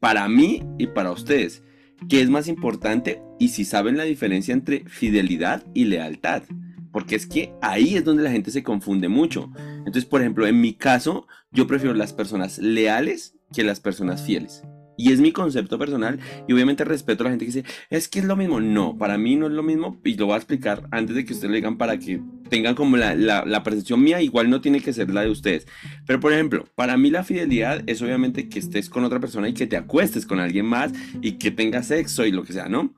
para 0.00 0.28
mí 0.28 0.64
y 0.76 0.88
para 0.88 1.12
ustedes, 1.12 1.62
¿qué 2.08 2.20
es 2.20 2.28
más 2.28 2.48
importante? 2.48 3.22
Y 3.38 3.50
si 3.50 3.64
saben 3.64 3.96
la 3.96 4.02
diferencia 4.02 4.52
entre 4.52 4.84
fidelidad 4.88 5.64
y 5.74 5.84
lealtad. 5.84 6.42
Porque 6.90 7.14
es 7.14 7.28
que 7.28 7.54
ahí 7.62 7.94
es 7.94 8.04
donde 8.04 8.24
la 8.24 8.32
gente 8.32 8.50
se 8.50 8.64
confunde 8.64 9.06
mucho. 9.08 9.52
Entonces, 9.78 10.04
por 10.04 10.20
ejemplo, 10.20 10.48
en 10.48 10.60
mi 10.60 10.74
caso, 10.74 11.28
yo 11.52 11.68
prefiero 11.68 11.94
las 11.94 12.12
personas 12.12 12.58
leales 12.58 13.36
que 13.54 13.62
las 13.62 13.78
personas 13.78 14.22
fieles. 14.22 14.64
Y 14.96 15.12
es 15.12 15.20
mi 15.20 15.32
concepto 15.32 15.78
personal 15.78 16.18
y 16.46 16.52
obviamente 16.52 16.84
respeto 16.84 17.22
a 17.22 17.24
la 17.24 17.30
gente 17.30 17.46
que 17.46 17.52
dice, 17.52 17.64
es 17.90 18.08
que 18.08 18.18
es 18.18 18.24
lo 18.24 18.36
mismo. 18.36 18.60
No, 18.60 18.96
para 18.96 19.18
mí 19.18 19.36
no 19.36 19.46
es 19.46 19.52
lo 19.52 19.62
mismo 19.62 20.00
y 20.04 20.14
lo 20.16 20.26
voy 20.26 20.34
a 20.34 20.38
explicar 20.38 20.86
antes 20.90 21.16
de 21.16 21.24
que 21.24 21.32
ustedes 21.32 21.50
lo 21.50 21.56
digan 21.56 21.78
para 21.78 21.98
que 21.98 22.20
tengan 22.50 22.74
como 22.74 22.96
la, 22.96 23.14
la, 23.14 23.44
la, 23.46 23.62
percepción 23.62 24.02
mía, 24.02 24.20
igual 24.20 24.50
no 24.50 24.60
tiene 24.60 24.80
que 24.80 24.92
ser 24.92 25.10
la 25.10 25.22
de 25.22 25.30
ustedes. 25.30 25.66
Pero 26.06 26.20
por 26.20 26.32
ejemplo, 26.32 26.66
para 26.74 26.96
mí 26.96 27.10
la 27.10 27.24
fidelidad 27.24 27.82
es 27.86 28.02
obviamente 28.02 28.48
que 28.48 28.58
estés 28.58 28.90
con 28.90 29.04
otra 29.04 29.20
persona 29.20 29.48
y 29.48 29.54
que 29.54 29.66
te 29.66 29.76
acuestes 29.76 30.26
con 30.26 30.38
alguien 30.38 30.66
más 30.66 30.92
y 31.22 31.32
que 31.32 31.50
tengas 31.50 31.86
sexo 31.86 32.26
y 32.26 32.32
lo 32.32 32.44
que 32.44 32.52
sea, 32.52 32.68
¿no? 32.68 32.92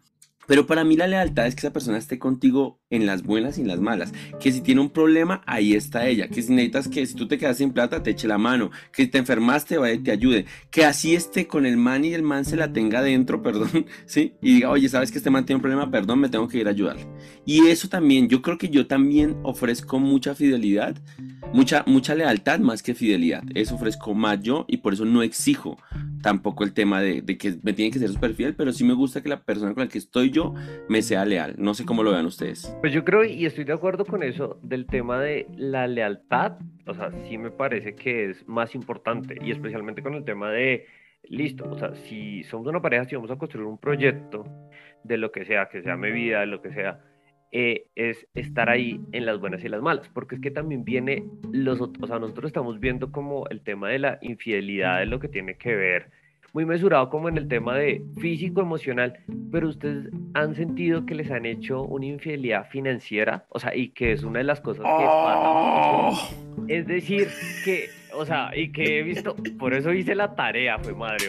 Pero 0.46 0.66
para 0.66 0.84
mí 0.84 0.96
la 0.96 1.06
lealtad 1.06 1.46
es 1.46 1.54
que 1.54 1.60
esa 1.60 1.72
persona 1.72 1.98
esté 1.98 2.18
contigo 2.18 2.80
en 2.90 3.06
las 3.06 3.22
buenas 3.22 3.58
y 3.58 3.62
en 3.62 3.68
las 3.68 3.80
malas. 3.80 4.12
Que 4.40 4.52
si 4.52 4.60
tiene 4.60 4.80
un 4.80 4.90
problema, 4.90 5.42
ahí 5.46 5.74
está 5.74 6.06
ella. 6.06 6.28
Que 6.28 6.42
si 6.42 6.52
necesitas 6.52 6.88
que 6.88 7.06
si 7.06 7.14
tú 7.14 7.26
te 7.28 7.38
quedas 7.38 7.58
sin 7.58 7.72
plata, 7.72 8.02
te 8.02 8.10
eche 8.10 8.28
la 8.28 8.38
mano. 8.38 8.70
Que 8.92 9.04
si 9.04 9.08
te 9.08 9.18
enfermaste, 9.18 9.78
vaya 9.78 9.94
y 9.94 9.98
te 9.98 10.10
ayude. 10.10 10.46
Que 10.70 10.84
así 10.84 11.14
esté 11.14 11.46
con 11.46 11.66
el 11.66 11.76
man 11.76 12.04
y 12.04 12.14
el 12.14 12.22
man 12.22 12.44
se 12.44 12.56
la 12.56 12.72
tenga 12.72 13.02
dentro, 13.02 13.42
perdón, 13.42 13.86
¿sí? 14.06 14.34
Y 14.42 14.54
diga, 14.54 14.70
oye, 14.70 14.88
¿sabes 14.88 15.10
que 15.10 15.18
este 15.18 15.30
man 15.30 15.44
tiene 15.44 15.56
un 15.56 15.62
problema? 15.62 15.90
Perdón, 15.90 16.20
me 16.20 16.28
tengo 16.28 16.48
que 16.48 16.58
ir 16.58 16.66
a 16.66 16.70
ayudar. 16.70 16.96
Y 17.44 17.66
eso 17.68 17.88
también, 17.88 18.28
yo 18.28 18.42
creo 18.42 18.58
que 18.58 18.68
yo 18.68 18.86
también 18.86 19.36
ofrezco 19.42 19.98
mucha 19.98 20.34
fidelidad, 20.34 20.96
mucha, 21.52 21.84
mucha 21.86 22.14
lealtad 22.14 22.58
más 22.60 22.82
que 22.82 22.94
fidelidad. 22.94 23.42
Eso 23.54 23.74
ofrezco 23.74 24.14
más 24.14 24.40
yo 24.42 24.64
y 24.68 24.78
por 24.78 24.92
eso 24.92 25.04
no 25.04 25.22
exijo 25.22 25.76
tampoco 26.22 26.64
el 26.64 26.72
tema 26.72 27.00
de, 27.00 27.24
que 27.36 27.56
me 27.62 27.72
tiene 27.72 27.90
que 27.90 27.98
ser 27.98 28.08
súper 28.08 28.34
fiel, 28.34 28.54
pero 28.54 28.72
sí 28.72 28.84
me 28.84 28.94
gusta 28.94 29.22
que 29.22 29.28
la 29.28 29.42
persona 29.42 29.74
con 29.74 29.84
la 29.84 29.88
que 29.88 29.98
estoy 29.98 30.30
yo 30.30 30.54
me 30.88 31.02
sea 31.02 31.24
leal. 31.24 31.54
No 31.58 31.74
sé 31.74 31.84
cómo 31.84 32.02
lo 32.02 32.12
vean 32.12 32.26
ustedes. 32.26 32.74
Pues 32.80 32.92
yo 32.92 33.04
creo 33.04 33.24
y 33.24 33.46
estoy 33.46 33.64
de 33.64 33.72
acuerdo 33.72 34.04
con 34.04 34.22
eso 34.22 34.58
del 34.62 34.86
tema 34.86 35.20
de 35.20 35.46
la 35.56 35.86
lealtad. 35.86 36.58
O 36.86 36.94
sea, 36.94 37.10
sí 37.28 37.38
me 37.38 37.50
parece 37.50 37.94
que 37.94 38.30
es 38.30 38.48
más 38.48 38.74
importante 38.74 39.36
y 39.42 39.50
especialmente 39.50 40.02
con 40.02 40.14
el 40.14 40.24
tema 40.24 40.50
de, 40.50 40.86
listo, 41.28 41.68
o 41.70 41.78
sea, 41.78 41.94
si 41.94 42.42
somos 42.44 42.66
una 42.66 42.80
pareja, 42.80 43.04
si 43.04 43.14
vamos 43.16 43.30
a 43.30 43.36
construir 43.36 43.66
un 43.66 43.78
proyecto 43.78 44.44
de 45.02 45.18
lo 45.18 45.30
que 45.32 45.44
sea, 45.44 45.68
que 45.68 45.82
sea 45.82 45.96
mi 45.96 46.10
vida, 46.10 46.40
de 46.40 46.46
lo 46.46 46.62
que 46.62 46.72
sea, 46.72 47.00
eh, 47.56 47.86
es 47.94 48.26
estar 48.34 48.68
ahí 48.68 49.00
en 49.12 49.24
las 49.26 49.38
buenas 49.38 49.62
y 49.62 49.68
las 49.68 49.80
malas, 49.80 50.08
porque 50.12 50.34
es 50.34 50.40
que 50.40 50.50
también 50.50 50.84
viene 50.84 51.24
los 51.52 51.80
otros, 51.80 52.02
o 52.02 52.06
sea, 52.08 52.18
nosotros 52.18 52.46
estamos 52.48 52.80
viendo 52.80 53.12
como 53.12 53.46
el 53.48 53.60
tema 53.60 53.88
de 53.90 54.00
la 54.00 54.18
infidelidad 54.22 55.02
es 55.04 55.08
lo 55.08 55.20
que 55.20 55.28
tiene 55.28 55.54
que 55.54 55.74
ver 55.76 56.10
muy 56.52 56.64
mesurado 56.66 57.10
como 57.10 57.28
en 57.28 57.36
el 57.36 57.48
tema 57.48 57.74
de 57.76 58.00
físico, 58.20 58.60
emocional, 58.60 59.14
pero 59.50 59.68
ustedes 59.68 60.08
han 60.34 60.54
sentido 60.54 61.04
que 61.04 61.14
les 61.16 61.30
han 61.32 61.46
hecho 61.46 61.82
una 61.82 62.06
infidelidad 62.06 62.68
financiera, 62.70 63.44
o 63.50 63.58
sea, 63.58 63.74
y 63.74 63.88
que 63.88 64.12
es 64.12 64.22
una 64.22 64.38
de 64.38 64.44
las 64.44 64.60
cosas 64.60 64.84
que 64.84 64.90
Oh. 64.92 66.10
pasa. 66.12 66.36
Es 66.68 66.86
decir, 66.86 67.26
que, 67.64 67.86
o 68.16 68.24
sea, 68.24 68.50
y 68.56 68.72
que 68.72 68.98
he 68.98 69.02
visto, 69.02 69.34
por 69.58 69.74
eso 69.74 69.92
hice 69.92 70.14
la 70.14 70.34
tarea, 70.34 70.78
fue 70.78 70.94
madre, 70.94 71.26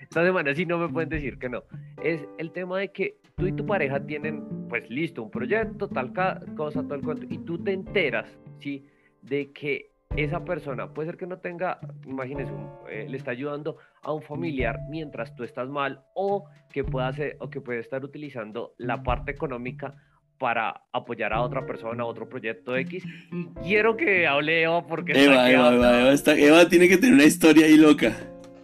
esta 0.00 0.24
semana 0.24 0.54
sí 0.54 0.66
no 0.66 0.78
me 0.78 0.88
pueden 0.88 1.08
decir 1.08 1.38
que 1.38 1.48
no, 1.48 1.62
es 2.02 2.26
el 2.38 2.52
tema 2.52 2.78
de 2.78 2.92
que 2.92 3.18
tú 3.36 3.46
y 3.46 3.52
tu 3.52 3.66
pareja 3.66 4.00
tienen, 4.00 4.68
pues 4.68 4.88
listo, 4.90 5.22
un 5.22 5.30
proyecto, 5.30 5.88
tal 5.88 6.12
cosa, 6.56 6.86
tal 6.86 7.00
cuento, 7.02 7.26
y 7.28 7.38
tú 7.38 7.58
te 7.58 7.72
enteras, 7.72 8.26
¿sí? 8.58 8.84
De 9.22 9.52
que 9.52 9.90
esa 10.16 10.44
persona 10.44 10.92
puede 10.92 11.08
ser 11.08 11.16
que 11.16 11.26
no 11.26 11.38
tenga, 11.38 11.78
imagínese, 12.06 12.52
eh, 12.88 13.06
le 13.08 13.16
está 13.16 13.32
ayudando 13.32 13.76
a 14.02 14.12
un 14.12 14.22
familiar 14.22 14.80
mientras 14.88 15.34
tú 15.34 15.44
estás 15.44 15.68
mal 15.68 16.02
o 16.14 16.46
que 16.70 16.84
pueda 16.84 17.08
hacer 17.08 17.36
o 17.40 17.50
que 17.50 17.60
puede 17.60 17.80
estar 17.80 18.04
utilizando 18.04 18.74
la 18.78 19.02
parte 19.02 19.32
económica 19.32 19.94
para 20.38 20.82
apoyar 20.92 21.32
a 21.32 21.42
otra 21.42 21.64
persona, 21.66 22.02
a 22.02 22.06
otro 22.06 22.28
proyecto 22.28 22.76
X. 22.76 23.04
Y 23.04 23.46
quiero 23.64 23.96
que 23.96 24.26
hable 24.26 24.62
Eva 24.62 24.86
porque 24.86 25.12
está 25.12 25.24
Eva, 25.24 25.50
Eva. 25.50 25.74
Eva, 25.74 26.00
Eva, 26.00 26.12
está- 26.12 26.34
Eva 26.36 26.68
tiene 26.68 26.88
que 26.88 26.96
tener 26.98 27.14
una 27.14 27.24
historia 27.24 27.66
ahí 27.66 27.76
loca. 27.76 28.16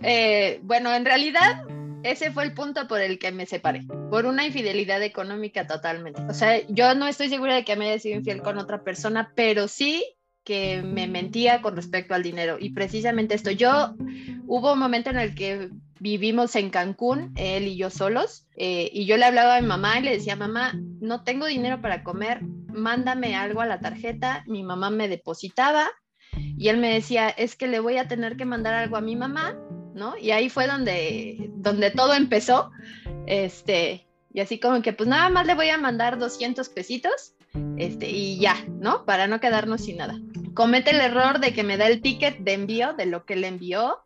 Eh, 0.03 0.59
bueno, 0.63 0.93
en 0.95 1.05
realidad 1.05 1.65
ese 2.03 2.33
fue 2.33 2.43
el 2.45 2.53
punto 2.53 2.89
por 2.89 3.01
el 3.01 3.19
que 3.19 3.31
me 3.31 3.47
separé, 3.47 3.83
por 4.11 4.27
una 4.27 4.45
infidelidad 4.45 5.03
económica 5.03 5.67
totalmente. 5.67 6.21
O 6.29 6.35
sea, 6.35 6.61
yo 6.69 6.95
no 6.95 7.07
estoy 7.07 7.29
segura 7.29 7.55
de 7.55 7.65
que 7.65 7.77
me 7.77 7.89
haya 7.91 7.99
sido 8.01 8.17
infiel 8.19 8.43
con 8.43 8.59
otra 8.59 8.83
persona, 8.83 9.33
pero 9.37 9.69
sí 9.69 10.05
que 10.45 10.83
me 10.83 11.07
mentía 11.07 11.63
con 11.63 11.77
respecto 11.77 12.15
al 12.15 12.23
dinero. 12.23 12.57
Y 12.59 12.71
precisamente 12.71 13.35
esto, 13.35 13.51
yo 13.51 13.95
hubo 14.47 14.73
un 14.73 14.79
momento 14.79 15.11
en 15.11 15.19
el 15.19 15.35
que 15.35 15.71
vivimos 16.01 16.57
en 16.57 16.71
Cancún, 16.71 17.33
él 17.37 17.69
y 17.69 17.77
yo 17.77 17.91
solos, 17.91 18.47
eh, 18.57 18.91
y 18.93 19.07
yo 19.07 19.17
le 19.17 19.25
hablaba 19.25 19.57
a 19.57 19.61
mi 19.61 19.67
mamá 19.67 19.99
y 19.99 20.03
le 20.03 20.13
decía, 20.13 20.35
mamá, 20.35 20.75
no 21.01 21.23
tengo 21.23 21.47
dinero 21.47 21.81
para 21.81 22.03
comer, 22.03 22.43
mándame 22.43 23.37
algo 23.37 23.61
a 23.61 23.67
la 23.67 23.81
tarjeta. 23.81 24.45
Mi 24.47 24.63
mamá 24.63 24.91
me 24.91 25.09
depositaba 25.09 25.91
y 26.37 26.69
él 26.69 26.79
me 26.79 26.93
decía, 26.93 27.29
es 27.29 27.55
que 27.55 27.69
le 27.69 27.81
voy 27.81 27.99
a 27.99 28.09
tener 28.09 28.37
que 28.37 28.45
mandar 28.45 28.75
algo 28.75 28.97
a 28.97 29.01
mi 29.01 29.17
mamá 29.17 29.57
¿no? 29.95 30.17
Y 30.17 30.31
ahí 30.31 30.49
fue 30.49 30.67
donde, 30.67 31.51
donde 31.57 31.91
todo 31.91 32.15
empezó, 32.15 32.71
este, 33.27 34.07
y 34.33 34.41
así 34.41 34.59
como 34.59 34.83
que 34.83 34.93
pues 34.93 35.09
nada 35.09 35.29
más 35.29 35.47
le 35.47 35.55
voy 35.55 35.69
a 35.69 35.79
mandar 35.79 36.19
200 36.19 36.69
pesitos, 36.71 37.35
este, 37.79 38.11
y 38.11 38.39
ya, 38.39 38.57
¿no? 38.81 39.05
Para 39.05 39.27
no 39.27 39.41
quedarnos 39.41 39.83
sin 39.83 39.99
nada. 39.99 40.19
Comete 40.55 40.91
el 40.91 41.01
error 41.01 41.41
de 41.41 41.53
que 41.53 41.63
me 41.63 41.77
da 41.77 41.87
el 41.87 42.01
ticket 42.03 42.39
de 42.39 42.53
envío 42.53 42.93
de 42.95 43.07
lo 43.07 43.25
que 43.25 43.37
le 43.37 43.49
envió 43.49 43.99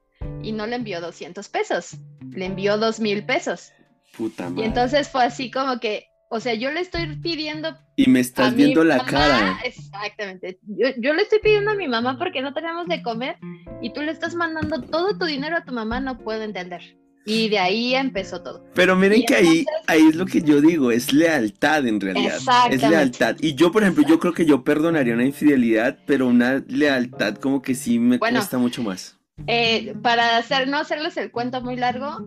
y 0.43 0.53
no 0.53 0.67
le 0.67 0.77
envió 0.77 1.01
200 1.01 1.49
pesos, 1.49 1.97
le 2.31 2.47
envió 2.47 2.79
2 2.79 3.01
mil 3.01 3.25
pesos. 3.25 3.73
Puta 4.17 4.47
Y 4.47 4.51
madre. 4.51 4.67
entonces 4.67 5.09
fue 5.09 5.25
así 5.25 5.51
como 5.51 5.79
que, 5.81 6.07
o 6.31 6.41
sea, 6.41 6.55
yo 6.55 6.71
le 6.71 6.81
estoy 6.81 7.17
pidiendo 7.17 7.77
y 7.97 8.09
me 8.09 8.21
estás 8.21 8.55
viendo 8.55 8.83
la 8.85 8.99
mamá, 8.99 9.11
cara. 9.11 9.59
Exactamente. 9.65 10.59
Yo, 10.67 10.89
yo 10.99 11.15
le 11.15 11.23
estoy 11.23 11.39
pidiendo 11.41 11.73
a 11.73 11.75
mi 11.75 11.89
mamá 11.89 12.17
porque 12.19 12.43
no 12.43 12.53
tenemos 12.55 12.87
de 12.87 13.03
comer 13.03 13.37
y 13.83 13.93
tú 13.93 14.03
le 14.03 14.13
estás 14.13 14.35
mandando 14.35 14.83
todo 14.83 15.17
tu 15.19 15.25
dinero 15.27 15.57
a 15.57 15.65
tu 15.65 15.73
mamá, 15.73 16.01
no 16.01 16.19
puedo 16.19 16.43
entender. 16.43 16.97
Y 17.27 17.49
de 17.49 17.59
ahí 17.59 17.95
empezó 17.95 18.41
todo. 18.41 18.65
Pero 18.75 18.95
miren 18.95 19.25
que 19.27 19.35
ahí, 19.35 19.67
ahí 19.89 20.07
es 20.09 20.15
lo 20.15 20.27
que 20.27 20.41
yo 20.43 20.61
digo, 20.61 20.93
es 20.93 21.13
lealtad 21.13 21.85
en 21.87 22.01
realidad. 22.01 22.39
Es 22.71 22.83
lealtad. 22.89 23.37
Y 23.41 23.55
yo, 23.57 23.73
por 23.73 23.83
ejemplo, 23.83 24.05
yo 24.07 24.21
creo 24.21 24.33
que 24.33 24.47
yo 24.47 24.63
perdonaría 24.63 25.13
una 25.15 25.25
infidelidad, 25.25 25.99
pero 26.07 26.29
una 26.29 26.63
lealtad 26.69 27.35
como 27.35 27.63
que 27.63 27.75
sí 27.75 27.99
me 27.99 28.19
Bueno. 28.19 28.39
cuesta 28.39 28.59
mucho 28.59 28.83
más. 28.83 29.19
Eh, 29.49 29.95
para 30.03 30.39
hacer, 30.39 30.69
no 30.69 30.79
hacerles 30.79 31.17
el 31.17 31.31
cuento 31.33 31.61
muy 31.61 31.77
largo, 31.77 32.27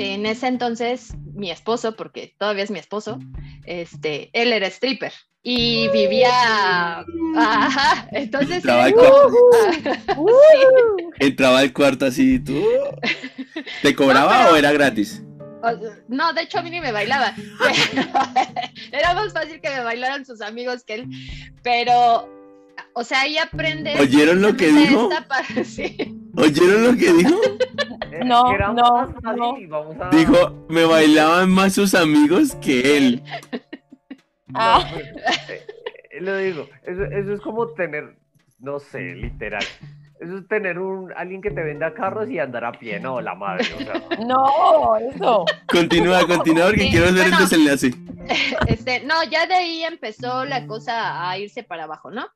en 0.00 0.26
ese 0.26 0.46
entonces 0.46 1.14
mi 1.34 1.50
esposo, 1.50 1.96
porque 1.96 2.34
todavía 2.38 2.64
es 2.64 2.70
mi 2.70 2.78
esposo, 2.78 3.18
este, 3.64 4.30
él 4.32 4.52
era 4.52 4.66
stripper 4.66 5.12
y 5.42 5.88
vivía, 5.88 6.98
ajá, 7.36 8.08
entonces 8.12 8.56
Entraba 8.56 8.84
al 8.84 8.92
uh, 8.92 8.96
cuarto, 8.96 9.30
sí. 10.14 11.04
entraba 11.18 11.58
al 11.60 11.72
cuarto 11.72 12.06
así, 12.06 12.38
¿tú? 12.40 12.62
¿Te 13.82 13.94
cobraba 13.94 14.32
No, 14.32 14.38
pero- 14.44 14.54
o 14.54 14.56
era 14.56 14.72
gratis? 14.72 15.22
No, 16.08 16.32
de 16.32 16.42
hecho 16.42 16.58
a 16.58 16.62
mí 16.62 16.70
ni 16.70 16.80
me 16.80 16.90
bailaba. 16.90 17.34
Era 18.92 19.12
más 19.12 19.34
fácil 19.34 19.60
que 19.60 19.68
me 19.68 19.80
bailaran 19.82 20.24
sus 20.24 20.40
amigos 20.40 20.84
que 20.84 20.94
él. 20.94 21.06
Pero, 21.62 22.30
o 22.94 23.04
sea, 23.04 23.20
ahí 23.20 23.36
aprende. 23.36 23.94
¿Oyeron 24.00 24.40
lo 24.40 24.56
que 24.56 24.68
dijo? 24.72 25.10
Sí. 25.64 26.16
¿Oyeron 26.36 26.84
lo 26.84 26.96
que 26.96 27.12
dijo? 27.12 27.40
Eh, 28.12 28.24
No, 28.24 28.52
era 28.52 28.72
no, 28.72 28.82
más 28.82 29.12
fácil 29.22 29.38
no. 29.40 29.56
y 29.58 29.66
vamos 29.66 29.96
a- 30.00 30.10
Dijo, 30.10 30.66
me 30.68 30.84
bailaban 30.84 31.48
más 31.50 31.74
sus 31.74 31.94
amigos 31.94 32.56
que 32.56 32.96
él. 32.96 33.22
No, 34.48 34.54
Ah. 34.58 34.84
pues, 34.92 35.04
eh, 35.06 35.66
eh, 36.10 36.20
lo 36.20 36.36
digo, 36.36 36.68
eso, 36.82 37.04
eso 37.04 37.32
es 37.32 37.40
como 37.40 37.68
tener, 37.68 38.16
no 38.58 38.80
sé, 38.80 39.14
literal. 39.14 39.62
Eso 40.20 40.36
es 40.38 40.48
tener 40.48 40.78
un 40.78 41.12
alguien 41.16 41.40
que 41.40 41.50
te 41.50 41.62
venda 41.62 41.94
carros 41.94 42.28
y 42.30 42.38
andar 42.38 42.64
a 42.64 42.72
pie, 42.72 43.00
no, 43.00 43.20
la 43.20 43.34
madre. 43.34 43.64
O 43.74 43.78
sea, 43.78 43.94
No, 44.26 44.96
eso. 44.96 45.44
Continúa, 45.66 46.26
continúa 46.26 46.66
porque 46.66 46.82
Sí, 46.82 46.90
quiero 46.90 47.06
hacer 47.06 47.18
el 47.24 47.30
bueno. 47.30 47.40
desenlace. 47.40 47.90
Este, 48.68 49.00
no, 49.00 49.24
ya 49.24 49.46
de 49.46 49.54
ahí 49.54 49.82
empezó 49.82 50.44
la 50.44 50.64
cosa 50.66 51.28
a 51.28 51.36
irse 51.38 51.64
para 51.64 51.84
abajo, 51.84 52.12
¿no? 52.12 52.28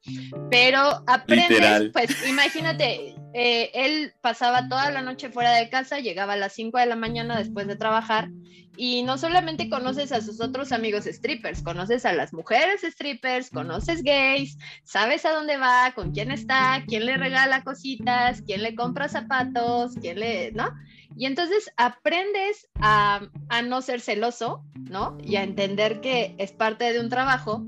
Pero 0.51 0.80
aprendes, 1.07 1.51
Literal. 1.51 1.91
pues 1.93 2.28
imagínate, 2.28 3.14
eh, 3.32 3.70
él 3.74 4.12
pasaba 4.20 4.68
toda 4.68 4.91
la 4.91 5.03
noche 5.03 5.30
fuera 5.30 5.53
de 5.53 5.68
casa, 5.68 6.01
llegaba 6.01 6.32
a 6.32 6.37
las 6.37 6.53
5 6.55 6.78
de 6.78 6.87
la 6.87 6.97
mañana 6.97 7.39
después 7.39 7.68
de 7.68 7.76
trabajar 7.76 8.28
y 8.76 9.05
no 9.05 9.18
solamente 9.18 9.68
conoces 9.70 10.11
a 10.11 10.20
sus 10.20 10.41
otros 10.41 10.72
amigos 10.72 11.05
strippers, 11.05 11.62
conoces 11.62 12.05
a 12.05 12.12
las 12.12 12.32
mujeres 12.32 12.80
strippers, 12.82 13.51
conoces 13.51 14.03
gays, 14.03 14.59
sabes 14.82 15.24
a 15.24 15.30
dónde 15.30 15.57
va, 15.59 15.93
con 15.95 16.11
quién 16.11 16.32
está, 16.32 16.82
quién 16.89 17.07
le 17.07 17.16
regala 17.16 17.62
cositas, 17.75 18.43
quién 18.43 18.62
le 18.62 18.75
compra 18.75 19.09
zapatos, 19.09 19.95
quién 20.01 20.20
le, 20.20 20.53
¿no? 20.53 20.72
Y 21.16 21.27
entonces 21.27 21.70
aprendes 21.77 22.68
a, 22.81 23.29
a 23.49 23.62
no 23.62 23.83
ser 23.83 24.01
celoso, 24.01 24.64
¿no? 24.89 25.18
Y 25.22 25.37
a 25.37 25.43
entender 25.43 26.01
que 26.01 26.37
es 26.39 26.53
parte 26.53 26.93
de 26.93 27.01
un 27.01 27.09
trabajo, 27.09 27.66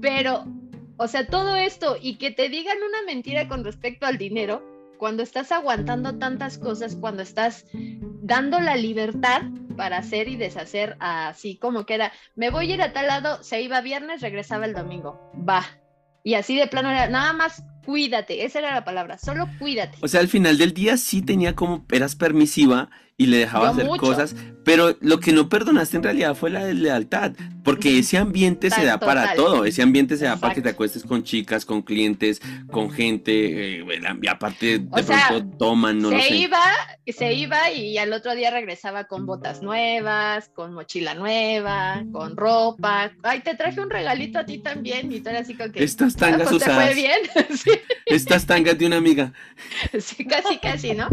pero, 0.00 0.44
o 0.96 1.06
sea, 1.06 1.26
todo 1.28 1.54
esto 1.54 1.96
y 2.00 2.16
que 2.16 2.30
te 2.32 2.48
digan 2.48 2.78
una 2.78 3.02
mentira 3.06 3.48
con 3.48 3.64
respecto 3.64 4.06
al 4.06 4.18
dinero, 4.18 4.62
cuando 4.98 5.22
estás 5.22 5.52
aguantando 5.52 6.18
tantas 6.18 6.58
cosas, 6.58 6.96
cuando 6.96 7.22
estás 7.22 7.66
dando 7.72 8.58
la 8.58 8.76
libertad 8.76 9.42
para 9.76 9.98
hacer 9.98 10.28
y 10.28 10.36
deshacer 10.36 10.96
así 10.98 11.56
como 11.58 11.84
que 11.84 11.94
era, 11.94 12.12
me 12.34 12.50
voy 12.50 12.70
a 12.70 12.74
ir 12.74 12.82
a 12.82 12.92
tal 12.92 13.06
lado, 13.06 13.42
se 13.42 13.60
iba 13.60 13.80
viernes, 13.80 14.20
regresaba 14.20 14.66
el 14.66 14.74
domingo, 14.74 15.20
va. 15.48 15.64
Y 16.22 16.34
así 16.34 16.56
de 16.56 16.68
plano 16.68 16.90
era, 16.90 17.08
nada 17.08 17.32
más 17.34 17.62
cuídate, 17.84 18.44
esa 18.44 18.58
era 18.60 18.74
la 18.74 18.84
palabra, 18.84 19.18
solo 19.18 19.48
cuídate. 19.58 19.98
O 20.00 20.08
sea, 20.08 20.20
al 20.20 20.28
final 20.28 20.58
del 20.58 20.74
día 20.74 20.96
sí 20.96 21.22
tenía 21.22 21.54
como, 21.54 21.84
eras 21.90 22.16
permisiva 22.16 22.90
y 23.16 23.26
le 23.26 23.38
dejaba 23.38 23.66
Yo 23.66 23.72
hacer 23.72 23.84
mucho. 23.86 24.00
cosas, 24.00 24.34
pero 24.64 24.96
lo 25.00 25.20
que 25.20 25.32
no 25.32 25.48
perdonaste 25.48 25.96
en 25.98 26.02
realidad 26.02 26.34
fue 26.34 26.50
la 26.50 26.64
deslealtad, 26.64 27.32
porque 27.62 27.98
ese 27.98 28.18
ambiente 28.18 28.70
se 28.70 28.84
da 28.84 28.98
para 28.98 29.20
total. 29.22 29.36
todo, 29.36 29.64
ese 29.64 29.82
ambiente 29.82 30.16
se 30.16 30.24
da 30.24 30.36
para 30.36 30.52
que 30.54 30.62
te 30.62 30.70
acuestes 30.70 31.04
con 31.04 31.22
chicas, 31.22 31.64
con 31.64 31.82
clientes, 31.82 32.40
con 32.70 32.90
gente, 32.90 33.78
eh, 33.80 33.84
aparte 34.28 34.80
de 34.80 34.86
O 34.90 35.02
sea, 35.02 35.28
pronto 35.28 35.56
toman, 35.58 36.00
no 36.00 36.10
lo 36.10 36.18
se 36.18 36.28
sé. 36.28 36.36
iba, 36.36 36.60
se 37.06 37.32
iba 37.34 37.70
y 37.70 37.98
al 37.98 38.12
otro 38.12 38.34
día 38.34 38.50
regresaba 38.50 39.04
con 39.04 39.26
botas 39.26 39.62
nuevas, 39.62 40.48
con 40.48 40.74
mochila 40.74 41.14
nueva, 41.14 42.02
con 42.10 42.36
ropa. 42.36 43.12
Ay, 43.22 43.40
te 43.40 43.54
traje 43.54 43.80
un 43.80 43.90
regalito 43.90 44.40
a 44.40 44.44
ti 44.46 44.58
también. 44.58 45.12
Y 45.12 45.20
tú 45.20 45.28
eras 45.30 45.42
así 45.42 45.54
que. 45.54 45.70
Estas 45.84 46.16
"Ah, 46.16 46.18
tangas 46.18 46.48
pues, 46.48 46.64
¿te 46.64 46.70
usadas, 46.70 46.84
fue 46.86 46.94
bien? 46.94 47.18
sí, 47.56 47.70
estas 48.06 48.44
tangas 48.46 48.76
de 48.76 48.86
una 48.86 48.96
amiga. 48.96 49.32
sí, 50.00 50.24
casi, 50.24 50.58
casi, 50.58 50.94
¿no? 50.94 51.08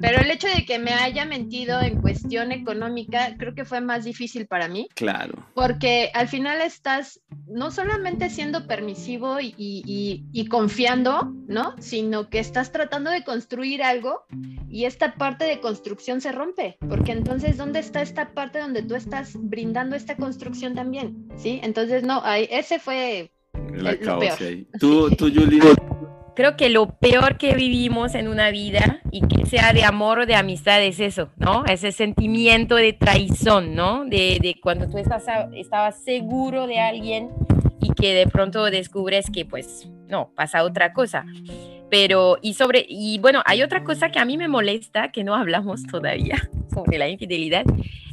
Pero 0.00 0.20
el 0.20 0.30
hecho 0.30 0.48
de 0.48 0.64
que 0.64 0.78
me 0.78 0.92
haya 0.92 1.24
mentido 1.24 1.80
en 1.80 2.00
cuestión 2.00 2.52
económica, 2.52 3.34
creo 3.38 3.54
que 3.54 3.64
fue 3.64 3.80
más 3.80 4.04
difícil 4.04 4.46
para 4.46 4.68
mí. 4.68 4.88
Claro. 4.94 5.34
Porque 5.54 6.10
al 6.14 6.28
final 6.28 6.60
estás 6.60 7.20
no 7.46 7.70
solamente 7.70 8.30
siendo 8.30 8.66
permisivo 8.66 9.40
y, 9.40 9.54
y- 9.56 10.24
y- 10.32 10.46
confiando, 10.46 11.32
¿no? 11.46 11.74
Sino 11.80 12.28
que 12.30 12.38
estás 12.38 12.72
tratando 12.72 13.10
de 13.10 13.24
construir 13.24 13.82
algo 13.82 14.24
y 14.68 14.84
esta 14.84 15.14
parte 15.14 15.44
de 15.44 15.60
construcción 15.60 16.20
se 16.20 16.32
rompe. 16.32 16.76
Porque 16.88 17.12
entonces, 17.12 17.56
¿dónde 17.56 17.80
está 17.80 18.02
esta 18.02 18.32
parte 18.34 18.58
donde 18.58 18.82
tú 18.82 18.94
estás 18.94 19.32
brindando 19.34 19.96
esta 19.96 20.16
construcción 20.16 20.74
también? 20.74 21.28
¿Sí? 21.36 21.60
Entonces, 21.62 22.02
no, 22.02 22.20
ahí, 22.24 22.48
ese 22.50 22.78
fue... 22.78 23.30
El 23.72 23.84
lo 23.84 24.18
peor. 24.18 24.36
ahí. 24.40 24.66
Tú, 24.78 25.10
tú, 25.10 25.30
Julie. 25.34 25.60
Creo 26.38 26.56
que 26.56 26.68
lo 26.68 26.86
peor 26.86 27.36
que 27.36 27.56
vivimos 27.56 28.14
en 28.14 28.28
una 28.28 28.52
vida, 28.52 29.00
y 29.10 29.26
que 29.26 29.44
sea 29.44 29.72
de 29.72 29.82
amor 29.82 30.20
o 30.20 30.26
de 30.26 30.36
amistad, 30.36 30.80
es 30.84 31.00
eso, 31.00 31.30
¿no? 31.36 31.64
Ese 31.64 31.90
sentimiento 31.90 32.76
de 32.76 32.92
traición, 32.92 33.74
¿no? 33.74 34.04
De, 34.04 34.38
de 34.40 34.54
cuando 34.62 34.88
tú 34.88 34.98
estás 34.98 35.24
estabas 35.56 36.00
seguro 36.04 36.68
de 36.68 36.78
alguien 36.78 37.30
y 37.80 37.92
que 37.92 38.14
de 38.14 38.28
pronto 38.28 38.66
descubres 38.66 39.28
que, 39.32 39.46
pues, 39.46 39.88
no, 40.08 40.32
pasa 40.34 40.64
otra 40.64 40.92
cosa. 40.92 41.24
Pero, 41.90 42.36
y 42.42 42.54
sobre, 42.54 42.84
y 42.88 43.18
bueno, 43.18 43.42
hay 43.46 43.62
otra 43.62 43.82
cosa 43.82 44.10
que 44.10 44.18
a 44.18 44.24
mí 44.24 44.36
me 44.36 44.48
molesta, 44.48 45.10
que 45.10 45.24
no 45.24 45.34
hablamos 45.34 45.86
todavía 45.86 46.36
sobre 46.74 46.98
la 46.98 47.08
infidelidad, 47.08 47.64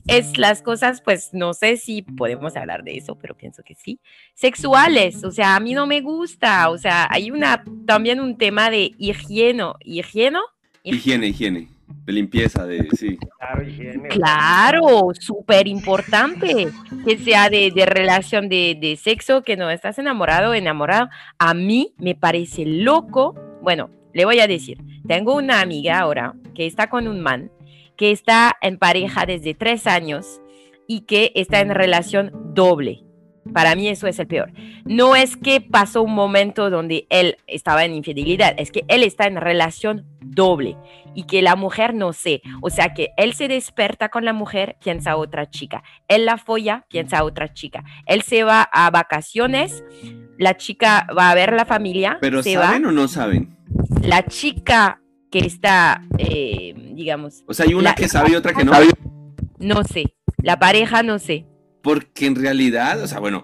es 0.08 0.38
las 0.38 0.62
cosas, 0.62 1.02
pues, 1.02 1.32
no 1.34 1.54
sé 1.54 1.78
si 1.78 2.04
podemos 2.04 2.56
hablar 2.56 2.84
de 2.84 2.98
eso, 2.98 3.18
pero 3.18 3.36
pienso 3.36 3.64
que 3.64 3.76
sí, 3.76 4.00
sexuales, 4.34 5.24
o 5.24 5.32
sea, 5.32 5.56
a 5.56 5.60
mí 5.60 5.74
no 5.74 5.88
me 5.88 6.02
gusta, 6.02 6.70
o 6.70 6.78
sea, 6.78 7.08
hay 7.10 7.32
una, 7.32 7.64
también 7.86 8.20
un 8.20 8.38
tema 8.38 8.70
de 8.70 8.92
higiene, 8.98 9.74
higiene, 9.84 10.40
Higiene, 10.84 11.28
higiene. 11.30 11.75
De 12.04 12.14
limpieza, 12.14 12.66
de, 12.66 12.88
sí. 12.92 13.18
Claro, 14.10 15.10
súper 15.20 15.68
importante, 15.68 16.68
que 17.04 17.18
sea 17.18 17.50
de, 17.50 17.72
de 17.72 17.86
relación 17.86 18.48
de, 18.48 18.78
de 18.80 18.96
sexo, 18.96 19.42
que 19.42 19.58
no 19.58 19.70
estás 19.70 19.98
enamorado 19.98 20.54
enamorado, 20.54 21.10
a 21.40 21.54
mí 21.54 21.94
me 21.98 22.16
parece 22.16 22.66
loco, 22.66 23.36
bueno, 23.62 23.90
le 24.14 24.26
voy 24.26 24.40
a 24.40 24.48
decir, 24.48 24.78
tengo 25.08 25.36
una 25.36 25.62
amiga 25.62 26.00
ahora 26.00 26.36
que 26.54 26.66
está 26.66 26.90
con 26.90 27.08
un 27.08 27.22
man, 27.22 27.52
que 27.98 28.12
está 28.12 28.56
en 28.62 28.78
pareja 28.78 29.26
desde 29.26 29.54
tres 29.54 29.88
años 29.88 30.42
y 30.88 31.02
que 31.02 31.32
está 31.36 31.60
en 31.60 31.70
relación 31.70 32.32
doble. 32.54 33.05
Para 33.54 33.76
mí 33.76 33.88
eso 33.88 34.08
es 34.08 34.18
el 34.20 34.28
peor. 34.28 34.52
No 34.86 35.16
es 35.16 35.38
que 35.38 35.62
pasó 35.62 36.02
un 36.02 36.14
momento 36.16 36.70
donde 36.70 37.06
él 37.10 37.38
estaba 37.48 37.86
en 37.86 37.94
infidelidad, 37.94 38.54
es 38.58 38.72
que 38.72 38.84
él 38.88 39.04
está 39.04 39.28
en 39.28 39.36
relación 39.38 40.06
doble 40.20 40.76
y 41.14 41.24
que 41.24 41.42
la 41.42 41.56
mujer 41.56 41.94
no 41.94 42.12
sé. 42.12 42.42
O 42.62 42.70
sea 42.70 42.94
que 42.94 43.10
él 43.18 43.34
se 43.34 43.48
desperta 43.48 44.10
con 44.10 44.26
la 44.26 44.34
mujer, 44.34 44.78
piensa 44.84 45.12
a 45.12 45.18
otra 45.18 45.50
chica. 45.50 45.84
Él 46.08 46.26
la 46.26 46.38
folla, 46.38 46.86
piensa 46.90 47.20
a 47.20 47.24
otra 47.24 47.54
chica. 47.54 47.84
Él 48.08 48.24
se 48.24 48.44
va 48.44 48.64
a 48.64 48.90
vacaciones, 48.90 49.84
la 50.38 50.58
chica 50.58 51.06
va 51.18 51.30
a 51.30 51.36
ver 51.36 51.54
la 51.54 51.66
familia, 51.66 52.18
Pero 52.22 52.42
se 52.42 52.56
¿saben 52.56 52.86
va. 52.86 52.90
o 52.90 52.92
no 52.92 53.08
saben? 53.08 53.56
La 54.02 54.26
chica 54.26 55.02
que 55.32 55.40
está, 55.40 56.02
eh, 56.18 56.74
digamos, 56.94 57.44
O 57.48 57.54
sea, 57.54 57.66
hay 57.68 57.74
una 57.76 57.90
La- 57.92 57.96
que 57.96 58.08
sabe 58.08 58.32
y 58.32 58.36
otra 58.36 58.54
que 58.54 58.66
no. 58.66 58.74
no 59.60 59.84
sé. 59.84 60.16
La 60.42 60.58
pareja 60.60 61.04
no 61.04 61.20
sé. 61.20 61.46
Porque 61.86 62.26
en 62.26 62.36
realidad, 62.36 63.00
o 63.04 63.08
sea, 63.08 63.20
bueno, 63.20 63.44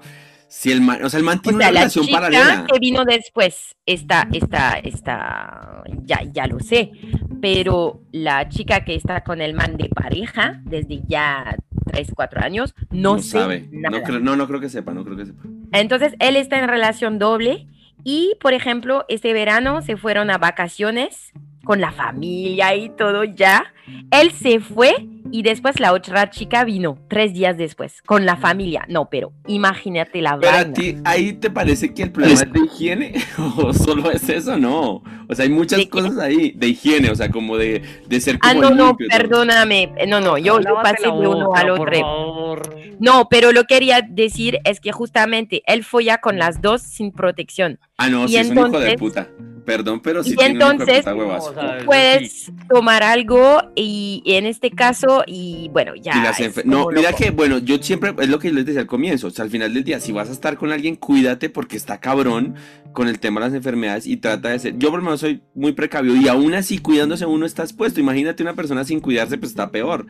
si 0.49 0.71
el 0.71 0.81
man, 0.81 1.03
o 1.05 1.09
sea, 1.09 1.19
el 1.19 1.23
man 1.23 1.37
O 1.37 1.41
tiene 1.41 1.59
sea, 1.59 1.67
una 1.69 1.73
la 1.73 1.79
relación 1.81 2.05
chica 2.05 2.19
paralela. 2.19 2.65
que 2.65 2.79
vino 2.79 3.05
después, 3.05 3.75
esta, 3.85 4.27
esta, 4.33 4.79
esta, 4.79 5.83
ya, 6.03 6.23
ya 6.23 6.47
lo 6.47 6.59
sé, 6.59 6.91
pero 7.39 8.01
la 8.11 8.49
chica 8.49 8.83
que 8.83 8.95
está 8.95 9.23
con 9.23 9.41
el 9.41 9.53
man 9.53 9.77
de 9.77 9.89
pareja 9.89 10.59
desde 10.65 11.03
ya 11.07 11.55
3, 11.85 12.13
4 12.15 12.43
años, 12.43 12.73
no, 12.89 13.19
sé 13.19 13.29
sabe. 13.29 13.69
nada. 13.71 13.99
No, 13.99 14.03
creo, 14.03 14.19
no, 14.19 14.35
no 14.35 14.47
creo 14.47 14.59
que 14.59 14.69
sepa, 14.69 14.91
no 14.91 15.05
creo 15.05 15.17
que 15.17 15.27
sepa. 15.27 15.43
Entonces, 15.71 16.15
él 16.17 16.35
está 16.35 16.57
en 16.57 16.67
relación 16.67 17.19
doble 17.19 17.67
y, 18.03 18.33
por 18.41 18.53
ejemplo, 18.53 19.05
este 19.07 19.33
verano 19.33 19.83
se 19.83 19.97
fueron 19.97 20.31
a 20.31 20.39
vacaciones 20.39 21.31
con 21.63 21.79
la 21.81 21.91
familia 21.91 22.75
y 22.75 22.89
todo 22.89 23.23
ya. 23.23 23.65
Él 24.11 24.31
se 24.31 24.59
fue 24.59 24.93
y 25.31 25.43
después 25.43 25.79
la 25.79 25.93
otra 25.93 26.29
chica 26.29 26.63
vino 26.63 26.97
tres 27.07 27.33
días 27.33 27.57
después 27.57 28.01
con 28.03 28.25
la 28.25 28.35
familia. 28.37 28.85
No, 28.89 29.09
pero 29.09 29.31
imagínate 29.47 30.21
la 30.21 30.37
Pero 30.39 30.51
a 30.51 30.55
vaina. 30.57 30.73
ti, 30.73 30.97
¿ahí 31.03 31.33
te 31.33 31.49
parece 31.49 31.93
que 31.93 32.03
el 32.03 32.11
problema 32.11 32.41
es 32.41 32.51
de 32.51 32.59
higiene? 32.65 33.13
¿O 33.57 33.73
solo 33.73 34.11
es 34.11 34.27
eso? 34.29 34.57
No. 34.57 35.03
O 35.27 35.35
sea, 35.35 35.43
hay 35.43 35.51
muchas 35.51 35.85
cosas 35.87 36.17
ahí 36.19 36.51
de 36.55 36.67
higiene, 36.69 37.09
o 37.09 37.15
sea, 37.15 37.29
como 37.29 37.57
de, 37.57 37.81
de 38.07 38.19
ser 38.21 38.37
Ah, 38.41 38.49
como 38.53 38.61
no, 38.61 38.69
no, 38.71 38.87
limpio 38.89 39.07
perdóname. 39.09 39.93
No, 40.07 40.19
no, 40.21 40.37
yo, 40.37 40.59
pasé 40.83 41.03
de 41.03 41.09
uno 41.09 41.47
boca, 41.47 41.59
al 41.61 41.69
otro. 41.71 41.91
favor. 41.99 42.75
No, 42.99 43.27
pero 43.29 43.51
lo 43.51 43.63
que 43.63 43.71
quería 43.75 44.01
decir 44.01 44.59
es 44.65 44.79
que 44.81 44.91
justamente 44.91 45.63
él 45.65 45.83
folla 45.83 46.17
con 46.19 46.37
las 46.37 46.61
dos 46.61 46.81
sin 46.81 47.11
protección. 47.11 47.79
Ah, 47.97 48.09
no, 48.09 48.25
Y 48.25 48.29
sí, 48.29 48.37
es 48.37 48.49
un 48.49 48.57
hijo 48.57 48.79
de 48.79 48.91
entonces- 48.91 48.99
puta. 48.99 49.27
Perdón, 49.65 50.01
pero 50.01 50.23
sí 50.23 50.33
y 50.33 50.35
tiene 50.35 50.53
entonces-. 50.53 51.05
O 51.07 51.53
sea, 51.53 51.79
Puedes 51.85 52.51
tomar 52.69 53.03
algo 53.03 53.61
y, 53.75 54.23
en 54.25 54.45
este 54.45 54.71
caso, 54.71 55.23
y 55.25 55.69
bueno, 55.71 55.93
ya. 55.95 56.33
Y 56.37 56.43
es 56.43 56.65
no, 56.65 56.87
mira 56.87 57.13
que, 57.13 57.31
bueno, 57.31 57.57
yo 57.59 57.77
siempre, 57.77 58.13
es 58.19 58.29
lo 58.29 58.39
que 58.39 58.51
les 58.51 58.65
decía 58.65 58.81
al 58.81 58.87
comienzo, 58.87 59.27
o 59.27 59.31
sea, 59.31 59.43
al 59.43 59.51
final 59.51 59.73
del 59.73 59.83
día, 59.83 59.99
si 59.99 60.11
vas 60.11 60.29
a 60.29 60.31
estar 60.31 60.57
con 60.57 60.71
alguien, 60.71 60.95
cuídate 60.95 61.49
porque 61.49 61.77
está 61.77 61.99
cabrón 61.99 62.55
con 62.93 63.07
el 63.07 63.19
tema 63.19 63.39
de 63.39 63.47
las 63.47 63.55
enfermedades 63.55 64.05
y 64.05 64.17
trata 64.17 64.49
de 64.49 64.59
ser, 64.59 64.77
yo 64.77 64.89
por 64.89 64.99
lo 64.99 65.05
menos 65.05 65.21
soy 65.21 65.41
muy 65.55 65.71
precavido 65.71 66.15
y 66.15 66.27
aún 66.27 66.53
así 66.53 66.79
cuidándose 66.79 67.25
uno 67.25 67.45
está 67.45 67.63
expuesto, 67.63 67.99
imagínate 67.99 68.43
una 68.43 68.53
persona 68.53 68.83
sin 68.83 68.99
cuidarse, 68.99 69.37
pues 69.37 69.51
está 69.51 69.71
peor. 69.71 70.05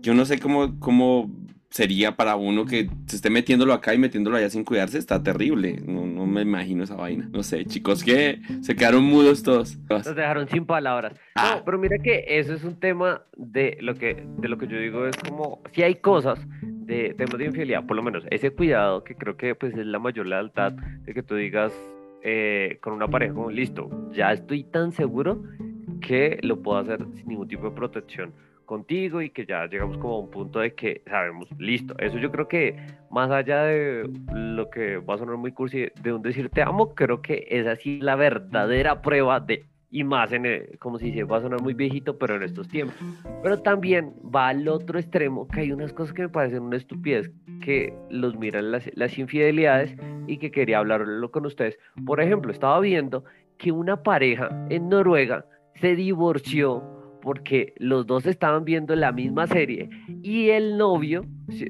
Yo 0.00 0.14
no 0.14 0.24
sé 0.24 0.38
cómo, 0.38 0.78
cómo 0.80 1.30
sería 1.72 2.16
para 2.16 2.36
uno 2.36 2.66
que 2.66 2.90
se 3.06 3.16
esté 3.16 3.30
metiéndolo 3.30 3.72
acá 3.72 3.94
y 3.94 3.98
metiéndolo 3.98 4.36
allá 4.36 4.50
sin 4.50 4.64
cuidarse, 4.64 4.98
está 4.98 5.22
terrible, 5.22 5.82
no 5.86 6.06
me 6.32 6.42
imagino 6.42 6.84
esa 6.84 6.96
vaina. 6.96 7.28
No 7.32 7.42
sé, 7.42 7.64
chicos, 7.64 8.02
que 8.02 8.40
se 8.60 8.74
quedaron 8.74 9.04
mudos 9.04 9.42
todos. 9.42 9.78
Nos 9.88 10.14
dejaron 10.14 10.48
sin 10.48 10.66
palabras. 10.66 11.18
Ah. 11.34 11.56
No, 11.56 11.64
pero 11.64 11.78
mira 11.78 11.98
que 11.98 12.24
eso 12.26 12.54
es 12.54 12.64
un 12.64 12.76
tema 12.80 13.22
de 13.36 13.78
lo 13.80 13.94
que, 13.94 14.26
de 14.38 14.48
lo 14.48 14.58
que 14.58 14.66
yo 14.66 14.78
digo 14.78 15.06
es 15.06 15.16
como, 15.16 15.60
si 15.72 15.82
hay 15.82 15.96
cosas 15.96 16.44
de 16.62 17.14
temas 17.14 17.38
de 17.38 17.44
infidelidad, 17.46 17.86
por 17.86 17.96
lo 17.96 18.02
menos 18.02 18.24
ese 18.30 18.50
cuidado 18.50 19.04
que 19.04 19.14
creo 19.14 19.36
que 19.36 19.54
pues 19.54 19.76
es 19.76 19.86
la 19.86 19.98
mayor 19.98 20.26
lealtad 20.26 20.72
de 20.72 21.14
que 21.14 21.22
tú 21.22 21.36
digas 21.36 21.72
eh, 22.22 22.78
con 22.80 22.92
una 22.92 23.08
pareja, 23.08 23.34
como, 23.34 23.50
listo, 23.50 23.88
ya 24.12 24.32
estoy 24.32 24.64
tan 24.64 24.92
seguro 24.92 25.42
que 26.00 26.38
lo 26.42 26.62
puedo 26.62 26.78
hacer 26.78 27.04
sin 27.14 27.28
ningún 27.28 27.48
tipo 27.48 27.68
de 27.68 27.76
protección 27.76 28.32
contigo 28.64 29.20
y 29.22 29.30
que 29.30 29.44
ya 29.46 29.66
llegamos 29.66 29.96
como 29.98 30.14
a 30.16 30.18
un 30.20 30.30
punto 30.30 30.60
de 30.60 30.74
que 30.74 31.02
sabemos, 31.06 31.48
listo, 31.58 31.94
eso 31.98 32.18
yo 32.18 32.30
creo 32.30 32.48
que 32.48 32.76
más 33.10 33.30
allá 33.30 33.62
de 33.64 34.08
lo 34.32 34.70
que 34.70 34.96
va 34.98 35.14
a 35.14 35.18
sonar 35.18 35.36
muy 35.36 35.52
cursi, 35.52 35.86
de 36.02 36.12
un 36.12 36.22
decir 36.22 36.48
te 36.48 36.62
amo, 36.62 36.94
creo 36.94 37.20
que 37.22 37.46
es 37.50 37.66
la 38.00 38.16
verdadera 38.16 39.02
prueba 39.02 39.40
de 39.40 39.64
y 39.94 40.04
más 40.04 40.32
en, 40.32 40.46
el- 40.46 40.78
como 40.78 40.98
si 40.98 41.12
se 41.12 41.22
va 41.24 41.36
a 41.36 41.42
sonar 41.42 41.60
muy 41.60 41.74
viejito, 41.74 42.16
pero 42.16 42.36
en 42.36 42.42
estos 42.44 42.66
tiempos. 42.66 42.96
Pero 43.42 43.60
también 43.60 44.14
va 44.34 44.48
al 44.48 44.66
otro 44.66 44.98
extremo, 44.98 45.46
que 45.48 45.60
hay 45.60 45.72
unas 45.72 45.92
cosas 45.92 46.14
que 46.14 46.22
me 46.22 46.28
parecen 46.30 46.62
una 46.62 46.78
estupidez, 46.78 47.30
que 47.62 47.92
los 48.08 48.34
miran 48.38 48.72
las, 48.72 48.90
las 48.96 49.18
infidelidades 49.18 49.94
y 50.26 50.38
que 50.38 50.50
quería 50.50 50.78
hablarlo 50.78 51.30
con 51.30 51.44
ustedes. 51.44 51.78
Por 52.06 52.22
ejemplo, 52.22 52.50
estaba 52.52 52.80
viendo 52.80 53.24
que 53.58 53.70
una 53.70 54.02
pareja 54.02 54.48
en 54.70 54.88
Noruega 54.88 55.44
se 55.74 55.94
divorció 55.94 56.82
porque 57.22 57.72
los 57.78 58.06
dos 58.06 58.26
estaban 58.26 58.64
viendo 58.64 58.94
la 58.96 59.12
misma 59.12 59.46
serie 59.46 59.88
y 60.22 60.50
el 60.50 60.76
novio, 60.76 61.24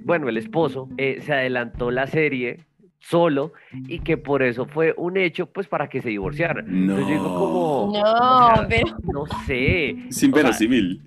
bueno, 0.05 0.28
el 0.28 0.36
esposo, 0.38 0.88
eh, 0.96 1.18
se 1.20 1.32
adelantó 1.32 1.90
la 1.90 2.07
serie 2.09 2.64
solo 2.98 3.53
y 3.88 3.98
que 3.98 4.16
por 4.16 4.42
eso 4.44 4.64
fue 4.66 4.94
un 4.96 5.16
hecho 5.16 5.46
pues 5.46 5.66
para 5.66 5.88
que 5.88 6.00
se 6.00 6.09
divorciaran. 6.11 6.64
No. 6.68 6.94
Entonces 6.94 7.07
yo 7.09 7.12
digo 7.14 7.34
como, 7.34 7.92
No, 7.92 8.00
o 8.00 8.55
sea, 8.55 8.66
pero 8.68 8.96
no 9.12 9.26
sé, 9.44 9.96
Sin 10.11 10.30
o 10.30 10.34
sea, 10.34 10.42
verosímil. 10.44 11.03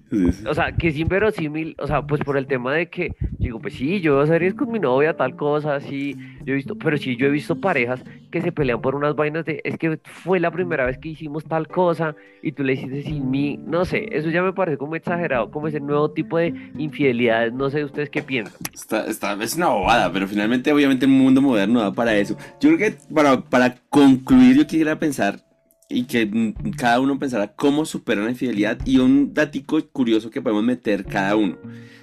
o 0.48 0.54
sea, 0.54 0.72
que 0.74 0.90
es 0.90 0.98
inverosímil, 0.98 1.76
o 1.80 1.88
sea, 1.88 2.02
pues 2.06 2.22
por 2.22 2.38
el 2.38 2.48
tema 2.48 2.74
de 2.74 2.90
que, 2.90 3.12
digo, 3.40 3.60
pues 3.60 3.76
sí, 3.76 4.02
yo 4.02 4.18
veo 4.18 4.28
series 4.28 4.54
con 4.54 4.72
mi 4.72 4.80
novia, 4.80 5.16
tal 5.16 5.36
cosa, 5.36 5.80
sí, 5.80 6.16
yo 6.44 6.54
he 6.54 6.58
visto, 6.58 6.76
pero 6.76 6.98
sí, 6.98 7.16
yo 7.16 7.28
he 7.28 7.32
visto 7.32 7.60
parejas 7.60 8.04
que 8.36 8.42
se 8.42 8.52
pelean 8.52 8.82
por 8.82 8.96
unas 8.96 9.16
vainas 9.16 9.46
de, 9.46 9.62
es 9.64 9.78
que 9.78 9.98
fue 10.04 10.42
la 10.42 10.52
primera 10.52 10.86
vez 10.86 10.98
que 10.98 11.08
hicimos 11.08 11.46
tal 11.46 11.70
cosa 11.70 12.18
y 12.44 12.52
tú 12.52 12.64
le 12.66 12.74
hiciste 12.74 13.02
sin 13.02 13.32
mí, 13.32 13.58
no 13.66 13.86
sé, 13.86 14.10
eso 14.12 14.30
ya 14.30 14.44
me 14.44 14.52
parece 14.52 14.78
como 14.78 14.98
exagerado, 14.98 15.50
como 15.52 15.70
ese 15.70 15.80
nuevo 15.80 16.12
tipo 16.12 16.38
de 16.38 16.54
infidelidades, 16.78 17.54
no 17.54 17.70
sé 17.70 17.86
ustedes 17.86 18.10
qué 18.10 18.22
piensan. 18.22 18.56
Está, 18.74 19.06
está- 19.06 19.42
es 19.42 19.56
una 19.56 19.70
bobada, 19.70 20.12
pero 20.12 20.28
finalmente, 20.28 20.74
obviamente, 20.74 21.06
el 21.06 21.12
mundo 21.14 21.42
moderno 21.42 21.80
da 21.80 21.94
para 21.94 22.14
eso. 22.18 22.36
Yo 22.60 22.76
creo 22.76 22.78
que 22.92 22.98
para, 23.14 23.40
para 23.42 23.76
concluir, 23.88 24.58
yo 24.58 24.68
quisiera 24.68 25.00
pensar 25.00 25.40
y 25.88 26.04
que 26.04 26.30
cada 26.78 27.00
uno 27.00 27.18
pensara 27.18 27.48
cómo 27.56 27.86
supera 27.86 28.22
la 28.22 28.32
infidelidad 28.32 28.80
y 28.86 28.98
un 28.98 29.34
datico 29.34 29.80
curioso 29.94 30.30
que 30.30 30.42
podemos 30.42 30.64
meter 30.66 31.06
cada 31.06 31.38
uno. 31.38 31.58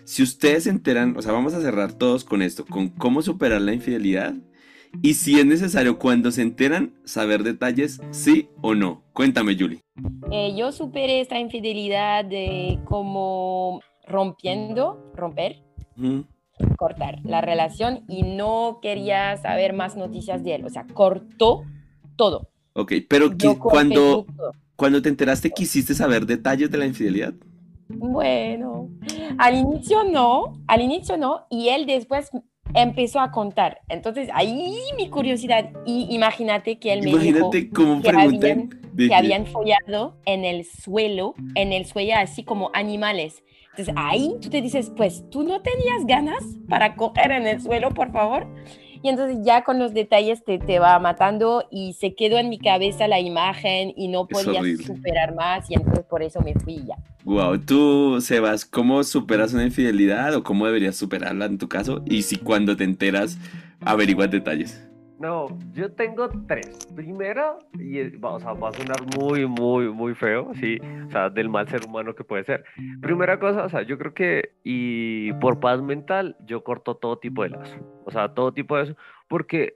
Si 0.05 0.23
ustedes 0.23 0.65
se 0.65 0.71
enteran, 0.71 1.15
o 1.15 1.21
sea, 1.21 1.33
vamos 1.33 1.53
a 1.53 1.61
cerrar 1.61 1.93
todos 1.93 2.25
con 2.25 2.41
esto, 2.41 2.65
con 2.65 2.89
cómo 2.89 3.21
superar 3.21 3.61
la 3.61 3.75
infidelidad 3.75 4.35
y 5.01 5.15
si 5.15 5.39
es 5.39 5.47
necesario 5.47 5.99
cuando 5.99 6.31
se 6.31 6.43
enteran 6.43 6.95
saber 7.05 7.43
detalles, 7.43 8.01
sí 8.11 8.49
o 8.61 8.75
no. 8.75 9.03
Cuéntame, 9.13 9.57
Julie. 9.59 9.81
eh, 10.31 10.55
yo 10.57 10.73
superé 10.73 11.21
esta 11.21 11.39
infidelidad 11.39 12.25
de 12.25 12.79
como 12.85 13.81
rompiendo, 14.07 15.13
romper, 15.15 15.63
cortar 16.77 17.21
la 17.25 17.41
relación 17.41 18.05
y 18.09 18.23
no 18.23 18.81
quería 18.83 19.37
saber 19.37 19.73
más 19.73 19.97
noticias 19.97 20.43
de 20.45 20.57
él. 20.57 20.65
O 20.65 20.71
sea, 20.71 20.87
cortó 20.93 21.65
todo. 22.17 22.49
Ok, 22.75 22.93
pero 23.09 23.31
cuando, 23.59 24.25
todo. 24.25 24.53
cuando 24.77 25.03
te 25.03 25.09
enteraste, 25.09 25.51
¿quisiste 25.51 25.95
saber 25.95 26.27
detalles 26.27 26.71
de 26.71 26.79
la 26.79 26.87
infidelidad? 26.87 27.35
Bueno, 27.89 28.89
al 29.39 29.55
inicio 29.57 30.05
no, 30.05 30.59
al 30.67 30.81
inicio 30.81 31.17
no, 31.17 31.47
y 31.51 31.69
él 31.69 31.85
después 31.87 32.31
empezó 32.75 33.21
a 33.21 33.31
contar. 33.31 33.81
Entonces 33.89 34.29
ahí 34.35 34.77
mi 34.97 35.09
curiosidad, 35.09 35.71
y 35.87 36.07
imagínate 36.15 36.79
que 36.79 36.93
él 36.93 37.03
me 37.03 37.11
dijo 37.35 37.51
cómo 37.71 38.03
que 38.03 38.09
habían- 38.19 38.69
que- 39.09 39.15
habían 39.15 39.47
follado 39.47 40.17
en 40.27 40.45
el 40.45 40.65
suelo, 40.65 41.35
en 41.55 41.73
el 41.73 41.85
suelo 41.87 42.15
así 42.17 42.45
como 42.45 42.71
animales. 42.75 43.43
Entonces 43.71 43.95
ahí 43.97 44.35
tú 44.43 44.51
te 44.51 44.61
dices, 44.61 44.93
pues 44.95 45.25
tú 45.31 45.45
no 45.45 45.63
tenías 45.63 46.05
ganas 46.07 46.45
para 46.69 46.95
coger 46.95 47.31
en 47.33 47.47
el 47.47 47.61
suelo, 47.61 47.91
por 47.91 48.13
favor. 48.13 48.47
Y 49.03 49.09
entonces 49.09 49.39
ya 49.43 49.65
con 49.65 49.79
los 49.79 49.93
detalles 49.95 50.45
te, 50.45 50.59
te 50.59 50.79
va 50.79 50.99
matando 50.99 51.65
y 51.71 51.95
se 51.95 52.15
quedó 52.15 52.39
en 52.39 52.49
mi 52.49 52.59
cabeza 52.59 53.09
la 53.09 53.21
imagen 53.21 53.93
y 53.97 54.09
no 54.09 54.27
podía 54.27 54.63
superar 54.85 55.35
más 55.35 55.71
y 55.71 55.75
entonces 55.75 56.05
por 56.05 56.23
eso 56.23 56.41
me 56.41 56.55
fui 56.55 56.85
ya. 56.87 56.97
Wow, 57.25 57.59
tú, 57.59 58.21
Sebas, 58.21 58.65
¿cómo 58.65 59.03
superas 59.05 59.53
una 59.53 59.65
infidelidad 59.65 60.35
o 60.35 60.43
cómo 60.43 60.67
deberías 60.67 60.97
superarla 60.97 61.47
en 61.47 61.59
tu 61.59 61.69
caso? 61.69 62.03
Y 62.07 62.23
si 62.23 62.37
cuando 62.37 62.77
te 62.77 62.85
enteras 62.85 63.39
averiguas 63.85 64.31
detalles. 64.31 64.92
No, 65.23 65.47
yo 65.73 65.93
tengo 65.93 66.29
tres. 66.49 66.89
Primero, 66.97 67.61
y 67.79 68.09
va, 68.17 68.33
o 68.33 68.41
sea, 68.41 68.55
va 68.55 68.71
a 68.71 68.73
sonar 68.73 68.97
muy, 69.17 69.47
muy, 69.47 69.89
muy 69.89 70.17
feo, 70.17 70.51
sí, 70.55 70.79
o 71.07 71.11
sea, 71.13 71.31
del 71.31 71.49
mal 71.49 71.69
ser 71.69 71.87
humano 71.87 72.13
que 72.13 72.25
puede 72.25 72.43
ser. 72.43 72.65
Primera 73.01 73.39
cosa, 73.39 73.63
o 73.63 73.69
sea, 73.69 73.83
yo 73.83 73.97
creo 73.99 74.15
que, 74.15 74.57
y 74.65 75.33
por 75.35 75.61
paz 75.61 75.81
mental, 75.81 76.37
yo 76.45 76.65
corto 76.65 76.97
todo 76.97 77.19
tipo 77.19 77.45
de 77.45 77.51
lazo, 77.51 77.77
o 78.05 78.11
sea, 78.11 78.35
todo 78.35 78.53
tipo 78.53 78.77
de 78.77 78.83
eso, 78.83 78.97
porque 79.29 79.75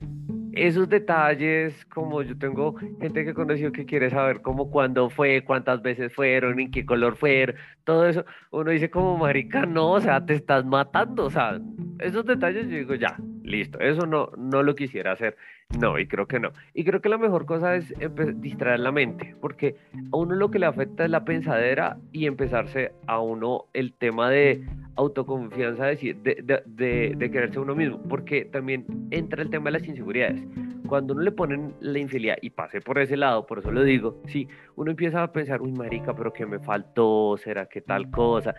esos 0.57 0.89
detalles, 0.89 1.85
como 1.87 2.23
yo 2.23 2.37
tengo 2.37 2.75
gente 3.01 3.25
que 3.25 3.31
he 3.31 3.35
conocido 3.35 3.73
que 3.73 3.85
quiere 3.85 4.11
saber 4.11 4.41
cómo, 4.41 4.71
cuándo 4.71 5.11
fue, 5.11 5.45
cuántas 5.45 5.83
veces 5.83 6.13
fueron, 6.15 6.59
en 6.59 6.71
qué 6.71 6.85
color 6.85 7.17
fueron, 7.17 7.57
todo 7.85 8.09
eso, 8.09 8.25
uno 8.51 8.71
dice 8.71 8.91
como, 8.91 9.17
marica, 9.19 9.67
no, 9.67 9.93
o 9.93 10.01
sea, 10.01 10.25
te 10.25 10.35
estás 10.35 10.65
matando, 10.65 11.27
o 11.27 11.31
sea, 11.31 11.61
esos 12.01 12.25
detalles 12.25 12.69
yo 12.69 12.77
digo, 12.77 12.95
ya, 12.95 13.17
listo, 13.43 13.79
eso 13.81 14.07
no, 14.07 14.31
no 14.37 14.63
lo 14.63 14.75
quisiera 14.75 15.13
hacer, 15.13 15.37
no, 15.79 15.99
y 15.99 16.07
creo 16.07 16.27
que 16.27 16.41
no. 16.41 16.51
Y 16.75 16.85
creo 16.85 17.01
que 17.01 17.09
la 17.09 17.19
mejor 17.19 17.45
cosa 17.45 17.77
es 17.77 17.93
distraer 18.37 18.81
la 18.81 18.93
mente, 18.93 19.35
porque 19.41 19.77
a 20.13 20.17
uno 20.17 20.35
lo 20.35 20.51
que 20.51 20.59
le 20.59 20.67
afecta 20.67 21.05
es 21.05 21.11
la 21.11 21.25
pensadera 21.25 21.99
y 22.13 22.27
empezarse 22.27 22.93
a 23.07 23.21
uno 23.21 23.67
el 23.75 23.93
tema 23.93 24.31
de 24.31 24.65
autoconfianza, 24.95 25.87
de, 25.87 26.15
de, 26.23 26.63
de, 26.65 27.15
de 27.17 27.31
quererse 27.31 27.59
a 27.59 27.63
uno 27.63 27.75
mismo, 27.75 28.01
porque 28.09 28.47
también 28.47 28.87
entra 29.11 29.43
el 29.43 29.51
tema 29.51 29.67
de 29.67 29.79
las 29.79 29.89
inseguridades. 29.89 30.43
Cuando 30.87 31.15
uno 31.15 31.23
le 31.23 31.33
ponen 31.33 31.75
la 31.81 31.99
infidelidad 31.99 32.39
y 32.41 32.51
pase 32.51 32.81
por 32.81 32.99
ese 32.99 33.17
lado, 33.17 33.45
por 33.45 33.59
eso 33.59 33.71
lo 33.73 33.83
digo, 33.83 34.23
sí, 34.27 34.49
uno 34.77 34.93
empieza 34.93 35.23
a 35.23 35.33
pensar, 35.33 35.61
uy, 35.61 35.73
marica, 35.73 36.15
pero 36.15 36.33
que 36.33 36.47
me 36.47 36.61
faltó, 36.61 37.37
será 37.37 37.67
que 37.67 37.81
tal 37.81 38.11
cosa, 38.11 38.55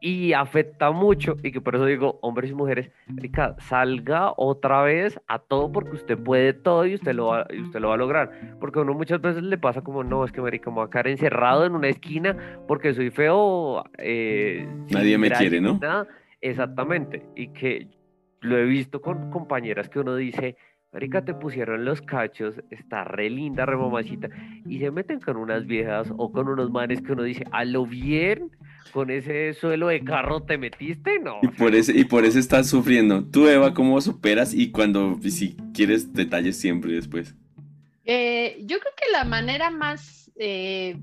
y, 0.00 0.32
afecta 0.32 0.90
mucho, 0.90 1.36
y 1.42 1.52
que 1.52 1.60
por 1.60 1.74
eso 1.74 1.84
digo, 1.86 2.18
hombres 2.22 2.50
y 2.50 2.54
mujeres, 2.54 2.90
marica, 3.06 3.56
salga 3.58 4.32
otra 4.36 4.82
vez 4.82 5.20
a 5.26 5.38
todo 5.38 5.72
porque 5.72 5.92
usted 5.92 6.18
puede 6.18 6.52
todo 6.52 6.86
y 6.86 6.94
usted 6.94 7.14
lo 7.14 7.26
va, 7.26 7.46
y 7.50 7.60
usted 7.62 7.80
lo 7.80 7.88
va 7.88 7.94
a 7.94 7.98
lograr, 7.98 8.56
porque 8.60 8.78
a 8.78 8.82
uno 8.82 8.94
muchas 8.94 9.20
veces 9.20 9.42
le 9.42 9.58
pasa 9.58 9.82
como, 9.82 10.04
no, 10.04 10.24
es 10.24 10.32
que 10.32 10.40
marica, 10.40 10.70
me 10.70 10.76
voy 10.76 10.86
a 10.86 10.90
quedar 10.90 11.08
encerrado 11.08 11.66
en 11.66 11.74
una 11.74 11.88
esquina 11.88 12.36
porque 12.66 12.94
soy 12.94 13.10
feo, 13.10 13.84
eh, 13.98 14.68
Nadie 14.90 15.18
me 15.18 15.30
quiere, 15.30 15.60
¿no? 15.60 15.78
nada. 15.80 16.06
Exactamente, 16.40 17.26
y 17.34 17.48
que 17.48 17.88
lo 18.40 18.56
he 18.56 18.64
visto 18.64 19.00
con 19.00 19.30
compañeras 19.30 19.88
que 19.88 19.98
uno 19.98 20.14
dice, 20.14 20.56
Marica, 20.92 21.22
te 21.22 21.34
pusieron 21.34 21.84
los 21.84 22.00
cachos, 22.00 22.54
está 22.70 23.04
re 23.04 23.28
linda, 23.28 23.66
re 23.66 23.76
mamacita, 23.76 24.28
y 24.66 24.78
se 24.78 24.90
meten 24.90 25.20
con 25.20 25.36
unas 25.36 25.66
viejas 25.66 26.08
o 26.16 26.32
con 26.32 26.48
unos 26.48 26.70
manes 26.70 27.02
que 27.02 27.12
uno 27.12 27.24
dice, 27.24 27.44
a 27.52 27.66
lo 27.66 27.84
bien, 27.84 28.50
con 28.92 29.10
ese 29.10 29.52
suelo 29.52 29.88
de 29.88 30.02
carro 30.02 30.42
te 30.42 30.56
metiste, 30.56 31.18
no. 31.18 31.40
Y 31.42 31.48
por, 31.48 31.74
ese, 31.74 31.96
y 31.96 32.04
por 32.04 32.24
eso 32.24 32.38
estás 32.38 32.68
sufriendo. 32.68 33.22
Tú, 33.22 33.46
Eva, 33.48 33.74
¿cómo 33.74 34.00
superas? 34.00 34.54
Y 34.54 34.70
cuando, 34.70 35.18
y 35.22 35.30
si 35.30 35.56
quieres 35.74 36.14
detalles 36.14 36.58
siempre 36.58 36.92
después. 36.92 37.34
Eh, 38.06 38.56
yo 38.60 38.78
creo 38.80 38.92
que 38.96 39.12
la 39.12 39.24
manera 39.24 39.70
más, 39.70 40.30
eh, 40.36 40.96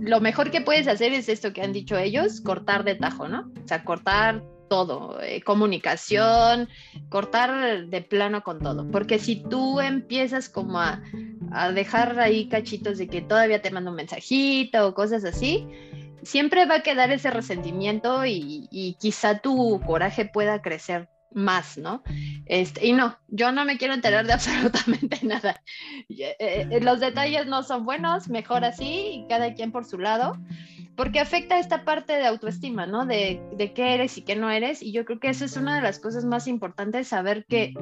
lo 0.00 0.22
mejor 0.22 0.50
que 0.50 0.62
puedes 0.62 0.88
hacer 0.88 1.12
es 1.12 1.28
esto 1.28 1.52
que 1.52 1.60
han 1.60 1.74
dicho 1.74 1.98
ellos, 1.98 2.40
cortar 2.40 2.84
de 2.84 2.94
tajo, 2.94 3.28
¿no? 3.28 3.52
O 3.62 3.68
sea, 3.68 3.84
cortar 3.84 4.42
todo, 4.68 5.20
eh, 5.22 5.42
comunicación, 5.42 6.68
cortar 7.08 7.86
de 7.86 8.02
plano 8.02 8.42
con 8.42 8.60
todo. 8.60 8.90
Porque 8.90 9.18
si 9.18 9.36
tú 9.36 9.80
empiezas 9.80 10.48
como 10.48 10.80
a, 10.80 11.02
a 11.52 11.72
dejar 11.72 12.18
ahí 12.18 12.48
cachitos 12.48 12.98
de 12.98 13.08
que 13.08 13.22
todavía 13.22 13.62
te 13.62 13.70
mando 13.70 13.90
un 13.90 13.96
mensajito 13.96 14.86
o 14.86 14.94
cosas 14.94 15.24
así, 15.24 15.66
siempre 16.22 16.66
va 16.66 16.76
a 16.76 16.82
quedar 16.82 17.10
ese 17.10 17.30
resentimiento 17.30 18.24
y, 18.24 18.68
y 18.70 18.94
quizá 19.00 19.38
tu 19.38 19.80
coraje 19.86 20.24
pueda 20.24 20.62
crecer 20.62 21.08
más, 21.34 21.76
¿no? 21.76 22.02
Este, 22.46 22.86
y 22.86 22.92
no, 22.92 23.18
yo 23.28 23.52
no 23.52 23.64
me 23.64 23.76
quiero 23.76 23.94
enterar 23.94 24.26
de 24.26 24.32
absolutamente 24.32 25.20
nada. 25.22 25.60
Eh, 26.08 26.36
eh, 26.38 26.80
los 26.80 27.00
detalles 27.00 27.46
no 27.46 27.62
son 27.62 27.84
buenos, 27.84 28.28
mejor 28.28 28.64
así, 28.64 29.26
cada 29.28 29.54
quien 29.54 29.72
por 29.72 29.84
su 29.84 29.98
lado, 29.98 30.38
porque 30.96 31.20
afecta 31.20 31.58
esta 31.58 31.84
parte 31.84 32.14
de 32.14 32.26
autoestima, 32.26 32.86
¿no? 32.86 33.06
De, 33.06 33.42
de 33.56 33.72
qué 33.72 33.94
eres 33.94 34.16
y 34.16 34.22
qué 34.22 34.36
no 34.36 34.50
eres, 34.50 34.82
y 34.82 34.92
yo 34.92 35.04
creo 35.04 35.20
que 35.20 35.28
eso 35.28 35.44
es 35.44 35.56
una 35.56 35.76
de 35.76 35.82
las 35.82 35.98
cosas 35.98 36.24
más 36.24 36.46
importantes, 36.46 37.08
saber 37.08 37.44
que 37.46 37.74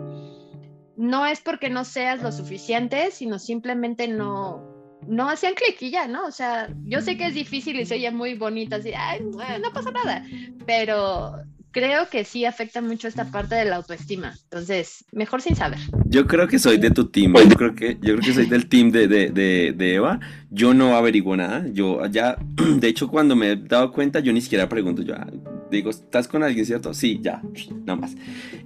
no 0.96 1.26
es 1.26 1.40
porque 1.40 1.70
no 1.70 1.84
seas 1.84 2.22
lo 2.22 2.32
suficiente, 2.32 3.10
sino 3.10 3.38
simplemente 3.38 4.08
no, 4.08 4.72
no 5.06 5.28
hacían 5.28 5.54
ya, 5.80 6.06
¿no? 6.06 6.26
O 6.26 6.30
sea, 6.30 6.68
yo 6.84 7.00
sé 7.00 7.16
que 7.16 7.26
es 7.26 7.34
difícil 7.34 7.78
y 7.80 7.86
se 7.86 7.94
oye 7.94 8.10
muy 8.10 8.34
bonito, 8.34 8.76
así, 8.76 8.92
ay, 8.96 9.20
no 9.20 9.72
pasa 9.72 9.90
nada, 9.90 10.24
pero 10.66 11.42
creo 11.72 12.08
que 12.08 12.24
sí 12.24 12.44
afecta 12.44 12.80
mucho 12.80 13.08
esta 13.08 13.30
parte 13.30 13.54
de 13.54 13.64
la 13.64 13.76
autoestima. 13.76 14.34
Entonces, 14.44 15.04
mejor 15.10 15.42
sin 15.42 15.56
saber. 15.56 15.78
Yo 16.06 16.26
creo 16.26 16.46
que 16.46 16.58
soy 16.58 16.78
de 16.78 16.90
tu 16.90 17.06
team. 17.06 17.34
Yo 17.34 17.56
creo 17.56 17.74
que, 17.74 17.94
yo 17.94 18.14
creo 18.14 18.20
que 18.20 18.34
soy 18.34 18.46
del 18.46 18.68
team 18.68 18.90
de, 18.90 19.08
de, 19.08 19.30
de, 19.30 19.74
de 19.76 19.94
Eva. 19.94 20.20
Yo 20.50 20.74
no 20.74 20.94
averiguo 20.94 21.36
nada. 21.36 21.64
Yo 21.72 22.04
ya, 22.06 22.36
de 22.76 22.88
hecho, 22.88 23.08
cuando 23.08 23.34
me 23.34 23.52
he 23.52 23.56
dado 23.56 23.90
cuenta, 23.92 24.20
yo 24.20 24.32
ni 24.32 24.40
siquiera 24.40 24.68
pregunto. 24.68 25.02
Yo 25.02 25.14
ah, 25.14 25.26
digo, 25.70 25.90
¿estás 25.90 26.28
con 26.28 26.42
alguien, 26.42 26.66
cierto? 26.66 26.94
Sí, 26.94 27.18
ya, 27.22 27.42
nada 27.86 27.98
más. 27.98 28.14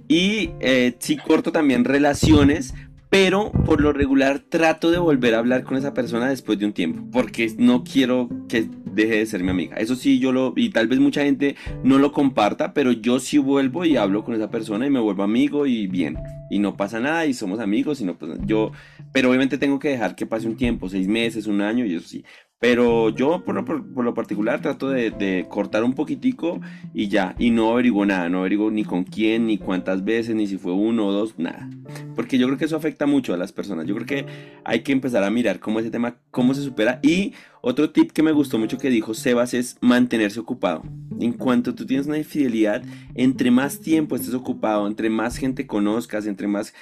Y 0.07 0.51
eh, 0.59 0.95
sí 0.99 1.17
corto 1.17 1.51
también 1.51 1.85
relaciones, 1.85 2.73
pero 3.09 3.51
por 3.51 3.81
lo 3.81 3.93
regular 3.93 4.39
trato 4.39 4.91
de 4.91 4.97
volver 4.97 5.35
a 5.35 5.39
hablar 5.39 5.63
con 5.63 5.77
esa 5.77 5.93
persona 5.93 6.29
después 6.29 6.59
de 6.59 6.65
un 6.65 6.73
tiempo, 6.73 7.07
porque 7.11 7.53
no 7.57 7.83
quiero 7.83 8.29
que 8.49 8.67
deje 8.97 9.17
de 9.17 9.25
ser 9.25 9.43
mi 9.43 9.51
amiga. 9.51 9.77
Eso 9.77 9.95
sí, 9.95 10.19
yo 10.19 10.31
lo, 10.31 10.53
y 10.55 10.71
tal 10.71 10.87
vez 10.87 10.99
mucha 10.99 11.23
gente 11.23 11.55
no 11.83 11.99
lo 11.99 12.11
comparta, 12.11 12.73
pero 12.73 12.91
yo 12.91 13.19
sí 13.19 13.37
vuelvo 13.37 13.85
y 13.85 13.95
hablo 13.95 14.23
con 14.23 14.35
esa 14.35 14.49
persona 14.49 14.85
y 14.87 14.89
me 14.89 14.99
vuelvo 14.99 15.23
amigo 15.23 15.65
y 15.65 15.87
bien, 15.87 16.17
y 16.49 16.59
no 16.59 16.75
pasa 16.75 16.99
nada 16.99 17.25
y 17.25 17.33
somos 17.33 17.59
amigos, 17.59 18.01
y 18.01 18.05
no 18.05 18.17
pues 18.17 18.31
yo, 18.45 18.71
pero 19.13 19.29
obviamente 19.29 19.57
tengo 19.57 19.79
que 19.79 19.89
dejar 19.89 20.15
que 20.15 20.25
pase 20.25 20.47
un 20.47 20.57
tiempo, 20.57 20.89
seis 20.89 21.07
meses, 21.07 21.47
un 21.47 21.61
año 21.61 21.85
y 21.85 21.95
eso 21.95 22.07
sí. 22.07 22.25
Pero 22.59 23.09
yo 23.09 23.43
por 23.43 23.53
lo, 23.53 23.65
por 23.65 24.03
lo 24.03 24.13
particular 24.15 24.61
trato 24.61 24.89
de, 24.89 25.11
de, 25.11 25.45
cortar 25.47 25.83
un 25.83 25.93
poquitico 25.93 26.59
y 26.91 27.07
ya, 27.07 27.35
y 27.37 27.51
no 27.51 27.71
averiguo 27.71 28.03
nada, 28.05 28.29
no 28.29 28.39
averiguo 28.39 28.71
ni 28.71 28.83
con 28.83 29.03
quién, 29.03 29.45
ni 29.45 29.59
cuántas 29.59 30.03
veces, 30.03 30.35
ni 30.35 30.47
si 30.47 30.57
fue 30.57 30.73
uno 30.73 31.05
o 31.05 31.11
dos, 31.11 31.37
nada. 31.37 31.69
Porque 32.15 32.39
yo 32.39 32.47
creo 32.47 32.57
que 32.57 32.65
eso 32.65 32.75
afecta 32.75 33.05
mucho 33.05 33.33
a 33.33 33.37
las 33.37 33.51
personas. 33.51 33.85
Yo 33.85 33.93
creo 33.93 34.07
que 34.07 34.25
hay 34.63 34.81
que 34.81 34.91
empezar 34.91 35.23
a 35.23 35.29
mirar 35.29 35.59
cómo 35.59 35.79
ese 35.79 35.91
tema, 35.91 36.15
cómo 36.31 36.55
se 36.55 36.63
supera. 36.63 36.99
Y 37.03 37.33
otro 37.61 37.91
tip 37.91 38.11
que 38.11 38.23
me 38.23 38.31
gustó 38.31 38.57
mucho 38.57 38.77
que 38.77 38.89
dijo 38.89 39.13
Sebas 39.13 39.53
es 39.53 39.77
mantenerse 39.81 40.39
ocupado. 40.39 40.83
En 41.19 41.33
cuanto 41.33 41.75
tú 41.75 41.85
tienes 41.85 42.07
una 42.07 42.17
infidelidad, 42.17 42.83
entre 43.13 43.51
más 43.51 43.81
tiempo 43.81 44.15
estés 44.15 44.33
ocupado, 44.33 44.87
entre 44.87 45.09
más 45.09 45.37
gente 45.37 45.67
conozcas, 45.67 46.25
entre 46.25 46.47
más 46.47 46.73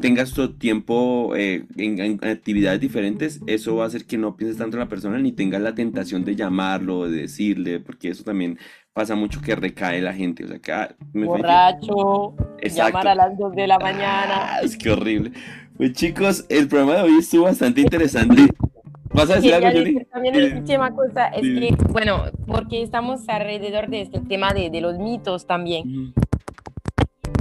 tengas 0.00 0.32
tu 0.32 0.54
tiempo 0.54 1.34
eh, 1.36 1.66
en, 1.76 1.98
en, 2.00 2.24
actividades 2.24 2.80
diferentes, 2.80 3.40
eso 3.46 3.76
va 3.76 3.84
a 3.84 3.86
hacer 3.86 4.06
que 4.06 4.18
no 4.18 4.36
pienses 4.36 4.58
tanto 4.58 4.76
en 4.76 4.80
la 4.80 4.88
persona 4.88 5.18
ni 5.18 5.32
tengas 5.32 5.62
la 5.62 5.74
tentación 5.74 6.24
de 6.24 6.36
llamarlo, 6.36 7.08
de 7.08 7.22
decirle, 7.22 7.80
porque 7.80 8.08
eso 8.08 8.24
también 8.24 8.58
pasa 8.94 9.14
mucho 9.16 9.42
que 9.42 9.54
recae 9.54 10.00
la 10.00 10.14
gente. 10.14 10.44
O 10.44 10.48
sea, 10.48 10.58
que, 10.58 10.72
ah, 10.72 10.94
me 11.12 11.26
Borracho, 11.26 12.34
llamar 12.62 13.08
a 13.08 13.14
las 13.14 13.36
2 13.36 13.54
de 13.54 13.66
la 13.66 13.78
mañana. 13.78 14.54
Ah, 14.54 14.60
es 14.62 14.78
que 14.78 14.90
horrible. 14.90 15.32
Pues 15.76 15.92
chicos, 15.92 16.46
el 16.48 16.68
programa 16.68 16.94
de 16.94 17.02
hoy 17.02 17.18
estuvo 17.18 17.44
bastante 17.44 17.80
interesante. 17.80 18.46
¿Vas 19.12 19.30
a 19.30 19.36
decir 19.36 19.52
Quería 19.52 19.68
algo, 19.68 19.80
decir 19.80 20.08
también 20.10 20.34
una 20.36 20.58
última 20.58 20.90
cosa, 20.94 21.26
es 21.28 21.42
que, 21.42 21.76
bueno, 21.90 22.24
porque 22.46 22.82
estamos 22.82 23.28
alrededor 23.28 23.88
de 23.88 24.02
este 24.02 24.20
tema 24.20 24.52
de, 24.52 24.70
de 24.70 24.80
los 24.80 24.98
mitos 24.98 25.46
también. 25.46 26.10
Ujú. 26.10 26.12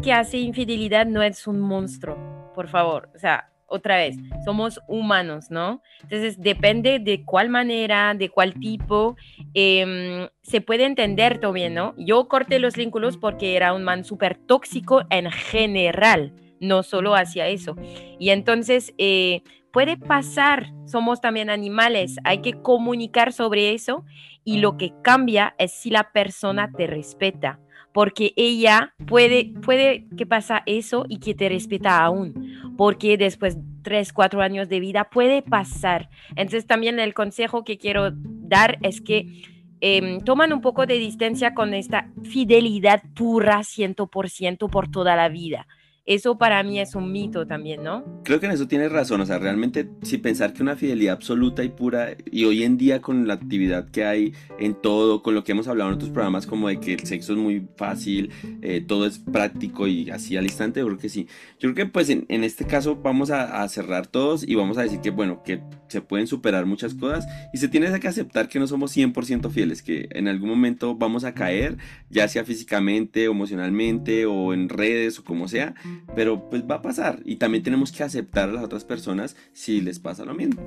Que 0.04 0.14
hace 0.14 0.38
infidelidad 0.38 1.06
no 1.08 1.24
es 1.24 1.48
un 1.48 1.62
monstruo, 1.62 2.18
por 2.54 2.68
favor. 2.68 3.10
O 3.16 3.20
sea, 3.20 3.50
otra 3.68 3.98
vez, 3.98 4.16
somos 4.46 4.80
humanos, 4.88 5.50
¿no? 5.50 5.82
Entonces, 6.04 6.40
depende 6.40 7.00
de 7.00 7.24
cuál 7.26 7.50
manera, 7.50 8.14
de 8.14 8.30
cuál 8.30 8.54
tipo, 8.54 9.16
em, 9.54 10.28
se 10.44 10.62
puede 10.62 10.86
entender 10.86 11.40
también, 11.40 11.74
¿no? 11.74 11.96
Yo 11.98 12.28
corté 12.28 12.60
los 12.60 12.76
vínculos 12.76 13.18
porque 13.18 13.56
era 13.56 13.74
un 13.74 13.84
man 13.84 14.04
súper 14.04 14.38
tóxico 14.38 15.02
en 15.10 15.32
general, 15.32 16.34
no 16.60 16.84
solo 16.84 17.16
hacia 17.16 17.48
eso. 17.48 17.76
Y 18.20 18.30
entonces, 18.30 18.94
eh, 19.00 19.42
puede 19.72 19.98
pasar, 19.98 20.72
somos 20.86 21.20
también 21.20 21.50
animales, 21.50 22.18
hay 22.24 22.42
que 22.42 22.54
comunicar 22.54 23.34
sobre 23.34 23.74
eso 23.74 24.06
y 24.44 24.60
lo 24.60 24.78
que 24.78 24.94
cambia 25.02 25.56
es 25.58 25.72
si 25.72 25.90
la 25.90 26.12
persona 26.12 26.72
te 26.78 26.86
respeta 26.86 27.60
porque 27.94 28.34
ella 28.36 28.94
puede, 29.06 29.54
puede 29.62 30.08
que 30.18 30.26
pasa 30.26 30.64
eso 30.66 31.06
y 31.08 31.20
que 31.20 31.36
te 31.36 31.48
respeta 31.48 32.04
aún, 32.04 32.74
porque 32.76 33.18
después 33.18 33.58
tres, 33.84 34.12
cuatro 34.12 34.42
años 34.42 34.68
de 34.70 34.80
vida 34.80 35.06
puede 35.06 35.42
pasar. 35.42 36.10
Entonces 36.30 36.66
también 36.66 37.00
el 37.00 37.14
consejo 37.14 37.64
que 37.64 37.78
quiero 37.78 38.12
dar 38.14 38.80
es 38.82 39.02
que 39.02 39.44
eh, 39.82 40.20
toman 40.24 40.54
un 40.54 40.62
poco 40.62 40.86
de 40.86 40.98
distancia 40.98 41.54
con 41.54 41.74
esta 41.74 42.10
fidelidad 42.24 43.04
pura 43.14 43.60
100% 43.60 44.70
por 44.70 44.90
toda 44.90 45.16
la 45.16 45.30
vida. 45.30 45.68
Eso 46.06 46.38
para 46.38 46.62
mí 46.64 46.82
es 46.82 46.96
un 46.96 47.14
mito 47.14 47.48
también, 47.48 47.82
¿no? 47.82 48.04
Creo 48.26 48.42
que 48.42 48.48
en 48.48 48.52
eso 48.52 48.68
tienes 48.68 48.92
razón, 48.92 49.22
o 49.22 49.26
sea, 49.26 49.40
realmente 49.40 49.90
si 50.02 50.18
pensar 50.18 50.52
que 50.52 50.62
una 50.62 50.76
fidelidad 50.76 51.14
absoluta 51.14 51.64
y 51.64 51.70
pura, 51.70 52.18
y 52.30 52.44
hoy 52.44 52.64
en 52.64 52.78
día 52.78 53.02
con 53.02 53.26
la 53.26 53.36
actividad 53.36 53.90
que 53.90 54.04
hay 54.04 54.34
en 54.60 54.76
todo, 54.76 55.24
con 55.24 55.34
lo 55.34 55.46
que 55.46 55.54
hemos 55.54 55.70
hablado 55.70 55.92
en 55.92 55.96
otros 55.96 56.12
programas, 56.12 56.46
como 56.46 56.68
de 56.68 56.82
que 56.82 56.96
el 56.96 57.06
sexo 57.06 57.32
es 57.32 57.40
muy 57.40 57.70
fácil, 57.78 58.32
eh, 58.62 58.84
todo 58.86 59.06
es 59.06 59.18
práctico 59.18 59.88
y 59.88 60.10
así 60.10 60.36
al 60.36 60.44
instante, 60.44 60.82
yo 60.82 60.88
creo 60.88 60.98
que 60.98 61.08
sí. 61.08 61.28
Yo 61.58 61.74
creo 61.74 61.86
que 61.86 61.86
pues 61.86 62.10
en, 62.10 62.26
este 62.44 62.66
caso 62.66 62.98
vamos 62.98 63.32
a, 63.32 63.66
cerrar 63.70 64.06
todos 64.06 64.46
y 64.46 64.56
vamos 64.56 64.78
a 64.78 64.82
decir 64.82 65.00
que 65.00 65.10
bueno, 65.10 65.42
que 65.42 65.62
se 65.94 66.02
pueden 66.02 66.28
superar 66.28 66.66
muchas 66.66 66.94
cosas 66.94 67.26
y 67.54 67.58
se 67.58 67.70
tiene 67.70 68.00
que 68.00 68.08
aceptar 68.08 68.50
que 68.50 68.60
no 68.60 68.68
somos 68.68 68.96
100% 68.96 69.50
fieles, 69.50 69.82
que 69.82 70.10
en 70.12 70.28
algún 70.28 70.50
momento 70.50 70.96
vamos 70.96 71.24
a 71.24 71.34
caer, 71.34 71.78
ya 72.10 72.28
sea 72.28 72.44
físicamente, 72.44 73.24
emocionalmente 73.24 74.26
o 74.26 74.54
en 74.54 74.70
redes 74.70 75.20
o 75.20 75.24
como 75.24 75.48
sea 75.48 75.76
pero 76.16 76.50
pues 76.50 76.64
va 76.64 76.76
a 76.76 76.82
pasar 76.82 77.22
y 77.26 77.38
también 77.38 77.64
tenemos 77.64 77.92
que 77.92 78.04
aceptar 78.04 78.50
a 78.50 78.54
las 78.54 78.64
otras 78.64 78.84
personas 78.84 79.36
si 79.54 79.82
les 79.82 80.00
pasa 80.00 80.26
lo 80.26 80.34
mismo. 80.34 80.62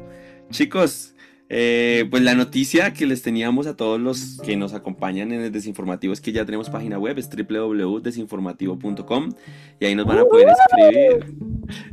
Chicos, 0.50 1.14
eh, 1.48 2.06
pues 2.10 2.24
la 2.24 2.34
noticia 2.34 2.92
que 2.92 3.06
les 3.06 3.22
teníamos 3.22 3.68
a 3.68 3.76
todos 3.76 4.00
los 4.00 4.40
que 4.44 4.56
nos 4.56 4.74
acompañan 4.74 5.30
en 5.32 5.42
el 5.42 5.52
desinformativo 5.52 6.12
es 6.12 6.20
que 6.20 6.32
ya 6.32 6.44
tenemos 6.44 6.70
página 6.70 6.98
web, 6.98 7.18
es 7.18 7.30
www.desinformativo.com 7.30 9.28
y 9.78 9.84
ahí 9.84 9.94
nos 9.94 10.06
van 10.06 10.18
a 10.18 10.24
poder 10.24 10.48
escribir. 10.48 11.36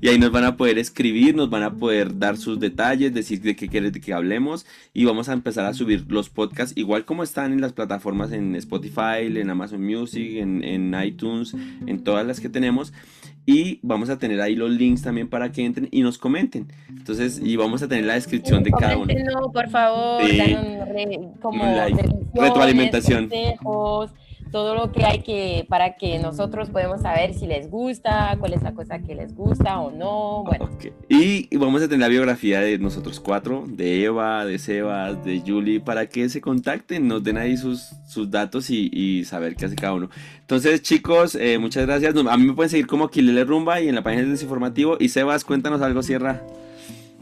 Y 0.02 0.08
ahí 0.08 0.18
nos 0.18 0.32
van 0.32 0.46
a 0.46 0.58
poder 0.58 0.78
escribir, 0.80 1.36
nos 1.36 1.50
van 1.50 1.64
a 1.64 1.76
poder 1.76 2.18
dar 2.18 2.38
sus 2.38 2.60
detalles, 2.60 3.14
decir 3.14 3.42
de 3.42 3.56
qué 3.56 3.68
quieres 3.68 3.94
de 3.94 4.02
que 4.02 4.14
hablemos 4.14 4.66
y 4.94 5.06
vamos 5.06 5.30
a 5.30 5.34
empezar 5.34 5.66
a 5.66 5.74
subir 5.74 6.06
los 6.10 6.30
podcasts 6.30 6.76
igual 6.76 7.06
como 7.06 7.22
están 7.24 7.54
en 7.54 7.62
las 7.62 7.74
plataformas 7.74 8.32
en 8.32 8.56
Spotify, 8.56 9.26
en 9.26 9.50
Amazon 9.50 9.84
Music, 9.84 10.38
en, 10.38 10.64
en 10.64 10.96
iTunes, 11.04 11.56
en 11.86 12.04
todas 12.04 12.26
las 12.26 12.40
que 12.40 12.50
tenemos 12.50 12.92
y 13.46 13.80
vamos 13.82 14.10
a 14.10 14.18
tener 14.18 14.40
ahí 14.42 14.56
los 14.56 14.70
links 14.72 15.02
también 15.02 15.28
para 15.30 15.52
que 15.52 15.66
entren 15.66 15.90
y 15.92 16.02
nos 16.02 16.18
comenten. 16.18 16.68
Entonces, 16.90 17.42
y 17.44 17.56
vamos 17.58 17.82
a 17.84 17.88
tener 17.88 18.06
la 18.06 18.14
descripción 18.14 18.64
de 18.64 18.72
cada 18.72 18.98
uno. 18.98 19.14
No, 19.34 19.52
por 19.52 19.70
favor, 19.70 20.24
Sí. 20.30 20.38
dan 20.38 20.88
re- 20.88 21.20
como 21.42 21.64
Un 21.64 21.76
like. 21.78 22.10
Retroalimentación. 22.34 23.30
consejos, 23.30 24.12
todo 24.54 24.76
lo 24.76 24.92
que 24.92 25.04
hay 25.04 25.24
que 25.24 25.66
para 25.68 25.98
que 25.98 26.20
nosotros 26.20 26.70
podemos 26.70 27.02
saber 27.02 27.34
si 27.34 27.48
les 27.48 27.72
gusta, 27.72 28.38
cuál 28.40 28.54
es 28.54 28.62
la 28.62 28.74
cosa 28.74 29.00
que 29.00 29.16
les 29.16 29.36
gusta 29.36 29.80
o 29.80 29.90
no. 29.90 30.44
Bueno. 30.46 30.70
Y 31.10 31.58
vamos 31.58 31.82
a 31.82 31.88
tener 31.88 32.02
la 32.02 32.08
biografía 32.08 32.62
de 32.62 32.78
nosotros 32.78 33.20
cuatro, 33.20 33.64
de 33.68 34.04
Eva, 34.04 34.46
de 34.46 34.60
Sebas, 34.60 35.26
de 35.26 35.42
Julie, 35.46 35.80
para 35.80 36.06
que 36.06 36.30
se 36.30 36.40
contacten, 36.40 37.08
nos 37.08 37.24
den 37.24 37.38
ahí 37.38 37.58
sus, 37.58 37.96
sus 38.08 38.30
datos 38.30 38.70
y, 38.70 39.26
saber 39.26 39.56
qué 39.56 39.66
hace 39.66 39.76
cada 39.76 39.94
uno. 39.94 40.10
Entonces, 40.42 40.84
chicos, 40.84 41.34
eh, 41.34 41.58
muchas 41.58 41.88
gracias. 41.88 42.16
A 42.16 42.38
mí 42.38 42.46
me 42.46 42.54
pueden 42.54 42.70
seguir 42.70 42.86
como 42.86 43.06
Aquilele 43.06 43.46
Rumba 43.46 43.82
y 43.82 43.90
en 43.90 43.96
la 43.96 44.04
página 44.04 44.22
de 44.22 44.30
Desinformativo. 44.30 44.98
Y 45.00 45.10
Sebas, 45.10 45.46
cuéntanos 45.46 45.82
algo, 45.82 46.04
Sierra. 46.04 46.44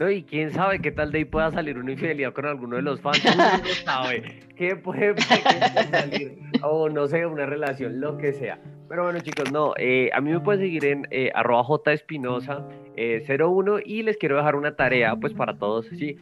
No, 0.02 0.10
y 0.10 0.24
quién 0.24 0.50
sabe 0.50 0.80
qué 0.80 0.90
tal 0.90 1.12
de 1.12 1.18
ahí 1.18 1.24
pueda 1.24 1.52
salir 1.52 1.78
una 1.78 1.92
infidelidad 1.92 2.32
con 2.32 2.44
alguno 2.44 2.74
de 2.74 2.82
los 2.82 3.00
fans. 3.00 3.22
No 3.24 3.68
sabe 3.84 4.40
qué 4.56 4.74
puede, 4.74 5.14
salir. 5.20 6.40
O 6.60 6.88
no 6.88 7.06
sé, 7.06 7.24
una 7.24 7.46
relación, 7.46 8.00
lo 8.00 8.18
que 8.18 8.32
sea. 8.32 8.58
Pero 8.88 9.04
bueno, 9.04 9.20
chicos, 9.20 9.52
no. 9.52 9.74
eh, 9.76 10.10
a 10.12 10.20
mí 10.20 10.32
me 10.32 10.40
pueden 10.40 10.60
seguir 10.60 10.86
en 10.86 11.06
eh, 11.12 11.30
arroba 11.36 11.64
jespinosa 11.84 12.66
eh, 12.96 13.24
01 13.28 13.78
y 13.84 14.02
les 14.02 14.16
quiero 14.16 14.36
dejar 14.36 14.56
una 14.56 14.74
tarea, 14.74 15.14
pues 15.14 15.34
para 15.34 15.56
todos, 15.56 15.86
sí. 15.86 16.18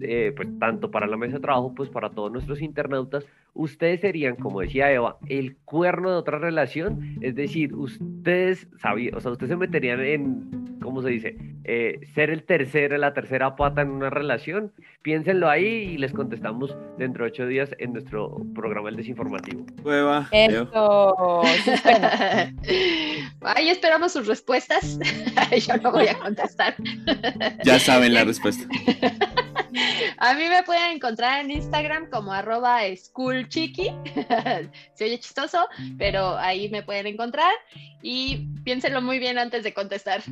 Eh, 0.00 0.32
pues 0.34 0.48
tanto 0.58 0.90
para 0.90 1.06
la 1.06 1.16
mesa 1.16 1.34
de 1.36 1.40
trabajo, 1.40 1.72
pues 1.72 1.88
para 1.90 2.10
todos 2.10 2.32
nuestros 2.32 2.60
internautas. 2.62 3.24
Ustedes 3.54 4.00
serían, 4.00 4.34
como 4.36 4.60
decía 4.60 4.90
Eva, 4.90 5.16
el 5.28 5.56
cuerno 5.64 6.10
de 6.10 6.16
otra 6.16 6.38
relación. 6.38 7.18
Es 7.20 7.36
decir, 7.36 7.74
ustedes 7.74 8.66
sabían, 8.80 9.14
o 9.14 9.20
sea, 9.20 9.30
ustedes 9.30 9.50
se 9.50 9.56
meterían 9.56 10.00
en, 10.00 10.78
¿cómo 10.82 11.02
se 11.02 11.08
dice? 11.08 11.36
Eh, 11.64 12.00
ser 12.14 12.30
el 12.30 12.42
tercero, 12.42 12.98
la 12.98 13.14
tercera 13.14 13.56
pata 13.56 13.82
en 13.82 13.90
una 13.90 14.10
relación. 14.10 14.72
Piénsenlo 15.02 15.48
ahí 15.48 15.64
y 15.64 15.98
les 15.98 16.12
contestamos 16.12 16.76
dentro 16.98 17.24
de 17.24 17.30
ocho 17.30 17.46
días 17.46 17.70
en 17.78 17.92
nuestro 17.92 18.44
programa 18.54 18.88
El 18.88 18.96
Desinformativo. 18.96 19.64
Eva, 19.84 20.28
Leo. 20.32 21.42
eso. 21.42 21.42
Ahí 23.42 23.68
esperamos 23.68 24.12
sus 24.12 24.26
respuestas. 24.26 24.98
Yo 25.66 25.76
no 25.78 25.92
voy 25.92 26.08
a 26.08 26.18
contestar. 26.18 26.74
Ya 27.64 27.78
saben 27.78 28.14
la 28.14 28.24
respuesta. 28.24 28.66
A 30.18 30.34
mí 30.34 30.44
me 30.48 30.62
pueden 30.62 30.92
encontrar 30.96 31.44
en 31.44 31.50
Instagram 31.50 32.10
como 32.10 32.32
arroba 32.32 32.80
schoolchiqui. 32.94 33.90
Se 34.94 35.04
oye 35.04 35.18
chistoso, 35.18 35.66
pero 35.98 36.36
ahí 36.36 36.68
me 36.68 36.82
pueden 36.82 37.06
encontrar. 37.06 37.52
Y 38.02 38.48
piénsenlo 38.64 39.02
muy 39.02 39.18
bien 39.18 39.38
antes 39.38 39.64
de 39.64 39.74
contestar. 39.74 40.22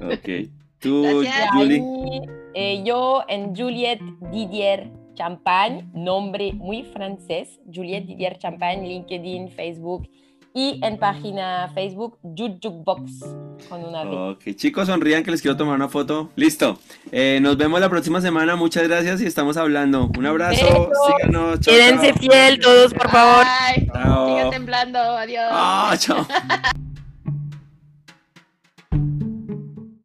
Ok. 0.00 0.48
Tú, 0.80 1.02
Gracias. 1.02 1.50
Julie. 1.52 1.80
Ahí, 1.80 2.20
eh, 2.54 2.82
yo 2.84 3.24
en 3.28 3.54
Juliette 3.54 4.02
Didier 4.30 4.90
Champagne, 5.14 5.88
nombre 5.92 6.52
muy 6.52 6.84
francés, 6.84 7.58
Juliette 7.72 8.06
Didier 8.06 8.38
Champagne, 8.38 8.86
LinkedIn, 8.86 9.48
Facebook 9.48 10.08
y 10.58 10.80
en 10.82 10.98
página 10.98 11.70
Facebook 11.72 12.18
Jukebox 12.24 13.12
con 13.68 13.84
una 13.84 14.02
B. 14.02 14.16
Ok, 14.16 14.56
chicos, 14.56 14.88
sonrían 14.88 15.22
que 15.22 15.30
les 15.30 15.40
quiero 15.40 15.56
tomar 15.56 15.76
una 15.76 15.88
foto. 15.88 16.30
Listo. 16.34 16.80
Eh, 17.12 17.38
nos 17.40 17.56
vemos 17.56 17.78
la 17.80 17.88
próxima 17.88 18.20
semana. 18.20 18.56
Muchas 18.56 18.82
gracias 18.88 19.20
y 19.20 19.26
estamos 19.26 19.56
hablando. 19.56 20.10
Un 20.18 20.26
abrazo. 20.26 20.64
Besos. 20.64 20.88
Síganos. 21.06 21.60
Chao, 21.60 21.72
Quédense 21.74 22.10
chao. 22.12 22.18
fiel 22.18 22.58
todos, 22.58 22.92
por 22.92 23.08
favor. 23.08 23.46
Bye. 23.46 23.86
Chao. 23.92 24.28
Sigan 24.30 24.50
temblando. 24.50 24.98
Adiós. 24.98 25.48
Ah, 25.48 25.94
chao. 25.96 26.26